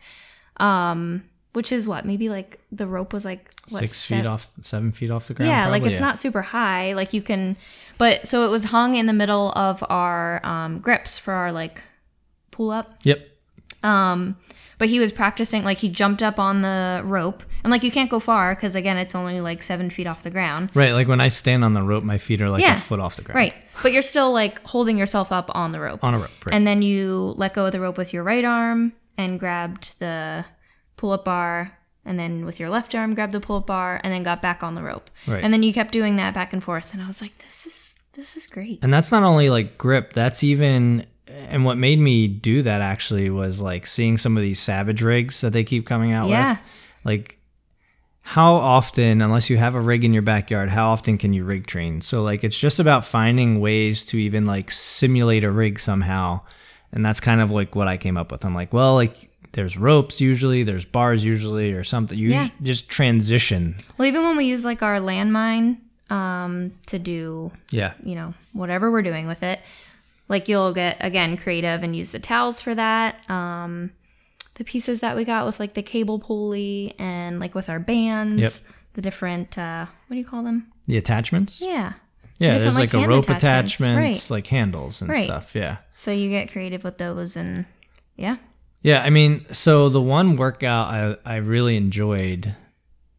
um 0.58 1.24
which 1.56 1.72
is 1.72 1.88
what 1.88 2.04
maybe 2.04 2.28
like 2.28 2.60
the 2.70 2.86
rope 2.86 3.14
was 3.14 3.24
like 3.24 3.50
what, 3.70 3.78
Six 3.80 3.96
sev- 3.96 4.18
feet 4.18 4.26
off, 4.26 4.46
seven 4.60 4.92
feet 4.92 5.10
off 5.10 5.26
the 5.26 5.32
ground. 5.34 5.48
yeah, 5.48 5.62
like 5.68 5.80
probably, 5.80 5.92
it's 5.92 6.00
not 6.00 6.18
super 6.18 6.42
high. 6.42 6.92
Like 6.92 7.14
you 7.14 7.22
can, 7.22 7.56
but 7.96 8.26
so 8.26 8.44
it 8.44 8.50
was 8.50 8.64
hung 8.64 8.94
in 8.94 9.06
the 9.06 9.14
middle 9.14 9.52
of 9.56 9.82
our 9.88 10.44
um, 10.46 10.80
grips 10.80 11.18
for 11.18 11.32
our 11.32 11.50
like 11.50 11.82
pull 12.50 12.70
up. 12.70 12.98
Yep. 13.04 13.26
Um, 13.82 14.36
but 14.78 14.88
he 14.90 14.98
was 14.98 15.10
practicing, 15.12 15.64
like 15.64 15.78
he 15.78 15.88
jumped 15.88 16.22
up 16.22 16.38
on 16.38 16.60
the 16.60 17.00
rope, 17.04 17.42
and 17.64 17.70
like 17.70 17.82
you 17.82 17.90
can't 17.90 18.10
go 18.10 18.20
far 18.20 18.54
because 18.54 18.74
again, 18.76 18.98
it's 18.98 19.14
only 19.14 19.40
like 19.40 19.62
seven 19.62 19.88
feet 19.88 20.06
off 20.06 20.22
the 20.22 20.30
ground. 20.30 20.68
Right, 20.74 20.92
like 20.92 21.08
when 21.08 21.20
I 21.20 21.28
stand 21.28 21.64
on 21.64 21.72
the 21.72 21.80
rope, 21.82 22.04
my 22.04 22.18
feet 22.18 22.42
are 22.42 22.50
like 22.50 22.60
Yeah. 22.60 22.74
a 22.74 22.78
foot 22.78 23.00
off 23.00 23.16
the 23.16 23.22
ground. 23.22 23.36
Right, 23.36 23.54
but 23.82 23.92
you're 23.92 24.02
still 24.02 24.30
like 24.32 24.62
holding 24.64 24.98
yourself 24.98 25.32
up 25.32 25.50
on 25.54 25.72
the 25.72 25.80
rope. 25.80 26.04
On 26.04 26.12
a 26.12 26.18
rope. 26.18 26.44
Right. 26.44 26.54
And 26.54 26.66
then 26.66 26.82
you 26.82 27.32
let 27.38 27.54
go 27.54 27.64
of 27.66 27.72
the 27.72 27.80
rope 27.80 27.96
with 27.96 28.12
your 28.12 28.22
right 28.22 28.44
arm 28.44 28.92
and 29.16 29.40
grabbed 29.40 29.98
the 29.98 30.44
pull 30.96 31.12
up 31.12 31.24
bar. 31.24 31.78
And 32.04 32.18
then 32.20 32.44
with 32.46 32.60
your 32.60 32.70
left 32.70 32.94
arm, 32.94 33.14
grabbed 33.14 33.32
the 33.32 33.40
pull 33.40 33.56
up 33.56 33.66
bar 33.66 34.00
and 34.04 34.12
then 34.12 34.22
got 34.22 34.40
back 34.40 34.62
on 34.62 34.74
the 34.76 34.82
rope. 34.82 35.10
Right. 35.26 35.42
And 35.42 35.52
then 35.52 35.62
you 35.64 35.72
kept 35.72 35.90
doing 35.90 36.16
that 36.16 36.34
back 36.34 36.52
and 36.52 36.62
forth. 36.62 36.92
And 36.94 37.02
I 37.02 37.06
was 37.08 37.20
like, 37.20 37.36
this 37.38 37.66
is 37.66 37.94
this 38.12 38.36
is 38.36 38.46
great. 38.46 38.78
and 38.82 38.94
that's 38.94 39.10
not 39.12 39.22
only 39.24 39.50
like 39.50 39.76
grip, 39.76 40.12
that's 40.12 40.42
even 40.44 41.04
and 41.28 41.64
what 41.64 41.76
made 41.76 41.98
me 41.98 42.28
do 42.28 42.62
that 42.62 42.80
actually 42.80 43.28
was 43.30 43.60
like 43.60 43.86
seeing 43.86 44.16
some 44.16 44.36
of 44.36 44.42
these 44.44 44.60
savage 44.60 45.02
rigs 45.02 45.40
that 45.40 45.52
they 45.52 45.64
keep 45.64 45.84
coming 45.86 46.12
out 46.12 46.28
Yeah. 46.28 46.50
with. 46.52 46.58
Like 47.04 47.38
how 48.22 48.54
often, 48.54 49.20
unless 49.22 49.50
you 49.50 49.56
have 49.56 49.74
a 49.74 49.80
rig 49.80 50.04
in 50.04 50.12
your 50.12 50.22
backyard, 50.22 50.68
how 50.70 50.88
often 50.90 51.16
can 51.18 51.32
you 51.32 51.44
rig 51.44 51.66
train? 51.66 52.00
So 52.00 52.22
like 52.22 52.42
it's 52.44 52.58
just 52.58 52.78
about 52.80 53.04
finding 53.04 53.60
ways 53.60 54.02
to 54.04 54.16
even 54.18 54.46
like 54.46 54.70
simulate 54.70 55.44
a 55.44 55.50
rig 55.50 55.78
somehow. 55.78 56.40
And 56.92 57.04
that's 57.04 57.20
kind 57.20 57.40
of 57.40 57.50
like 57.50 57.74
what 57.74 57.88
I 57.88 57.96
came 57.96 58.16
up 58.16 58.32
with. 58.32 58.44
I'm 58.44 58.54
like, 58.54 58.72
well, 58.72 58.94
like 58.94 59.28
there's 59.56 59.76
ropes 59.76 60.20
usually, 60.20 60.62
there's 60.62 60.84
bars 60.84 61.24
usually, 61.24 61.72
or 61.72 61.82
something. 61.82 62.16
You 62.16 62.28
Yeah. 62.30 62.48
just 62.62 62.88
transition. 62.88 63.74
Well, 63.98 64.06
even 64.06 64.22
when 64.22 64.36
we 64.36 64.44
use 64.44 64.64
like 64.64 64.82
our 64.82 64.98
landmine 65.00 65.78
um, 66.10 66.70
to 66.86 66.98
do, 67.00 67.50
Yeah. 67.70 67.94
you 68.04 68.14
know, 68.14 68.34
whatever 68.52 68.92
we're 68.92 69.02
doing 69.02 69.26
with 69.26 69.42
it, 69.42 69.58
like 70.28 70.46
you'll 70.48 70.72
get 70.72 70.96
again 71.00 71.36
creative 71.36 71.82
and 71.82 71.96
use 71.96 72.10
the 72.10 72.20
towels 72.20 72.60
for 72.60 72.74
that. 72.76 73.28
Um, 73.28 73.90
the 74.54 74.62
pieces 74.64 75.00
that 75.00 75.16
we 75.16 75.24
got 75.24 75.44
with 75.46 75.58
like 75.58 75.74
the 75.74 75.82
cable 75.82 76.18
pulley 76.20 76.94
and 76.98 77.40
like 77.40 77.54
with 77.56 77.68
our 77.68 77.80
bands, 77.80 78.40
Yep. 78.40 78.52
the 78.94 79.02
different 79.02 79.58
uh, 79.58 79.86
what 80.06 80.14
do 80.14 80.18
you 80.18 80.24
call 80.24 80.42
them? 80.44 80.66
The 80.86 80.96
attachments. 80.96 81.60
Yeah. 81.60 81.94
Yeah, 82.38 82.52
Different, 82.52 82.60
there's 82.62 82.78
like, 82.78 82.92
like, 82.94 83.04
a 83.04 83.08
rope 83.08 83.24
attachments, 83.30 83.74
attachments, 83.80 84.30
right. 84.30 84.36
like 84.36 84.46
handles 84.48 85.00
and 85.00 85.08
Right. 85.10 85.24
stuff. 85.24 85.54
Yeah. 85.54 85.78
So 85.94 86.10
you 86.12 86.28
get 86.28 86.52
creative 86.52 86.84
with 86.84 86.98
those 86.98 87.34
and 87.36 87.64
yeah. 88.16 88.36
Yeah, 88.82 89.02
I 89.02 89.10
mean, 89.10 89.46
so 89.52 89.88
the 89.88 90.00
one 90.00 90.36
workout 90.36 90.88
I, 90.88 91.16
I 91.24 91.36
really 91.36 91.76
enjoyed 91.76 92.54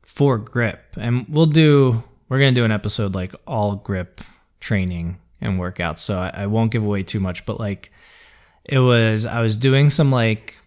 for 0.06 0.38
grip, 0.38 0.96
and 0.98 1.26
we'll 1.28 1.46
do, 1.46 2.04
we're 2.30 2.39
going 2.39 2.54
to 2.54 2.62
do 2.62 2.65
an 2.65 2.72
episode 2.72 3.13
like 3.13 3.36
all 3.46 3.76
grip 3.76 4.22
training 4.60 5.17
and 5.41 5.60
workouts. 5.60 6.00
So 6.00 6.17
I, 6.17 6.32
I 6.34 6.48
won't 6.48 6.72
give 6.72 6.84
away 6.84 7.04
too 7.04 7.20
much, 7.20 7.46
but 7.46 7.60
like 7.60 7.91
it 8.63 8.80
was, 8.80 9.26
I 9.26 9.41
was 9.41 9.58
doing 9.58 9.89
some 9.89 10.12
like, 10.12 10.58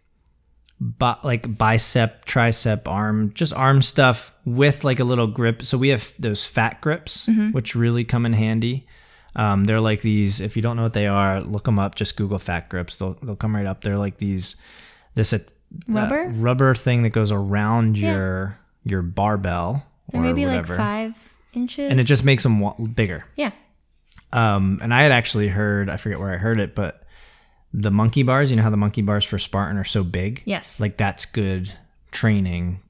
bi- 0.80 1.18
like 1.24 1.56
bicep, 1.56 2.24
tricep, 2.24 2.86
arm, 2.86 3.32
just 3.34 3.54
arm 3.54 3.82
stuff 3.82 4.34
with 4.44 4.84
like 4.84 5.00
a 5.00 5.04
little 5.04 5.26
grip. 5.26 5.64
So 5.64 5.78
we 5.78 5.88
have 5.88 6.12
those 6.18 6.44
fat 6.44 6.80
grips, 6.80 7.26
mm-hmm. 7.26 7.52
which 7.52 7.74
really 7.74 8.04
come 8.04 8.26
in 8.26 8.34
handy. 8.34 8.86
Um, 9.36 9.64
they're 9.64 9.80
like 9.80 10.02
these. 10.02 10.40
If 10.40 10.56
you 10.56 10.62
don't 10.62 10.76
know 10.76 10.82
what 10.82 10.92
they 10.92 11.06
are, 11.06 11.40
look 11.40 11.64
them 11.64 11.78
up. 11.78 11.94
Just 11.94 12.16
Google 12.16 12.38
fat 12.38 12.68
grips. 12.68 12.96
They'll 12.96 13.14
they'll 13.22 13.36
come 13.36 13.54
right 13.54 13.66
up. 13.66 13.82
They're 13.82 13.98
like 13.98 14.16
these 14.18 14.56
this 15.14 15.32
uh, 15.32 15.38
Rubber? 15.86 16.28
rubber 16.34 16.74
thing 16.74 17.02
that 17.04 17.10
goes 17.10 17.30
around 17.30 17.96
your 17.96 18.58
your 18.84 19.02
barbell 19.02 19.86
They're 20.10 20.20
or 20.20 20.24
maybe 20.24 20.44
whatever, 20.44 20.74
like 20.74 20.78
five 20.78 21.34
inches. 21.54 21.90
and 21.90 22.00
it 22.00 22.04
just 22.04 22.24
makes 22.24 22.42
them 22.42 22.62
bigger. 22.94 23.24
yeah. 23.36 23.52
Um, 24.32 24.78
and 24.82 24.94
I 24.94 25.02
had 25.02 25.10
actually 25.12 25.48
heard, 25.48 25.90
I 25.90 25.96
forget 25.96 26.20
where 26.20 26.32
I 26.32 26.36
heard 26.36 26.60
it, 26.60 26.74
but 26.76 27.02
the 27.72 27.90
monkey 27.90 28.22
bars. 28.22 28.50
You 28.50 28.56
know 28.56 28.62
how 28.62 28.70
the 28.70 28.76
monkey 28.76 29.02
bars 29.02 29.24
for 29.24 29.38
Spartan 29.38 29.76
are 29.76 29.84
so 29.84 30.02
big. 30.04 30.42
Yes. 30.44 30.78
Like 30.80 30.96
that's 30.96 31.24
good 31.26 31.72
training 32.12 32.80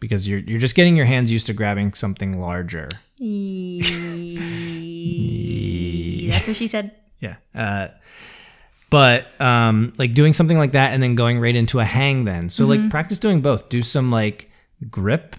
because 0.00 0.28
you're 0.28 0.40
you're 0.40 0.60
just 0.60 0.74
getting 0.74 0.96
your 0.96 1.06
hands 1.06 1.30
used 1.30 1.46
to 1.46 1.52
grabbing 1.54 1.94
something 1.94 2.38
larger. 2.40 2.88
That's 6.46 6.56
what 6.56 6.56
she 6.56 6.68
said. 6.68 6.92
Yeah. 7.20 7.36
Uh, 7.54 7.88
but 8.88 9.40
um, 9.40 9.92
like 9.98 10.14
doing 10.14 10.32
something 10.32 10.56
like 10.56 10.72
that 10.72 10.92
and 10.92 11.02
then 11.02 11.16
going 11.16 11.40
right 11.40 11.54
into 11.54 11.80
a 11.80 11.84
hang 11.84 12.24
then. 12.24 12.50
So 12.50 12.66
like 12.66 12.88
practice 12.88 13.18
doing 13.18 13.40
both. 13.40 13.68
Do 13.68 13.82
some 13.82 14.12
like 14.12 14.50
grip, 14.88 15.34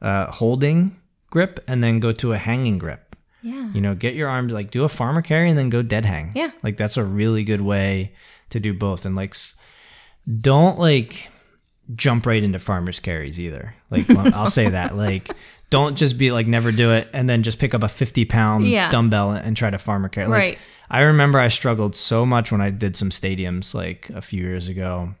uh, 0.00 0.30
holding 0.32 0.96
grip, 1.30 1.62
and 1.68 1.82
then 1.82 2.00
go 2.00 2.12
to 2.12 2.32
a 2.32 2.38
hanging 2.38 2.78
grip. 2.78 3.14
Yeah. 3.42 3.70
You 3.72 3.80
know, 3.80 3.94
get 3.94 4.14
your 4.14 4.28
arms 4.28 4.52
like 4.52 4.70
do 4.70 4.84
a 4.84 4.88
farmer 4.88 5.22
carry 5.22 5.48
and 5.48 5.58
then 5.58 5.70
go 5.70 5.82
dead 5.82 6.04
hang. 6.04 6.32
Yeah. 6.34 6.50
Like 6.62 6.76
that's 6.76 6.96
a 6.96 7.04
really 7.04 7.44
good 7.44 7.60
way 7.60 8.14
to 8.50 8.58
do 8.58 8.74
both. 8.74 9.06
And 9.06 9.14
like, 9.14 9.36
don't 10.40 10.78
like 10.78 11.28
jump 11.94 12.26
right 12.26 12.42
into 12.42 12.58
farmer's 12.58 13.00
carries 13.00 13.40
either. 13.40 13.74
Like 13.90 14.10
I'll 14.10 14.46
say 14.46 14.70
that. 14.70 14.96
Like 14.96 15.30
don't 15.72 15.96
just 15.96 16.18
be 16.18 16.30
like 16.30 16.46
never 16.46 16.70
do 16.70 16.92
it 16.92 17.08
and 17.12 17.28
then 17.28 17.42
just 17.42 17.58
pick 17.58 17.74
up 17.74 17.82
a 17.82 17.88
50 17.88 18.24
pound 18.26 18.66
Yeah. 18.66 18.90
dumbbell 18.90 19.32
and 19.32 19.56
try 19.56 19.70
to 19.70 19.78
farmer 19.78 20.08
carry. 20.08 20.26
Like, 20.28 20.38
Right. 20.38 20.58
I 20.90 21.00
remember 21.00 21.38
I 21.40 21.48
struggled 21.48 21.96
so 21.96 22.24
much 22.26 22.52
when 22.52 22.60
I 22.60 22.70
did 22.70 22.96
some 22.96 23.08
stadiums 23.10 23.74
like 23.74 24.10
a 24.10 24.20
few 24.20 24.42
years 24.42 24.68
ago 24.68 25.14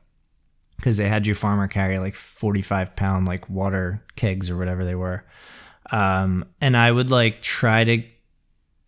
because 0.76 0.96
they 0.98 1.08
had 1.08 1.26
you 1.26 1.34
farmer 1.34 1.66
carry 1.68 1.98
like 1.98 2.14
45 2.14 2.94
pound 2.94 3.26
like 3.26 3.48
water 3.48 4.02
kegs 4.16 4.50
or 4.50 4.56
whatever 4.58 4.84
they 4.84 4.94
were. 4.94 5.24
Um, 5.90 6.44
and 6.60 6.76
I 6.76 6.92
would 6.92 7.10
like 7.10 7.42
try 7.42 7.84
to 7.84 8.02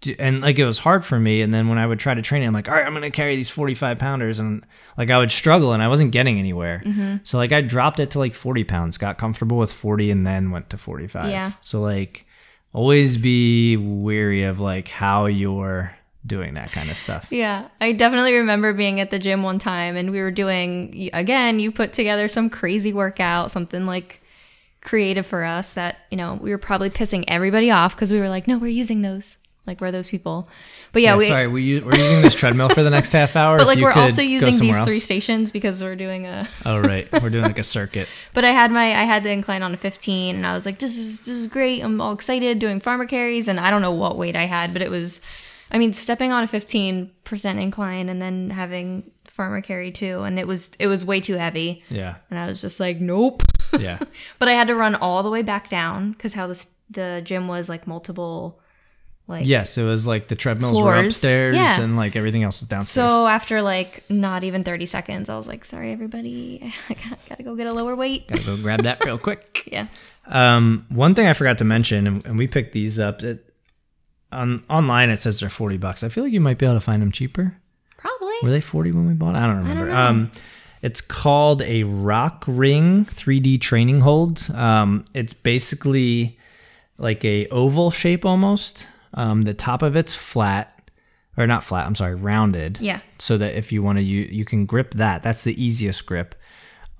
do, 0.04 0.14
and 0.18 0.40
like 0.40 0.58
it 0.58 0.64
was 0.64 0.78
hard 0.78 1.04
for 1.04 1.18
me. 1.18 1.40
And 1.42 1.52
then 1.52 1.68
when 1.68 1.78
I 1.78 1.86
would 1.86 1.98
try 1.98 2.14
to 2.14 2.22
train 2.22 2.42
it, 2.42 2.46
I'm 2.46 2.52
like, 2.52 2.68
all 2.68 2.74
right, 2.74 2.86
I'm 2.86 2.92
going 2.92 3.02
to 3.02 3.10
carry 3.10 3.36
these 3.36 3.50
45 3.50 3.98
pounders. 3.98 4.38
And 4.38 4.64
like 4.96 5.10
I 5.10 5.18
would 5.18 5.30
struggle 5.30 5.72
and 5.72 5.82
I 5.82 5.88
wasn't 5.88 6.12
getting 6.12 6.38
anywhere. 6.38 6.82
Mm-hmm. 6.84 7.16
So 7.24 7.38
like 7.38 7.52
I 7.52 7.60
dropped 7.60 8.00
it 8.00 8.10
to 8.12 8.18
like 8.18 8.34
40 8.34 8.64
pounds, 8.64 8.98
got 8.98 9.18
comfortable 9.18 9.58
with 9.58 9.72
40 9.72 10.10
and 10.10 10.26
then 10.26 10.50
went 10.50 10.70
to 10.70 10.78
45. 10.78 11.30
Yeah. 11.30 11.52
So 11.60 11.80
like 11.80 12.26
always 12.72 13.16
be 13.16 13.76
weary 13.76 14.42
of 14.42 14.60
like 14.60 14.88
how 14.88 15.26
you're 15.26 15.96
doing 16.26 16.54
that 16.54 16.72
kind 16.72 16.90
of 16.90 16.96
stuff. 16.96 17.28
Yeah, 17.30 17.68
I 17.80 17.92
definitely 17.92 18.34
remember 18.34 18.72
being 18.72 18.98
at 18.98 19.10
the 19.10 19.18
gym 19.18 19.42
one 19.42 19.58
time 19.58 19.96
and 19.96 20.10
we 20.10 20.20
were 20.20 20.30
doing, 20.30 21.10
again, 21.12 21.60
you 21.60 21.70
put 21.70 21.92
together 21.92 22.28
some 22.28 22.48
crazy 22.48 22.92
workout, 22.92 23.50
something 23.50 23.84
like 23.84 24.22
creative 24.80 25.26
for 25.26 25.44
us 25.44 25.74
that, 25.74 25.98
you 26.10 26.16
know, 26.16 26.34
we 26.34 26.50
were 26.50 26.58
probably 26.58 26.90
pissing 26.90 27.24
everybody 27.28 27.70
off 27.70 27.94
because 27.94 28.12
we 28.12 28.20
were 28.20 28.28
like, 28.28 28.48
no, 28.48 28.58
we're 28.58 28.68
using 28.68 29.02
those. 29.02 29.38
Like, 29.66 29.80
we're 29.80 29.90
those 29.90 30.08
people. 30.10 30.46
But 30.92 31.02
yeah, 31.02 31.12
Yeah, 31.12 31.16
we, 31.18 31.24
sorry, 31.26 31.48
we, 31.48 31.80
we're 31.80 31.96
using 31.96 32.20
this 32.22 32.34
treadmill 32.34 32.68
for 32.68 32.82
the 32.82 32.90
next 32.90 33.12
half 33.12 33.34
hour. 33.42 33.56
but 33.56 33.66
like, 33.66 33.78
we're 33.78 33.92
also 33.92 34.20
using 34.20 34.46
these 34.46 34.58
somewhere 34.58 34.84
three 34.84 34.98
stations 35.00 35.50
because 35.52 35.82
we're 35.82 35.96
doing 35.96 36.26
a, 36.26 36.46
Oh, 36.66 36.80
right. 36.80 37.08
We're 37.22 37.30
doing 37.30 37.44
like 37.44 37.58
a 37.58 37.62
circuit. 37.62 38.08
But 38.34 38.44
I 38.44 38.50
had 38.50 38.70
my 38.70 38.86
I 38.88 39.04
had 39.04 39.22
the 39.24 39.30
incline 39.30 39.62
on 39.62 39.72
a 39.72 39.76
15 39.76 40.34
and 40.36 40.46
I 40.46 40.52
was 40.54 40.66
like 40.66 40.78
this 40.80 40.98
is 40.98 41.20
this 41.20 41.28
is 41.38 41.46
great. 41.46 41.82
I'm 41.82 42.00
all 42.00 42.12
excited 42.12 42.58
doing 42.58 42.80
farmer 42.80 43.06
carries 43.06 43.46
and 43.48 43.58
I 43.60 43.70
don't 43.70 43.80
know 43.80 43.92
what 43.92 44.18
weight 44.18 44.34
I 44.36 44.44
had, 44.46 44.72
but 44.72 44.82
it 44.82 44.90
was 44.90 45.20
I 45.70 45.78
mean 45.78 45.92
stepping 45.92 46.32
on 46.32 46.42
a 46.42 46.46
15% 46.48 47.10
incline 47.62 48.08
and 48.08 48.20
then 48.20 48.50
having 48.50 49.10
farmer 49.28 49.60
carry 49.60 49.90
too 49.92 50.22
and 50.22 50.38
it 50.38 50.46
was 50.46 50.72
it 50.78 50.86
was 50.88 51.04
way 51.04 51.20
too 51.20 51.34
heavy 51.34 51.82
Yeah. 51.88 52.16
and 52.30 52.38
I 52.38 52.46
was 52.46 52.60
just 52.60 52.80
like 52.80 53.00
nope. 53.00 53.42
Yeah. 53.78 53.98
but 54.38 54.48
I 54.48 54.52
had 54.52 54.66
to 54.68 54.74
run 54.74 54.94
all 54.96 55.22
the 55.22 55.30
way 55.30 55.42
back 55.42 55.68
down 55.70 56.14
cuz 56.14 56.34
how 56.34 56.46
this 56.48 56.70
the 56.90 57.22
gym 57.24 57.48
was 57.48 57.68
like 57.68 57.86
multiple 57.86 58.60
like 59.26 59.46
Yes, 59.46 59.78
it 59.78 59.84
was 59.84 60.06
like 60.06 60.26
the 60.26 60.34
treadmills 60.34 60.80
were 60.80 60.96
upstairs 60.96 61.56
Yeah. 61.56 61.80
and 61.80 61.96
like 61.96 62.14
everything 62.16 62.42
else 62.42 62.60
was 62.60 62.68
downstairs. 62.68 63.06
so 63.10 63.26
after 63.26 63.62
like 63.62 64.04
not 64.10 64.44
even 64.44 64.64
30 64.64 64.86
seconds 64.86 65.28
I 65.30 65.36
was 65.36 65.48
like 65.48 65.64
sorry 65.64 65.92
everybody 65.92 66.72
I 66.90 66.94
got 66.94 67.36
to 67.38 67.42
go 67.42 67.56
get 67.56 67.66
a 67.66 67.72
lower 67.72 67.96
weight. 67.96 68.28
Gotta 68.28 68.42
go 68.44 68.56
grab 68.56 68.82
that 68.82 69.04
real 69.04 69.18
quick. 69.18 69.66
yeah. 69.72 69.86
Um, 70.26 70.86
one 70.88 71.14
thing 71.14 71.26
I 71.26 71.32
forgot 71.34 71.58
to 71.58 71.64
mention, 71.64 72.06
and, 72.06 72.24
and 72.26 72.38
we 72.38 72.46
picked 72.46 72.72
these 72.72 72.98
up. 72.98 73.22
It, 73.22 73.50
on 74.32 74.64
online, 74.70 75.10
it 75.10 75.18
says 75.18 75.38
they're 75.40 75.50
forty 75.50 75.76
bucks. 75.76 76.02
I 76.02 76.08
feel 76.08 76.24
like 76.24 76.32
you 76.32 76.40
might 76.40 76.56
be 76.58 76.64
able 76.66 76.76
to 76.76 76.80
find 76.80 77.00
them 77.02 77.12
cheaper. 77.12 77.56
Probably. 77.98 78.34
Were 78.42 78.50
they 78.50 78.60
forty 78.62 78.90
when 78.90 79.06
we 79.06 79.12
bought? 79.14 79.34
it? 79.34 79.38
I 79.38 79.46
don't 79.46 79.58
remember. 79.58 79.94
Um, 79.94 80.30
it's 80.82 81.00
called 81.00 81.62
a 81.62 81.82
Rock 81.84 82.44
Ring 82.46 83.04
3D 83.04 83.60
training 83.60 84.00
hold. 84.00 84.48
Um, 84.54 85.04
it's 85.14 85.32
basically 85.32 86.38
like 86.98 87.24
a 87.24 87.46
oval 87.48 87.90
shape 87.90 88.24
almost. 88.26 88.88
Um, 89.14 89.42
the 89.42 89.54
top 89.54 89.82
of 89.82 89.96
it's 89.96 90.14
flat, 90.14 90.90
or 91.36 91.46
not 91.46 91.64
flat. 91.64 91.86
I'm 91.86 91.94
sorry, 91.94 92.14
rounded. 92.14 92.78
Yeah. 92.80 93.00
So 93.18 93.38
that 93.38 93.56
if 93.56 93.72
you 93.72 93.82
want 93.82 93.98
to, 93.98 94.02
you 94.04 94.22
you 94.30 94.44
can 94.44 94.66
grip 94.66 94.92
that. 94.94 95.22
That's 95.22 95.44
the 95.44 95.54
easiest 95.62 96.04
grip. 96.06 96.34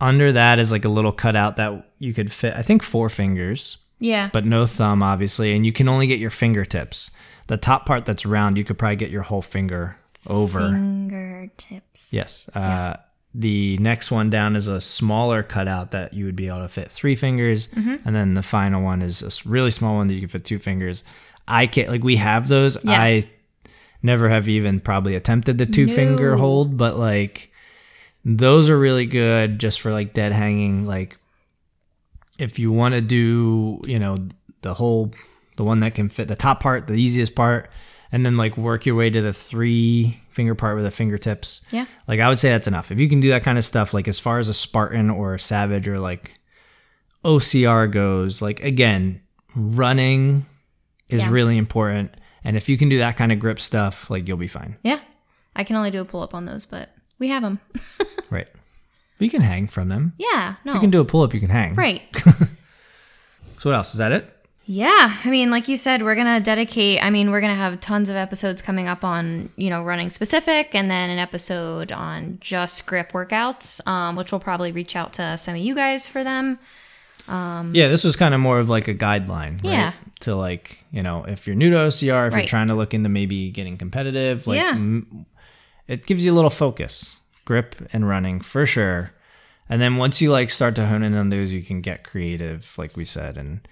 Under 0.00 0.33
that 0.33 0.59
is 0.59 0.72
like 0.72 0.85
a 0.85 0.88
little 0.88 1.12
cutout 1.12 1.57
that 1.57 1.90
you 1.98 2.12
could 2.14 2.33
fit. 2.33 2.55
I 2.55 2.62
think 2.62 2.83
four 2.83 3.09
fingers 3.09 3.79
Yeah. 4.00 4.29
but 4.33 4.44
no 4.44 4.66
thumb, 4.66 5.03
obviously, 5.03 5.55
and 5.55 5.64
you 5.64 5.72
can 5.72 5.88
only 5.88 6.07
get 6.07 6.18
your 6.18 6.31
fingertips. 6.31 7.11
The 7.46 7.57
top 7.57 7.87
part 7.87 8.05
that's 8.05 8.27
round, 8.27 8.59
you 8.59 8.64
could 8.64 8.77
probably 8.79 8.96
get 8.96 9.11
your 9.11 9.22
whole 9.22 9.42
finger 9.42 9.96
over. 10.27 10.61
fingertips. 10.61 12.12
Yes. 12.12 12.48
Uh, 12.55 12.96
The 13.37 13.77
next 13.79 14.12
one 14.12 14.31
down 14.31 14.55
is 14.55 14.68
a 14.68 14.81
smaller 14.81 15.42
cutout 15.42 15.90
that 15.90 16.14
you 16.14 16.24
would 16.24 16.37
be 16.37 16.46
able 16.46 16.61
to 16.61 16.68
fit 16.68 16.88
three 16.90 17.16
fingers, 17.16 17.66
Mm-hmm. 17.68 17.96
and 18.07 18.14
then 18.14 18.35
the 18.35 18.42
final 18.42 18.81
one 18.83 19.03
is 19.03 19.22
a 19.22 19.48
really 19.48 19.72
small 19.72 19.96
one 19.96 20.07
that 20.09 20.14
you 20.14 20.20
can 20.20 20.29
fit 20.29 20.44
two 20.44 20.59
fingers. 20.61 21.03
I 21.46 21.66
can't 21.66 21.90
like 21.90 22.02
we 22.02 22.16
have 22.16 22.48
those. 22.48 22.83
Yeah. 22.85 23.00
I 23.00 23.22
never 24.02 24.28
have 24.28 24.48
even 24.48 24.80
probably 24.80 25.14
attempted 25.14 25.59
the 25.59 25.66
two 25.66 25.88
finger 25.88 26.37
hold, 26.37 26.76
but 26.76 26.96
like 26.96 27.50
those 28.25 28.71
are 28.71 28.79
really 28.79 29.06
good 29.06 29.58
just 29.58 29.81
for 29.81 29.92
like 29.92 30.12
dead 30.14 30.33
hanging. 30.33 30.87
Like 30.87 31.18
if 32.38 32.58
you 32.58 32.73
want 32.73 32.94
to 32.94 33.00
do, 33.00 33.81
you 33.85 33.98
know, 33.98 34.29
the 34.62 34.75
whole, 34.75 35.12
the 35.56 35.64
one 35.64 35.81
that 35.81 35.94
can 35.94 36.08
fit 36.08 36.29
the 36.29 36.37
top 36.37 36.60
part, 36.60 36.87
the 36.87 36.94
easiest 36.94 37.35
part, 37.35 37.71
and 38.10 38.25
then 38.25 38.37
like 38.37 38.56
work 38.56 38.87
your 38.87 38.94
way 38.94 39.10
to 39.10 39.21
the 39.21 39.33
three 39.33 40.21
finger 40.31 40.54
part 40.54 40.75
with 40.77 40.85
the 40.85 40.90
fingertips. 40.90 41.64
Yeah. 41.71 41.87
Like 42.08 42.21
I 42.21 42.29
would 42.29 42.38
say 42.38 42.50
that's 42.50 42.68
enough. 42.68 42.90
If 42.90 42.98
you 42.98 43.08
can 43.08 43.21
do 43.21 43.31
that 43.31 43.42
kind 43.42 43.58
of 43.58 43.64
stuff, 43.64 43.94
like 43.94 44.08
as 44.08 44.21
far 44.21 44.38
as 44.38 44.48
a 44.48 44.54
Spartan 44.54 45.10
or 45.10 45.35
a 45.35 45.38
Savage 45.38 45.87
or 45.87 45.98
like 45.98 46.35
OCR 47.25 47.90
goes, 47.90 48.42
like 48.42 48.62
again, 48.62 49.21
running 49.54 50.46
is 51.09 51.23
Yeah. 51.23 51.31
really 51.31 51.57
important. 51.59 52.13
And 52.44 52.57
if 52.57 52.69
you 52.69 52.77
can 52.77 52.88
do 52.88 52.98
that 52.98 53.17
kind 53.17 53.33
of 53.33 53.38
grip 53.38 53.59
stuff, 53.61 54.11
like 54.11 54.29
you'll 54.29 54.37
be 54.37 54.48
fine. 54.48 54.77
Yeah. 54.83 55.00
I 55.57 55.65
can 55.65 55.77
only 55.77 55.90
do 55.90 56.00
a 56.00 56.05
pull 56.05 56.23
up 56.23 56.35
on 56.35 56.44
those, 56.46 56.67
but 56.67 56.90
we 57.19 57.29
have 57.29 57.42
them. 57.42 57.59
Right. 58.31 58.48
You 59.21 59.31
can 59.31 59.42
hang 59.42 59.69
from 59.69 59.88
them. 59.88 60.13
yeah. 60.19 60.57
No. 60.65 60.73
If 60.73 60.75
you 60.77 60.81
can 60.81 60.90
do 60.90 61.00
a 61.00 61.05
pull 61.05 61.23
up, 61.23 61.33
you 61.35 61.40
can 61.40 61.50
hang. 61.50 61.75
right. 61.77 62.02
So 63.59 63.71
what 63.71 63.77
else? 63.77 63.92
Is 63.92 63.98
that 63.98 64.13
it? 64.13 64.31
Yeah, 64.67 65.15
I 65.25 65.31
mean, 65.31 65.50
like 65.50 65.69
you 65.69 65.77
said, 65.77 66.02
we're 66.02 66.15
gonna 66.15 66.40
dedicate. 66.40 67.02
I 67.02 67.11
mean, 67.11 67.31
we're 67.31 67.40
gonna 67.42 67.55
have 67.55 67.81
tons 67.81 68.09
of 68.09 68.17
episodes 68.17 68.63
coming 68.63 68.88
up 68.88 69.05
on 69.05 69.50
you 69.57 69.69
know 69.71 69.83
running 69.83 70.09
specific, 70.11 70.75
and 70.75 70.90
then 70.90 71.11
an 71.11 71.19
episode 71.19 71.92
on 71.92 72.38
just 72.40 72.87
grip 72.87 73.13
workouts, 73.13 73.87
um, 73.87 74.17
which 74.17 74.33
will 74.33 74.40
probably 74.40 74.73
reach 74.73 74.96
out 74.96 75.13
to 75.15 75.37
some 75.38 75.55
of 75.55 75.61
you 75.61 75.75
guys 75.75 76.07
for 76.07 76.25
them. 76.25 76.59
Um, 77.29 77.75
yeah, 77.75 77.88
this 77.88 78.04
was 78.04 78.16
kind 78.16 78.35
of 78.35 78.40
more 78.40 78.58
of 78.60 78.68
like 78.68 78.88
a 78.88 78.94
guideline, 78.94 79.62
right? 79.64 79.72
Yeah. 79.72 79.92
To 80.20 80.35
like, 80.37 80.85
you 80.90 81.02
know, 81.02 81.25
if 81.25 81.46
you're 81.46 81.56
new 81.56 81.70
to 81.70 81.77
OCR, 81.77 82.29
if 82.29 82.35
you're 82.35 82.44
trying 82.46 82.68
to 82.68 82.75
look 82.75 82.94
into 82.94 83.08
maybe 83.08 83.50
getting 83.50 83.77
competitive, 83.77 84.46
like 84.46 84.60
Yeah. 84.60 84.70
m- 84.70 85.27
it 85.88 86.06
gives 86.06 86.25
you 86.25 86.33
a 86.33 86.35
little 86.35 86.50
focus, 86.50 87.20
grip 87.44 87.75
and 87.92 88.08
running 88.08 88.40
for 88.40 88.64
sure. 88.66 89.12
And 89.68 89.81
then 89.81 89.96
once 89.96 90.20
you 90.20 90.31
like 90.31 90.50
start 90.50 90.75
to 90.77 90.87
hone 90.87 91.02
in 91.02 91.14
on 91.14 91.31
those, 91.31 91.52
you 91.52 91.62
can 91.62 91.81
get 91.81 92.04
creative, 92.04 92.75
like 92.79 92.96
we 92.96 93.04
said. 93.04 93.37
And 93.38 93.66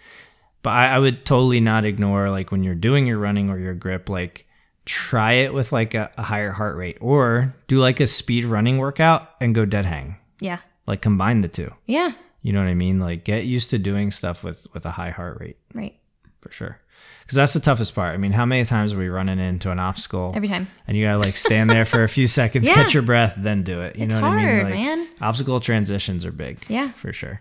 but 0.62 0.70
I, 0.70 0.94
I 0.94 0.98
would 0.98 1.24
totally 1.26 1.60
not 1.60 1.84
ignore 1.84 2.30
like 2.30 2.50
when 2.52 2.62
you're 2.62 2.74
doing 2.74 3.06
your 3.06 3.18
running 3.18 3.50
or 3.50 3.58
your 3.58 3.74
grip, 3.74 4.08
like 4.08 4.46
try 4.84 5.32
it 5.34 5.52
with 5.54 5.72
like 5.72 5.94
a, 5.94 6.10
a 6.18 6.22
higher 6.22 6.50
heart 6.52 6.76
rate 6.76 6.98
or 7.00 7.54
do 7.66 7.78
like 7.78 8.00
a 8.00 8.06
speed 8.06 8.44
running 8.44 8.78
workout 8.78 9.28
and 9.40 9.54
go 9.54 9.64
dead 9.64 9.84
hang. 9.84 10.16
Yeah, 10.40 10.58
Like 10.86 11.00
combine 11.02 11.40
the 11.42 11.48
two. 11.48 11.72
yeah, 11.86 12.12
You 12.42 12.52
know 12.52 12.60
what 12.60 12.68
I 12.68 12.74
mean? 12.74 12.98
Like 13.00 13.24
get 13.24 13.44
used 13.44 13.70
to 13.70 13.78
doing 13.78 14.10
stuff 14.10 14.42
with 14.44 14.66
with 14.74 14.84
a 14.84 14.90
high 14.92 15.10
heart 15.10 15.38
rate 15.40 15.56
right. 15.74 15.94
for 16.40 16.50
sure. 16.50 16.78
Because 17.22 17.36
that's 17.36 17.52
the 17.52 17.60
toughest 17.60 17.94
part. 17.94 18.14
I 18.14 18.16
mean, 18.16 18.32
how 18.32 18.44
many 18.44 18.64
times 18.64 18.92
are 18.92 18.98
we 18.98 19.08
running 19.08 19.38
into 19.38 19.70
an 19.70 19.78
obstacle 19.78 20.32
Every 20.34 20.48
time. 20.48 20.66
and 20.88 20.96
you 20.96 21.04
gotta 21.06 21.18
like 21.18 21.36
stand 21.36 21.70
there 21.70 21.84
for 21.84 22.02
a 22.02 22.08
few 22.08 22.26
seconds, 22.40 22.66
Yeah. 22.68 22.74
catch 22.74 22.94
your 22.94 23.02
breath, 23.04 23.34
then 23.38 23.62
do 23.62 23.80
it? 23.82 23.96
You 23.96 24.04
It's 24.04 24.14
know 24.14 24.20
what 24.22 24.30
I 24.32 24.44
mean? 24.44 24.64
Like 24.64 24.74
man. 24.74 25.08
obstacle 25.20 25.60
transitions 25.60 26.24
are 26.26 26.32
big. 26.32 26.64
Yeah. 26.68 26.90
for 26.92 27.12
sure. 27.12 27.40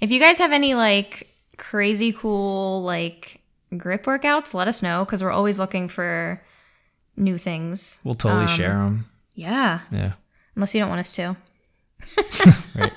If 0.00 0.10
you 0.12 0.20
guys 0.20 0.38
have 0.38 0.52
any 0.52 0.74
like 0.74 1.28
crazy 1.56 2.12
cool 2.12 2.82
like 2.84 3.40
grip 3.76 4.04
workouts, 4.06 4.54
let 4.54 4.68
us 4.68 4.82
know 4.82 5.04
because 5.04 5.22
we're 5.22 5.32
always 5.32 5.58
looking 5.58 5.88
for 5.88 6.40
new 7.16 7.38
things. 7.38 8.00
We'll 8.04 8.14
totally 8.14 8.42
Um, 8.42 8.48
share 8.48 8.74
them. 8.74 9.06
Yeah, 9.34 9.80
Yeah, 9.90 10.12
unless 10.54 10.74
you 10.74 10.80
don't 10.80 10.88
want 10.88 11.00
us 11.00 11.12
to. 11.16 11.36
right. 12.76 12.92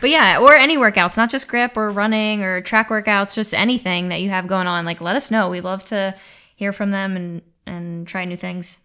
But 0.00 0.10
yeah, 0.10 0.38
or 0.38 0.54
any 0.54 0.76
workouts, 0.76 1.16
not 1.16 1.30
just 1.30 1.48
grip 1.48 1.76
or 1.76 1.90
running 1.90 2.42
or 2.42 2.60
track 2.60 2.88
workouts, 2.88 3.34
just 3.34 3.54
anything 3.54 4.08
that 4.08 4.20
you 4.20 4.30
have 4.30 4.46
going 4.46 4.66
on. 4.66 4.84
Like, 4.84 5.00
let 5.00 5.16
us 5.16 5.30
know. 5.30 5.48
We 5.48 5.60
love 5.60 5.84
to 5.84 6.14
hear 6.56 6.72
from 6.72 6.90
them 6.90 7.16
and 7.16 7.42
and 7.66 8.06
try 8.08 8.24
new 8.24 8.36
things. 8.36 8.78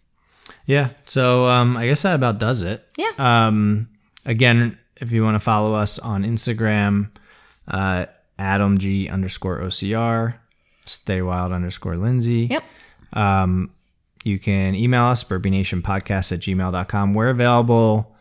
Yeah. 0.65 0.89
So 1.05 1.47
um, 1.47 1.77
I 1.77 1.87
guess 1.87 2.01
that 2.03 2.15
about 2.15 2.39
does 2.39 2.61
it. 2.61 2.85
Yeah. 2.97 3.11
Um, 3.17 3.89
again, 4.25 4.77
if 4.97 5.11
you 5.11 5.23
want 5.23 5.35
to 5.35 5.39
follow 5.39 5.73
us 5.73 5.99
on 5.99 6.23
Instagram, 6.23 7.11
uh, 7.67 8.05
Adam 8.37 8.77
G 8.77 9.09
underscore 9.09 9.59
OCR, 9.59 10.35
Stay 10.85 11.21
Wild 11.21 11.51
underscore 11.51 11.95
Lindsay. 11.95 12.47
Yep. 12.49 12.63
Um, 13.13 13.71
you 14.23 14.39
can 14.39 14.75
email 14.75 15.03
us, 15.03 15.23
burpeenationpodcast 15.23 16.31
at 16.31 16.39
gmail.com. 16.39 17.13
We're 17.13 17.29
available 17.29 18.12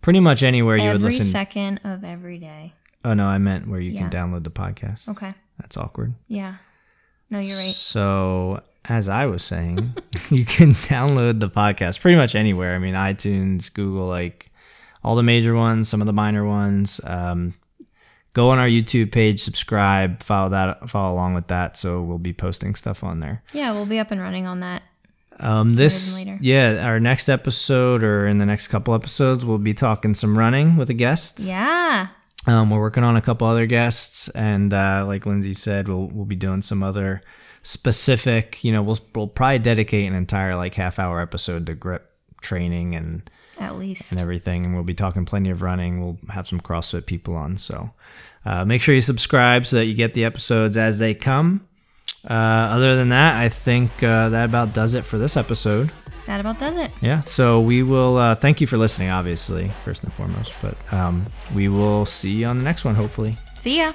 pretty 0.00 0.20
much 0.20 0.42
anywhere 0.42 0.76
you 0.76 0.84
would 0.90 1.00
listen 1.02 1.06
Every 1.06 1.18
listen. 1.18 1.32
second 1.32 1.80
of 1.84 2.04
every 2.04 2.38
day. 2.38 2.74
oh, 3.04 3.14
no, 3.14 3.26
I 3.26 3.38
meant 3.38 3.68
where 3.68 3.80
you 3.80 3.92
Yeah. 3.92 4.08
can 4.08 4.10
download 4.10 4.44
the 4.44 4.50
podcast. 4.50 5.08
Okay. 5.08 5.34
That's 5.58 5.76
awkward. 5.76 6.14
Yeah. 6.28 6.56
No, 7.30 7.38
you're 7.38 7.56
right. 7.56 7.72
So, 7.74 8.62
as 8.86 9.08
I 9.08 9.26
was 9.26 9.42
saying, 9.44 9.94
you 10.30 10.44
can 10.44 10.70
download 10.70 11.40
the 11.40 11.48
podcast 11.50 12.00
pretty 12.00 12.16
much 12.16 12.34
anywhere. 12.34 12.74
I 12.74 12.78
mean, 12.78 12.94
iTunes, 12.94 13.72
Google, 13.72 14.06
like 14.06 14.50
all 15.04 15.14
the 15.16 15.22
major 15.22 15.54
ones, 15.54 15.88
some 15.88 16.00
of 16.00 16.06
the 16.06 16.12
minor 16.12 16.44
ones. 16.44 17.00
Um, 17.04 17.54
go 18.32 18.50
on 18.50 18.58
our 18.58 18.66
YouTube 18.66 19.12
page, 19.12 19.40
subscribe, 19.42 20.22
follow 20.22 20.48
that, 20.50 20.90
follow 20.90 21.14
along 21.14 21.34
with 21.34 21.46
that. 21.48 21.76
So 21.76 22.02
we'll 22.02 22.18
be 22.18 22.32
posting 22.32 22.74
stuff 22.74 23.04
on 23.04 23.20
there. 23.20 23.42
Yeah, 23.52 23.72
we'll 23.72 23.86
be 23.86 23.98
up 23.98 24.10
and 24.10 24.20
running 24.20 24.46
on 24.46 24.60
that. 24.60 24.82
Um, 25.40 25.70
this, 25.72 26.18
later. 26.18 26.38
yeah, 26.40 26.84
our 26.86 27.00
next 27.00 27.28
episode 27.28 28.04
or 28.04 28.26
in 28.26 28.38
the 28.38 28.46
next 28.46 28.68
couple 28.68 28.94
episodes, 28.94 29.44
we'll 29.46 29.58
be 29.58 29.74
talking 29.74 30.12
some 30.14 30.36
running 30.38 30.76
with 30.76 30.90
a 30.90 30.94
guest. 30.94 31.40
Yeah. 31.40 32.08
Um, 32.46 32.70
we're 32.70 32.80
working 32.80 33.04
on 33.04 33.16
a 33.16 33.20
couple 33.20 33.46
other 33.46 33.66
guests, 33.66 34.28
and 34.30 34.72
uh, 34.72 35.04
like 35.06 35.26
Lindsay 35.26 35.52
said, 35.54 35.88
we'll 35.88 36.06
we'll 36.08 36.24
be 36.24 36.36
doing 36.36 36.62
some 36.62 36.82
other 36.82 37.20
specific. 37.62 38.62
You 38.64 38.72
know, 38.72 38.82
we'll 38.82 38.98
we'll 39.14 39.28
probably 39.28 39.58
dedicate 39.58 40.06
an 40.08 40.14
entire 40.14 40.54
like 40.56 40.74
half 40.74 40.98
hour 40.98 41.20
episode 41.20 41.66
to 41.66 41.74
grip 41.74 42.10
training 42.40 42.94
and 42.94 43.28
At 43.58 43.76
least. 43.78 44.12
and 44.12 44.20
everything, 44.20 44.64
and 44.64 44.74
we'll 44.74 44.84
be 44.84 44.94
talking 44.94 45.24
plenty 45.24 45.50
of 45.50 45.62
running. 45.62 46.00
We'll 46.00 46.18
have 46.30 46.48
some 46.48 46.60
CrossFit 46.60 47.06
people 47.06 47.34
on, 47.34 47.56
so 47.56 47.90
uh, 48.44 48.64
make 48.64 48.82
sure 48.82 48.94
you 48.94 49.00
subscribe 49.00 49.66
so 49.66 49.76
that 49.76 49.86
you 49.86 49.94
get 49.94 50.14
the 50.14 50.24
episodes 50.24 50.76
as 50.78 50.98
they 50.98 51.14
come. 51.14 51.66
Uh, 52.28 52.32
other 52.32 52.96
than 52.96 53.08
that, 53.10 53.36
I 53.40 53.48
think 53.48 54.02
uh, 54.02 54.28
that 54.30 54.44
about 54.48 54.74
does 54.74 54.94
it 54.94 55.04
for 55.04 55.18
this 55.18 55.36
episode. 55.36 55.90
That 56.26 56.40
about 56.40 56.58
does 56.58 56.76
it. 56.76 56.90
Yeah, 57.00 57.20
so 57.20 57.60
we 57.60 57.82
will 57.82 58.16
uh, 58.16 58.34
thank 58.34 58.60
you 58.60 58.66
for 58.66 58.76
listening, 58.76 59.10
obviously, 59.10 59.68
first 59.84 60.04
and 60.04 60.12
foremost, 60.12 60.54
but 60.62 60.76
um, 60.92 61.24
we 61.54 61.68
will 61.68 62.04
see 62.04 62.30
you 62.30 62.46
on 62.46 62.58
the 62.58 62.64
next 62.64 62.84
one, 62.84 62.94
hopefully. 62.94 63.36
See 63.58 63.78
ya. 63.78 63.92